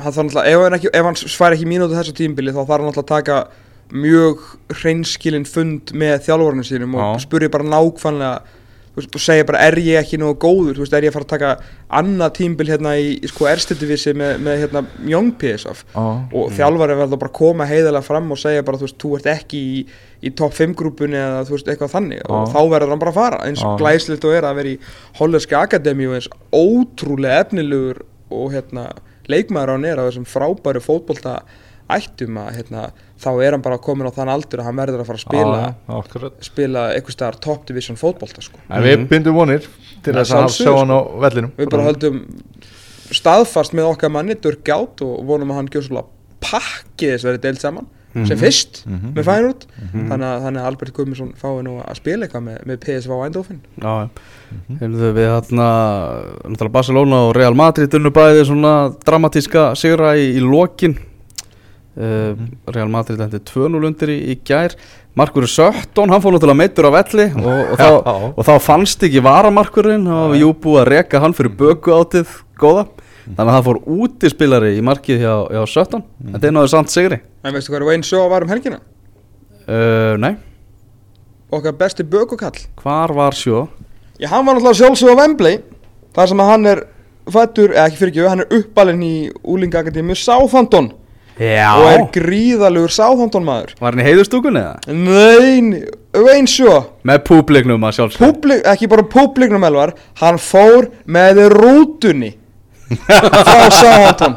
hann 0.03 0.29
ef 0.43 0.59
hann, 0.63 0.77
ekki, 0.77 0.91
ef 0.93 1.07
hann 1.07 1.17
svar 1.23 1.55
ekki 1.55 1.69
mínútu 1.69 1.97
þessu 1.97 2.15
tímbili 2.17 2.53
þá 2.53 2.61
þarf 2.61 2.75
hann 2.77 2.87
náttúrulega 2.91 3.05
að 3.05 3.15
taka 3.15 3.39
mjög 3.87 4.43
hreinskilin 4.81 5.47
fund 5.47 5.93
með 5.95 6.19
þjálfurinn 6.27 6.67
sínum 6.67 6.95
og 6.99 7.21
spurja 7.23 7.51
bara 7.51 7.67
nákvæmlega 7.67 8.56
og 8.97 9.21
segja 9.21 9.45
bara 9.45 9.61
er 9.67 9.77
ég 9.77 9.99
ekki 10.01 10.17
nógu 10.17 10.37
góður, 10.41 10.79
veist, 10.81 10.93
er 10.97 11.05
ég 11.05 11.11
að 11.11 11.17
fara 11.19 11.27
að 11.27 11.33
taka 11.33 11.51
annað 11.99 12.31
tímbil 12.39 12.67
hérna 12.71 12.95
í, 12.97 13.11
í 13.21 13.29
sko 13.29 13.45
erstendivisi 13.49 14.13
með, 14.17 14.39
með 14.47 14.61
hérna 14.63 14.83
Young 15.05 15.35
PSF 15.37 15.83
og 15.93 16.53
þjálfari 16.57 16.97
verður 16.97 17.21
bara 17.21 17.31
að 17.31 17.37
koma 17.37 17.67
heiðalega 17.69 18.07
fram 18.07 18.31
og 18.33 18.41
segja 18.41 18.65
bara, 18.65 18.79
þú 18.81 18.87
veist, 18.87 18.97
þú 19.03 19.11
ert 19.19 19.29
ekki 19.35 19.61
í, 19.61 19.83
í 20.25 20.33
topp 20.37 20.57
5 20.57 20.75
grúpunni 20.79 21.19
eða 21.21 21.45
þú 21.47 21.57
veist, 21.57 21.69
eitthvað 21.69 21.93
þannig. 21.93 22.23
Og 22.25 22.47
Já. 22.47 22.53
þá 22.55 22.61
verður 22.73 22.95
hann 22.95 23.03
bara 23.05 23.13
að 23.13 23.19
fara 23.21 23.41
eins 23.45 23.61
og 23.61 23.75
Já. 23.75 23.81
glæslegt 23.83 24.27
og 24.27 24.37
er 24.37 24.49
að 24.49 24.59
vera 24.61 24.73
í 24.73 24.79
hollenski 25.21 25.59
akademíu 25.61 26.17
eins 26.17 26.31
ótrúlega 26.49 27.45
efnilegur 27.45 28.01
og 28.33 28.51
hérna 28.55 28.89
leikmaður 29.29 29.71
á 29.71 29.75
hann 29.75 29.87
er 29.87 30.01
á 30.01 30.07
þessum 30.07 30.27
frábæru 30.27 30.81
fótbolta 30.83 31.37
ættum 31.89 32.37
að 32.41 32.49
hérna, 32.57 32.81
þá 33.21 33.29
er 33.45 33.51
hann 33.55 33.61
bara 33.63 33.77
komin 33.79 34.07
á 34.09 34.11
þann 34.11 34.29
aldur 34.33 34.59
að 34.59 34.67
hann 34.67 34.75
verður 34.81 35.01
að 35.03 35.07
fara 35.07 35.17
að 35.21 35.25
spila 35.25 35.59
akkurat. 35.99 36.33
spila 36.43 36.81
eitthvað 36.93 37.15
staðar 37.15 37.39
top 37.39 37.65
division 37.69 37.95
fótbolta 37.99 38.41
sko. 38.43 38.59
En 38.69 38.83
við 38.83 39.07
bindum 39.07 39.35
vonir 39.39 39.67
til 40.03 40.13
Að 40.13 40.19
þess 40.25 40.35
að 40.35 40.49
sjá 40.57 40.73
hann 40.77 40.91
á 40.91 40.99
vellinum. 41.23 41.51
Við 41.57 41.69
bara 41.71 41.87
höldum 41.87 42.23
staðfast 43.11 43.73
með 43.77 43.91
okkar 43.93 44.11
manni 44.13 44.35
Dirk 44.35 44.63
Gjátt 44.67 45.01
og 45.05 45.21
vonum 45.27 45.53
að 45.53 45.61
hann 45.61 45.69
gjör 45.71 45.85
svolítið 45.87 46.13
pakki 46.47 47.13
þess 47.13 47.25
verið 47.27 47.45
deilt 47.47 47.63
saman 47.63 47.87
sem 48.25 48.37
fyrst 48.39 48.79
Mhm. 48.87 49.11
með 49.13 49.25
Feyenoord. 49.27 49.65
Þannig, 49.93 50.23
að, 50.25 50.41
þannig 50.41 50.61
að 50.61 50.65
Albert 50.65 50.93
Guðmundsson 50.95 51.33
fái 51.37 51.61
nú 51.63 51.73
að 51.85 51.95
spila 51.99 52.25
eitthvað 52.25 52.43
með, 52.47 52.55
með 52.65 52.77
PSV 52.81 53.11
á 53.13 53.19
Eindhoven. 53.27 53.59
Já, 53.77 53.91
já. 54.01 54.09
Heyrðu, 54.79 55.09
við 55.13 55.27
hérna, 55.29 55.67
náttúrulega 56.47 56.71
Barcelona 56.71 57.19
og 57.27 57.35
Real 57.35 57.53
Madrid 57.53 57.93
unnu 57.93 58.09
bæði 58.15 58.45
svona 58.49 58.71
dramatíska 59.05 59.75
sigra 59.77 60.15
í, 60.17 60.31
í 60.33 60.41
lokin 60.41 60.97
uh, 61.97 62.37
Real 62.73 62.89
Madrid 62.93 63.21
endi 63.25 63.41
2-0 63.49 63.87
undir 63.89 64.13
í, 64.13 64.17
í 64.33 64.37
gær. 64.47 64.75
Markur 65.17 65.47
Söttón, 65.49 66.11
hann 66.13 66.21
fór 66.21 66.35
náttúrulega 66.35 66.59
meittur 66.61 66.87
á 66.87 66.91
velli 66.93 67.25
og, 67.41 67.47
og, 67.73 67.79
þá, 67.79 67.87
og 68.37 68.43
þá 68.45 68.53
fannst 68.61 69.03
ekki 69.07 69.23
varamarkurinn. 69.25 70.05
Og 70.05 70.35
jú 70.37 70.51
búið 70.53 70.83
að 70.83 70.89
reka 70.93 71.21
hann 71.23 71.33
fyrir 71.37 71.55
böku 71.57 71.95
átið 71.95 72.35
góða. 72.61 72.85
Þannig 73.27 73.41
að 73.49 73.55
það 73.57 73.65
fór 73.67 73.79
útispilari 73.97 74.69
í 74.77 74.83
markið 74.85 75.23
hjá, 75.25 75.33
hjá 75.51 75.63
Söttón 75.73 76.05
en 76.23 76.37
það 76.37 76.45
er 76.47 76.53
náður 76.55 76.69
samt 76.75 76.93
sigri. 76.93 77.17
En 77.43 77.55
veistu 77.57 77.73
hvað 77.73 77.81
er 77.81 77.87
Wayne 77.89 78.07
Shaw 78.07 78.29
var 78.31 78.45
um 78.45 78.53
helgina? 78.53 78.77
uh, 79.67 80.13
Nei, 80.21 80.37
okkar 81.51 81.75
besti 81.79 82.05
bökukall. 82.07 82.61
Hvar 82.79 83.11
var 83.17 83.35
sjó? 83.35 83.65
Já, 84.19 84.29
hann 84.31 84.45
var 84.47 84.55
náttúrulega 84.57 84.79
sjálfsög 84.79 85.11
á 85.11 85.19
Wembley 85.19 85.59
þar 86.15 86.31
sem 86.31 86.41
að 86.45 86.49
hann 86.53 86.69
er 86.71 86.83
fættur, 87.27 87.73
eða 87.75 87.89
ekki 87.89 87.99
fyrir 87.99 88.13
ekki, 88.13 88.23
hann 88.31 88.45
er 88.45 88.55
uppalinn 88.61 89.03
í 89.03 89.13
úlingakadími 89.43 90.15
Southampton 90.17 90.93
Já. 91.37 91.69
Og 91.77 91.87
er 91.91 92.03
gríðalugur 92.15 92.93
Southampton 92.93 93.45
maður. 93.45 93.75
Var 93.77 93.93
hann 93.93 94.01
í 94.01 94.07
heiðustúkunni 94.07 94.63
eða? 94.63 94.95
Nein, 94.97 95.69
Wayne 96.17 96.49
Shaw 96.49 96.79
Með 97.05 97.21
públiknum 97.29 97.85
að 97.85 97.97
sjálfsög 97.99 98.23
Publik, 98.23 98.63
ekki 98.65 98.89
bara 98.89 99.05
publiknum 99.05 99.67
elvar. 99.67 99.93
Hann 100.21 100.41
fór 100.41 100.89
með 101.05 101.43
rútunni 101.53 102.33
frá 102.87 103.67
Southampton 103.73 104.35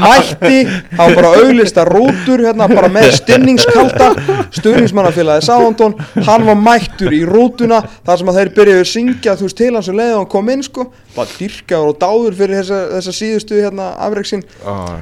mætti, 0.00 0.60
hann 0.98 1.14
bara 1.16 1.32
auglista 1.40 1.84
rútur 1.88 2.42
hérna 2.44 2.68
bara 2.70 2.90
með 2.92 3.10
stinningskalda. 3.18 4.10
Stuðningsmannafélagi 4.54 5.46
Southampton 5.48 5.96
hann 6.26 6.46
var 6.46 6.58
mættur 6.58 7.14
í 7.16 7.22
rútuna 7.28 7.80
þar 8.06 8.20
sem 8.22 8.32
að 8.32 8.40
þeir 8.40 8.52
byrjuðu 8.58 8.84
að 8.84 8.90
syngja 8.92 9.36
þú 9.38 9.48
veist 9.48 9.60
til 9.60 9.70
hans 9.74 9.90
og 9.90 9.98
leiði 10.00 10.18
hann 10.18 10.28
kom 10.36 10.52
inn 10.54 10.66
sko. 10.66 10.86
Bara 11.16 11.34
dyrkaður 11.38 11.92
og 11.92 12.00
dáður 12.04 12.38
fyrir 12.40 12.60
þessa, 12.60 12.82
þessa 12.96 13.16
síðustu 13.20 13.60
hérna 13.60 13.88
afreiksinn 14.06 14.44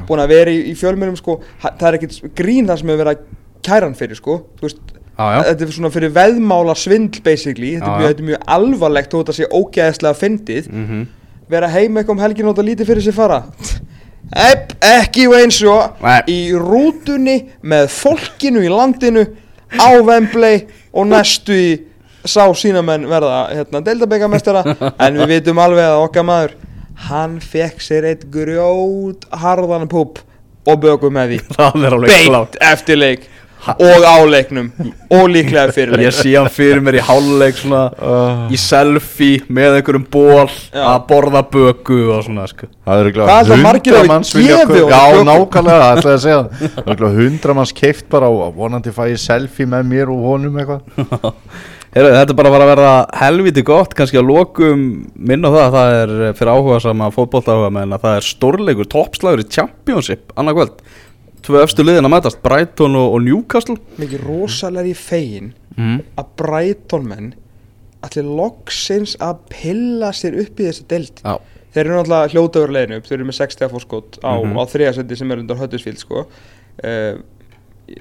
búin 0.09 0.25
að 0.25 0.33
vera 0.35 0.55
í, 0.55 0.63
í 0.73 0.77
fjölmjölum 0.79 1.19
sko. 1.21 1.41
Það 1.65 1.89
er 1.91 1.99
ekkit 2.01 2.39
grín 2.39 2.71
það 2.71 2.81
sem 2.83 2.95
hefur 2.95 3.05
verið 3.05 3.19
að 3.19 3.27
kæra 3.69 3.89
hann 3.91 3.99
fyrir 3.99 4.19
sko. 4.19 4.41
Þú 4.59 4.69
veist 4.69 4.97
já. 5.19 5.45
þetta 5.51 5.67
er 5.67 5.77
svona 5.77 5.93
fyrir 5.93 6.13
veðmála 6.17 6.75
svindl 6.79 7.23
basically, 7.25 7.75
þetta 7.77 7.91
Já, 7.91 7.95
er 7.95 8.01
mjög, 8.01 8.09
þetta 8.09 8.25
er 8.25 8.29
mjög 8.33 8.51
alvarlegt 8.57 9.13
þó 9.13 9.19
þetta 9.21 9.39
sé 9.39 9.49
ógeðslega 9.53 10.21
fyndið. 10.25 10.69
Mhm. 10.73 11.07
Vera 11.51 11.69
heima 11.73 12.01
eitthvað 12.01 12.17
um 12.17 12.23
helgin 12.23 12.49
og 12.49 12.57
þetta 12.57 12.69
lítið 12.69 12.91
fyrir 12.91 13.07
sér 13.07 13.17
fara? 13.17 13.43
Epp, 14.29 14.75
ekki 14.85 15.27
eins 15.39 15.59
og 15.65 16.05
í 16.29 16.39
rútunni 16.53 17.39
með 17.65 17.89
fólkinu 17.95 18.65
í 18.67 18.73
landinu 18.73 19.25
á 19.73 19.89
Wembley 20.05 20.67
og 20.93 21.09
næstu 21.09 21.57
í 21.57 21.69
sá 22.29 22.45
sínamenn 22.53 23.07
verða 23.09 23.47
hérna 23.55 23.81
deildabækamestara 23.85 24.65
en 25.05 25.21
við 25.23 25.39
vitum 25.39 25.61
alveg 25.63 25.87
að 25.87 26.05
okkar 26.05 26.27
maður 26.29 26.57
hann 27.09 27.39
fekk 27.41 27.81
sér 27.83 28.09
eitt 28.11 28.27
grjót 28.33 29.25
harðan 29.31 29.89
púp 29.89 30.21
og 30.69 30.81
bökum 30.83 31.15
með 31.15 31.33
því. 31.33 31.41
Beint 32.11 32.59
eftir 32.61 32.99
leik 33.01 33.29
og 33.77 34.07
á 34.09 34.17
leiknum. 34.29 34.71
Og 35.13 35.25
líklega 35.33 35.73
fyrir 35.77 35.95
leik 35.97 36.07
Ég 36.09 36.17
sé 36.17 36.33
hann 36.37 36.51
fyrir 36.53 36.83
mér 36.85 36.99
í 37.01 37.05
háluleik 37.05 37.57
svona 37.61 37.85
Uh, 37.99 38.45
Í 38.53 38.59
selfie 38.61 39.43
með 39.53 39.79
einhverjum 39.79 40.05
ból 40.13 40.47
Já. 40.49 40.83
Að 40.95 41.01
borða 41.09 41.43
böku 41.53 41.99
og 42.15 42.27
svona 42.27 42.47
sko. 42.51 42.69
Það 42.87 43.03
eru 43.05 43.15
Hvað 43.19 43.39
ætla 43.39 43.59
margir 43.63 43.99
hafi 43.99 44.45
gefið 44.45 44.85
honum 44.85 44.93
Já, 44.93 45.25
nákvæmlega, 45.31 45.81
það 45.81 45.99
ætlaði 46.03 46.15
að 46.19 46.23
segja. 46.27 46.43
Það 46.45 46.69
Það 46.69 46.79
er 46.79 46.93
örugglega 46.93 47.23
hundra 47.23 47.57
manns 47.59 47.75
keift 47.81 48.07
bara 48.13 48.31
og 48.35 48.55
vonandi 48.59 48.95
fæ 48.95 49.03
ég 49.13 49.21
selfie 49.23 49.69
með 49.69 49.91
mér 49.95 50.13
og 50.15 50.23
honum 50.29 50.61
eitthvað. 50.63 51.35
Heyrðu, 51.89 52.11
þetta 52.19 52.35
er 52.35 52.37
bara 52.37 52.51
að 52.51 52.55
fara 52.55 52.65
að 52.67 52.71
verða 52.75 52.91
helviti 53.17 53.63
gott 53.65 53.95
kannski 53.97 54.19
að 54.21 54.27
lokum 54.29 54.83
minna 55.17 55.49
það 55.55 55.63
að 55.63 55.77
það 55.79 55.93
er 56.03 56.11
eh, 56.27 56.33
fyrir 56.37 56.51
áhuga 56.53 56.81
sama 56.85 57.09
fótbolta 57.15 57.55
áhuga 57.57 57.71
menn 57.79 57.95
að 57.97 58.03
það 58.05 58.17
er 58.19 58.27
stórleikur, 58.29 58.89
toppslagur 58.93 59.41
í 59.41 59.47
Championship 59.57 60.35
annað 60.37 60.59
kvöld, 60.59 60.83
tvö 61.49 61.63
efstu 61.65 61.85
liðin 61.87 62.05
að 62.07 62.13
mætast 62.15 62.43
Brighton 62.45 62.97
og, 62.99 63.15
og 63.17 63.23
Newcastle. 63.25 63.79
Mikið 64.01 64.25
rosalega 64.29 64.93
í 64.93 64.97
fegin 64.99 65.53
mm. 65.77 66.01
að 66.21 66.33
Brighton 66.41 67.07
menn 67.09 67.31
allir 68.07 68.29
loksins 68.29 69.17
að 69.25 69.41
pilla 69.51 70.13
sér 70.15 70.37
upp 70.45 70.61
í 70.63 70.69
þessa 70.69 70.85
deild. 70.93 71.25
Já, 71.25 71.35
þeir 71.75 71.83
eru 71.87 71.97
náttúrulega 71.97 72.31
hljótaður 72.35 72.77
leginu 72.77 73.01
upp 73.01 73.09
þeir 73.09 73.17
eru 73.19 73.27
með 73.33 73.39
60 73.41 73.73
fórskot 73.73 74.21
á, 74.23 74.33
Mhm. 74.39 74.55
á 74.55 74.63
þriðasendi 74.71 75.19
sem 75.19 75.33
er 75.35 75.43
undan 75.43 75.59
Huddersfield 75.59 75.99
sko. 76.05 76.27
uh, 76.85 77.19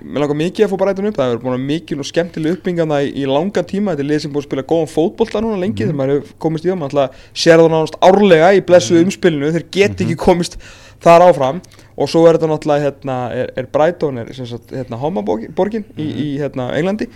mér 0.04 0.20
langar 0.22 0.36
mikið 0.38 0.66
að 0.66 0.72
fá 0.74 0.78
Brighton 0.84 1.08
upp 1.10 1.18
það 1.18 1.30
hefur 1.32 1.44
búin 1.48 1.56
að 1.58 1.66
mikil 1.72 1.98
og 2.04 2.06
skemmtileg 2.10 2.58
uppbyggana 2.58 2.98
í, 3.08 3.12
í 3.24 3.26
langan 3.26 3.66
tíma. 3.66 3.94
Þetta 3.96 4.04
er 4.04 4.10
lið 4.12 4.22
sem 4.22 4.34
búin 4.34 4.44
að 4.44 4.50
spila 4.52 4.66
góðan 4.68 4.92
fótbolta 4.92 5.42
núna 5.42 5.60
lengi 5.62 5.86
þegar 5.86 5.96
maður 5.98 6.20
hefur 6.20 6.34
komist 6.44 6.66
í 6.68 6.70
það. 6.70 6.80
Maður 6.82 7.00
alltaf 7.00 7.30
sér 7.34 7.62
það 7.64 7.72
nánast 7.74 7.98
árlega 8.04 8.50
í 8.54 8.62
blessuðu 8.68 9.06
umspilinu. 9.08 9.52
Þeir 9.56 9.66
get 9.72 10.04
ekki 10.06 10.18
komist 10.20 10.60
þar 11.04 11.30
áfram. 11.30 11.64
Og 11.98 12.06
svo 12.12 12.28
er 12.30 12.38
þetta 12.38 12.52
náttúrulega 12.52 12.86
hérna, 12.92 13.16
er, 13.34 13.50
er 13.58 13.68
Brighton 13.74 14.22
er, 14.22 14.30
sagt, 14.38 14.70
hérna, 14.70 15.00
homaborgin 15.02 15.88
í, 15.98 16.06
í 16.06 16.28
hérna, 16.38 16.70
Englandi. 16.78 17.08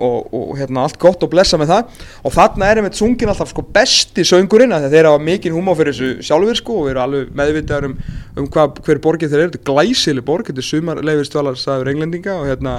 Og, 0.00 0.30
og 0.32 0.54
hérna, 0.56 0.86
allt 0.86 0.96
gott 1.02 1.20
og 1.26 1.28
blessa 1.28 1.58
með 1.60 1.74
það. 1.74 1.98
Og 2.24 2.32
þarna 2.32 2.70
er 2.70 2.80
einmitt 2.80 2.96
sungin 2.96 3.28
alltaf 3.28 3.50
sko, 3.52 3.66
besti 3.74 4.24
söngurinn 4.24 4.72
að 4.72 4.86
þeir 4.94 5.10
hafa 5.10 5.20
mikinn 5.26 5.52
húmá 5.52 5.74
fyrir 5.76 5.92
þessu 5.92 6.24
sjálfur 6.24 6.56
sko, 6.56 6.78
og 6.78 6.86
við 6.86 6.94
erum 6.94 7.04
alveg 7.04 7.34
meðvitaðar 7.36 7.88
um, 7.90 7.98
um 8.40 8.48
hvað, 8.54 8.80
hver 8.86 9.02
borgið 9.04 9.34
þeir 9.34 9.42
eru, 9.42 9.52
þetta 9.52 9.60
er 9.60 9.68
glæsileg 9.68 10.28
borg 10.30 10.48
þetta 10.48 10.64
er 10.64 10.68
sumarleifistvalarstæður 10.70 11.92
englendinga 11.92 12.38
og 12.38 12.48
hérna 12.48 12.74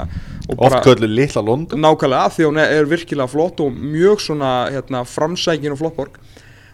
og 0.49 0.65
Oft 0.65 0.81
köllu 0.87 1.07
litla 1.11 1.45
London. 1.45 1.79
Nákvæmlega 1.85 2.25
af 2.25 2.39
því 2.39 2.49
hún 2.49 2.59
er, 2.63 2.73
er 2.79 2.89
virkilega 2.89 3.29
flott 3.29 3.61
og 3.61 3.75
mjög 3.75 4.25
svona 4.25 4.51
hérna, 4.73 5.05
framsækin 5.05 5.75
og 5.75 5.83
flott 5.83 5.99
borg. 5.99 6.17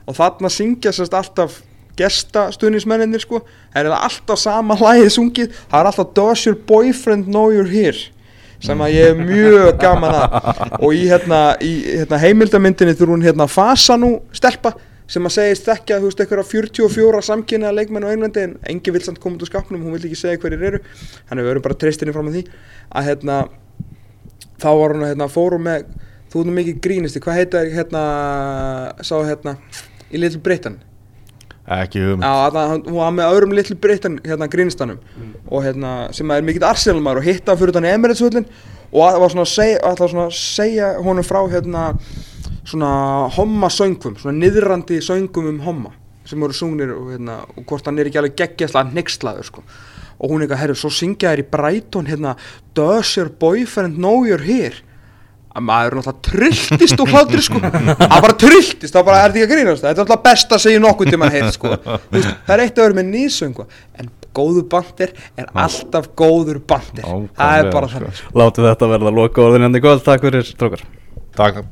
Og 0.08 0.16
þarna 0.16 0.50
syngja 0.54 0.96
sérst 0.96 1.18
alltaf 1.18 1.60
gesta 1.98 2.48
stuðnismenninir 2.56 3.24
sko. 3.24 3.42
Það 3.74 3.90
er 3.90 3.98
alltaf 3.98 4.42
sama 4.42 4.78
hlæðið 4.80 5.10
sungið. 5.16 5.56
Það 5.72 5.80
er 5.80 5.90
alltaf 5.92 6.14
Does 6.18 6.46
your 6.48 6.58
boyfriend 6.70 7.30
know 7.32 7.52
you're 7.54 7.70
here? 7.70 7.98
Sem 8.64 8.80
að 8.82 8.96
ég 8.96 9.12
er 9.12 9.20
mjög 9.22 9.78
gaman 9.82 10.16
að. 10.18 10.38
Og 10.82 10.94
í 10.98 11.06
hérna, 11.10 11.42
í, 11.62 11.74
hérna 12.00 12.22
heimildamyndinni 12.22 12.96
þurr 12.98 13.14
hún 13.14 13.26
hérna 13.26 13.50
fasa 13.52 13.98
nú 14.02 14.16
stelpa 14.36 14.74
sem 15.08 15.24
að 15.24 15.38
segist 15.38 15.70
ekki 15.72 15.94
að 15.96 16.02
þú 16.04 16.10
veist 16.10 16.22
eitthvað 16.24 16.50
44 16.50 17.22
samkynna 17.24 17.70
leikmenn 17.72 18.04
á 18.04 18.12
Englandi 18.12 18.42
en 18.44 18.58
engi 18.68 18.92
vill 18.92 19.04
samt 19.06 19.22
koma 19.24 19.38
út 19.38 19.46
úr 19.46 19.48
skapnum, 19.48 19.86
hún 19.86 19.96
vill 19.96 20.10
ekki 20.10 20.20
segja 20.20 20.42
hverjir 20.42 20.66
eru. 20.68 20.82
Þannig 21.30 21.46
við 21.46 21.52
verum 21.54 21.64
bara 21.64 21.78
treystinni 21.80 22.16
fram 22.16 22.28
að 22.28 22.40
því 22.40 22.44
að 22.92 23.08
hérna 23.08 23.38
þá 24.60 24.68
var 24.82 24.96
hún 24.96 25.06
að 25.06 25.14
hérna, 25.14 25.30
fórum 25.32 25.64
með 25.70 25.88
þú 26.32 26.44
erum 26.44 26.60
mikið 26.60 26.82
grínisti, 26.84 27.22
hvað 27.24 27.40
heitir 27.40 27.72
hérna 27.78 28.04
sá 29.00 29.16
hérna 29.22 29.56
í 30.12 30.20
Little 30.20 30.44
Britain 30.44 30.82
Ekki 31.68 32.00
hugmynd. 32.00 32.24
Já, 32.24 32.48
þarna, 32.48 32.62
hann- 32.72 32.84
hún 32.88 32.96
var 32.96 33.12
með 33.12 33.32
öðrum 33.36 33.54
Little 33.58 33.76
Britain 33.76 34.20
hérna 34.24 34.48
grínistanum. 34.48 35.00
Og 35.52 35.64
hérna 35.64 36.14
sem 36.16 36.32
er 36.32 36.42
mikill 36.42 36.64
Arsenal-maður 36.64 37.18
og 37.18 37.24
hitta 37.28 37.56
fyrir 37.60 37.74
þannig 37.76 37.94
Emirates-völlin 37.98 38.46
og 38.94 39.02
það 39.04 39.20
var 39.20 39.30
svona 39.30 39.44
að 39.44 39.52
segja, 39.52 39.80
ætla 39.84 40.08
svona 40.08 40.28
að 40.28 40.38
segja 40.40 40.94
honum 41.04 41.24
frá 41.28 41.42
hérna 41.52 42.00
svona 42.68 42.92
homma 43.36 43.68
söngum, 43.68 44.16
svona 44.20 44.38
niðrandi 44.40 45.02
söngum 45.04 45.50
um 45.50 45.60
homma 45.60 45.92
sem 46.28 46.40
voru 46.40 46.54
sungnir 46.56 46.92
og, 46.96 47.12
hérna, 47.16 47.38
og 47.58 47.66
hvort 47.66 47.86
hann 47.88 48.00
er 48.00 48.06
ekki 48.10 48.20
alveg 48.20 48.36
geggjastlega 48.36 48.92
nextlaður 48.94 49.46
sko. 49.48 49.64
og 50.20 50.32
hún 50.32 50.42
eitthvað, 50.42 50.58
herru, 50.58 50.74
svo 50.76 50.90
syngja 50.90 51.30
þér 51.36 51.44
í 51.44 51.50
Brighton 51.52 52.06
hérna, 52.08 52.36
does 52.74 53.16
your 53.16 53.30
boyfriend 53.30 53.98
know 53.98 54.24
you're 54.26 54.42
here 54.44 54.74
að 55.58 55.66
maður 55.66 55.98
náttúrulega 55.98 56.28
trilltist 56.28 57.02
og 57.04 57.12
hlátri 57.14 57.44
sko. 57.46 57.62
Að 57.64 58.22
bara 58.28 58.38
trilltist, 58.44 58.94
þá 58.94 59.02
bara 59.02 59.24
er 59.24 59.34
þetta 59.34 59.42
ekki 59.42 59.48
að 59.48 59.54
grínast? 59.56 59.84
Þetta 59.84 59.92
er 59.94 59.98
náttúrulega 60.04 60.28
best 60.30 60.56
að 60.56 60.64
segja 60.68 60.84
nokkuð 60.84 61.12
til 61.12 61.22
mann 61.22 61.34
heilt 61.34 61.58
sko. 61.58 61.74
Þú 61.88 62.16
veist, 62.18 62.32
það 62.46 62.56
er 62.56 62.64
eitt 62.66 62.78
að 62.78 62.88
vera 62.88 63.00
með 63.00 63.12
nýsöngu 63.16 63.68
en 63.98 64.14
góður 64.38 64.68
bandir 64.70 65.14
er 65.40 65.52
alltaf 65.66 66.12
góður 66.20 66.62
bandir 66.70 67.08
það 67.08 67.60
er 67.64 67.72
bara 67.74 67.92
sko. 67.92 68.32
Láttu 68.38 68.66
þetta 68.70 68.94
verða 68.94 69.16
loka 69.18 69.46
orðin 69.48 69.70
enn 69.70 69.80
í 69.80 69.84
kvöld, 69.84 70.06
takk 70.06 70.28
fyrir 70.30 70.46
strókar. 70.46 70.86
Takk 71.38 71.64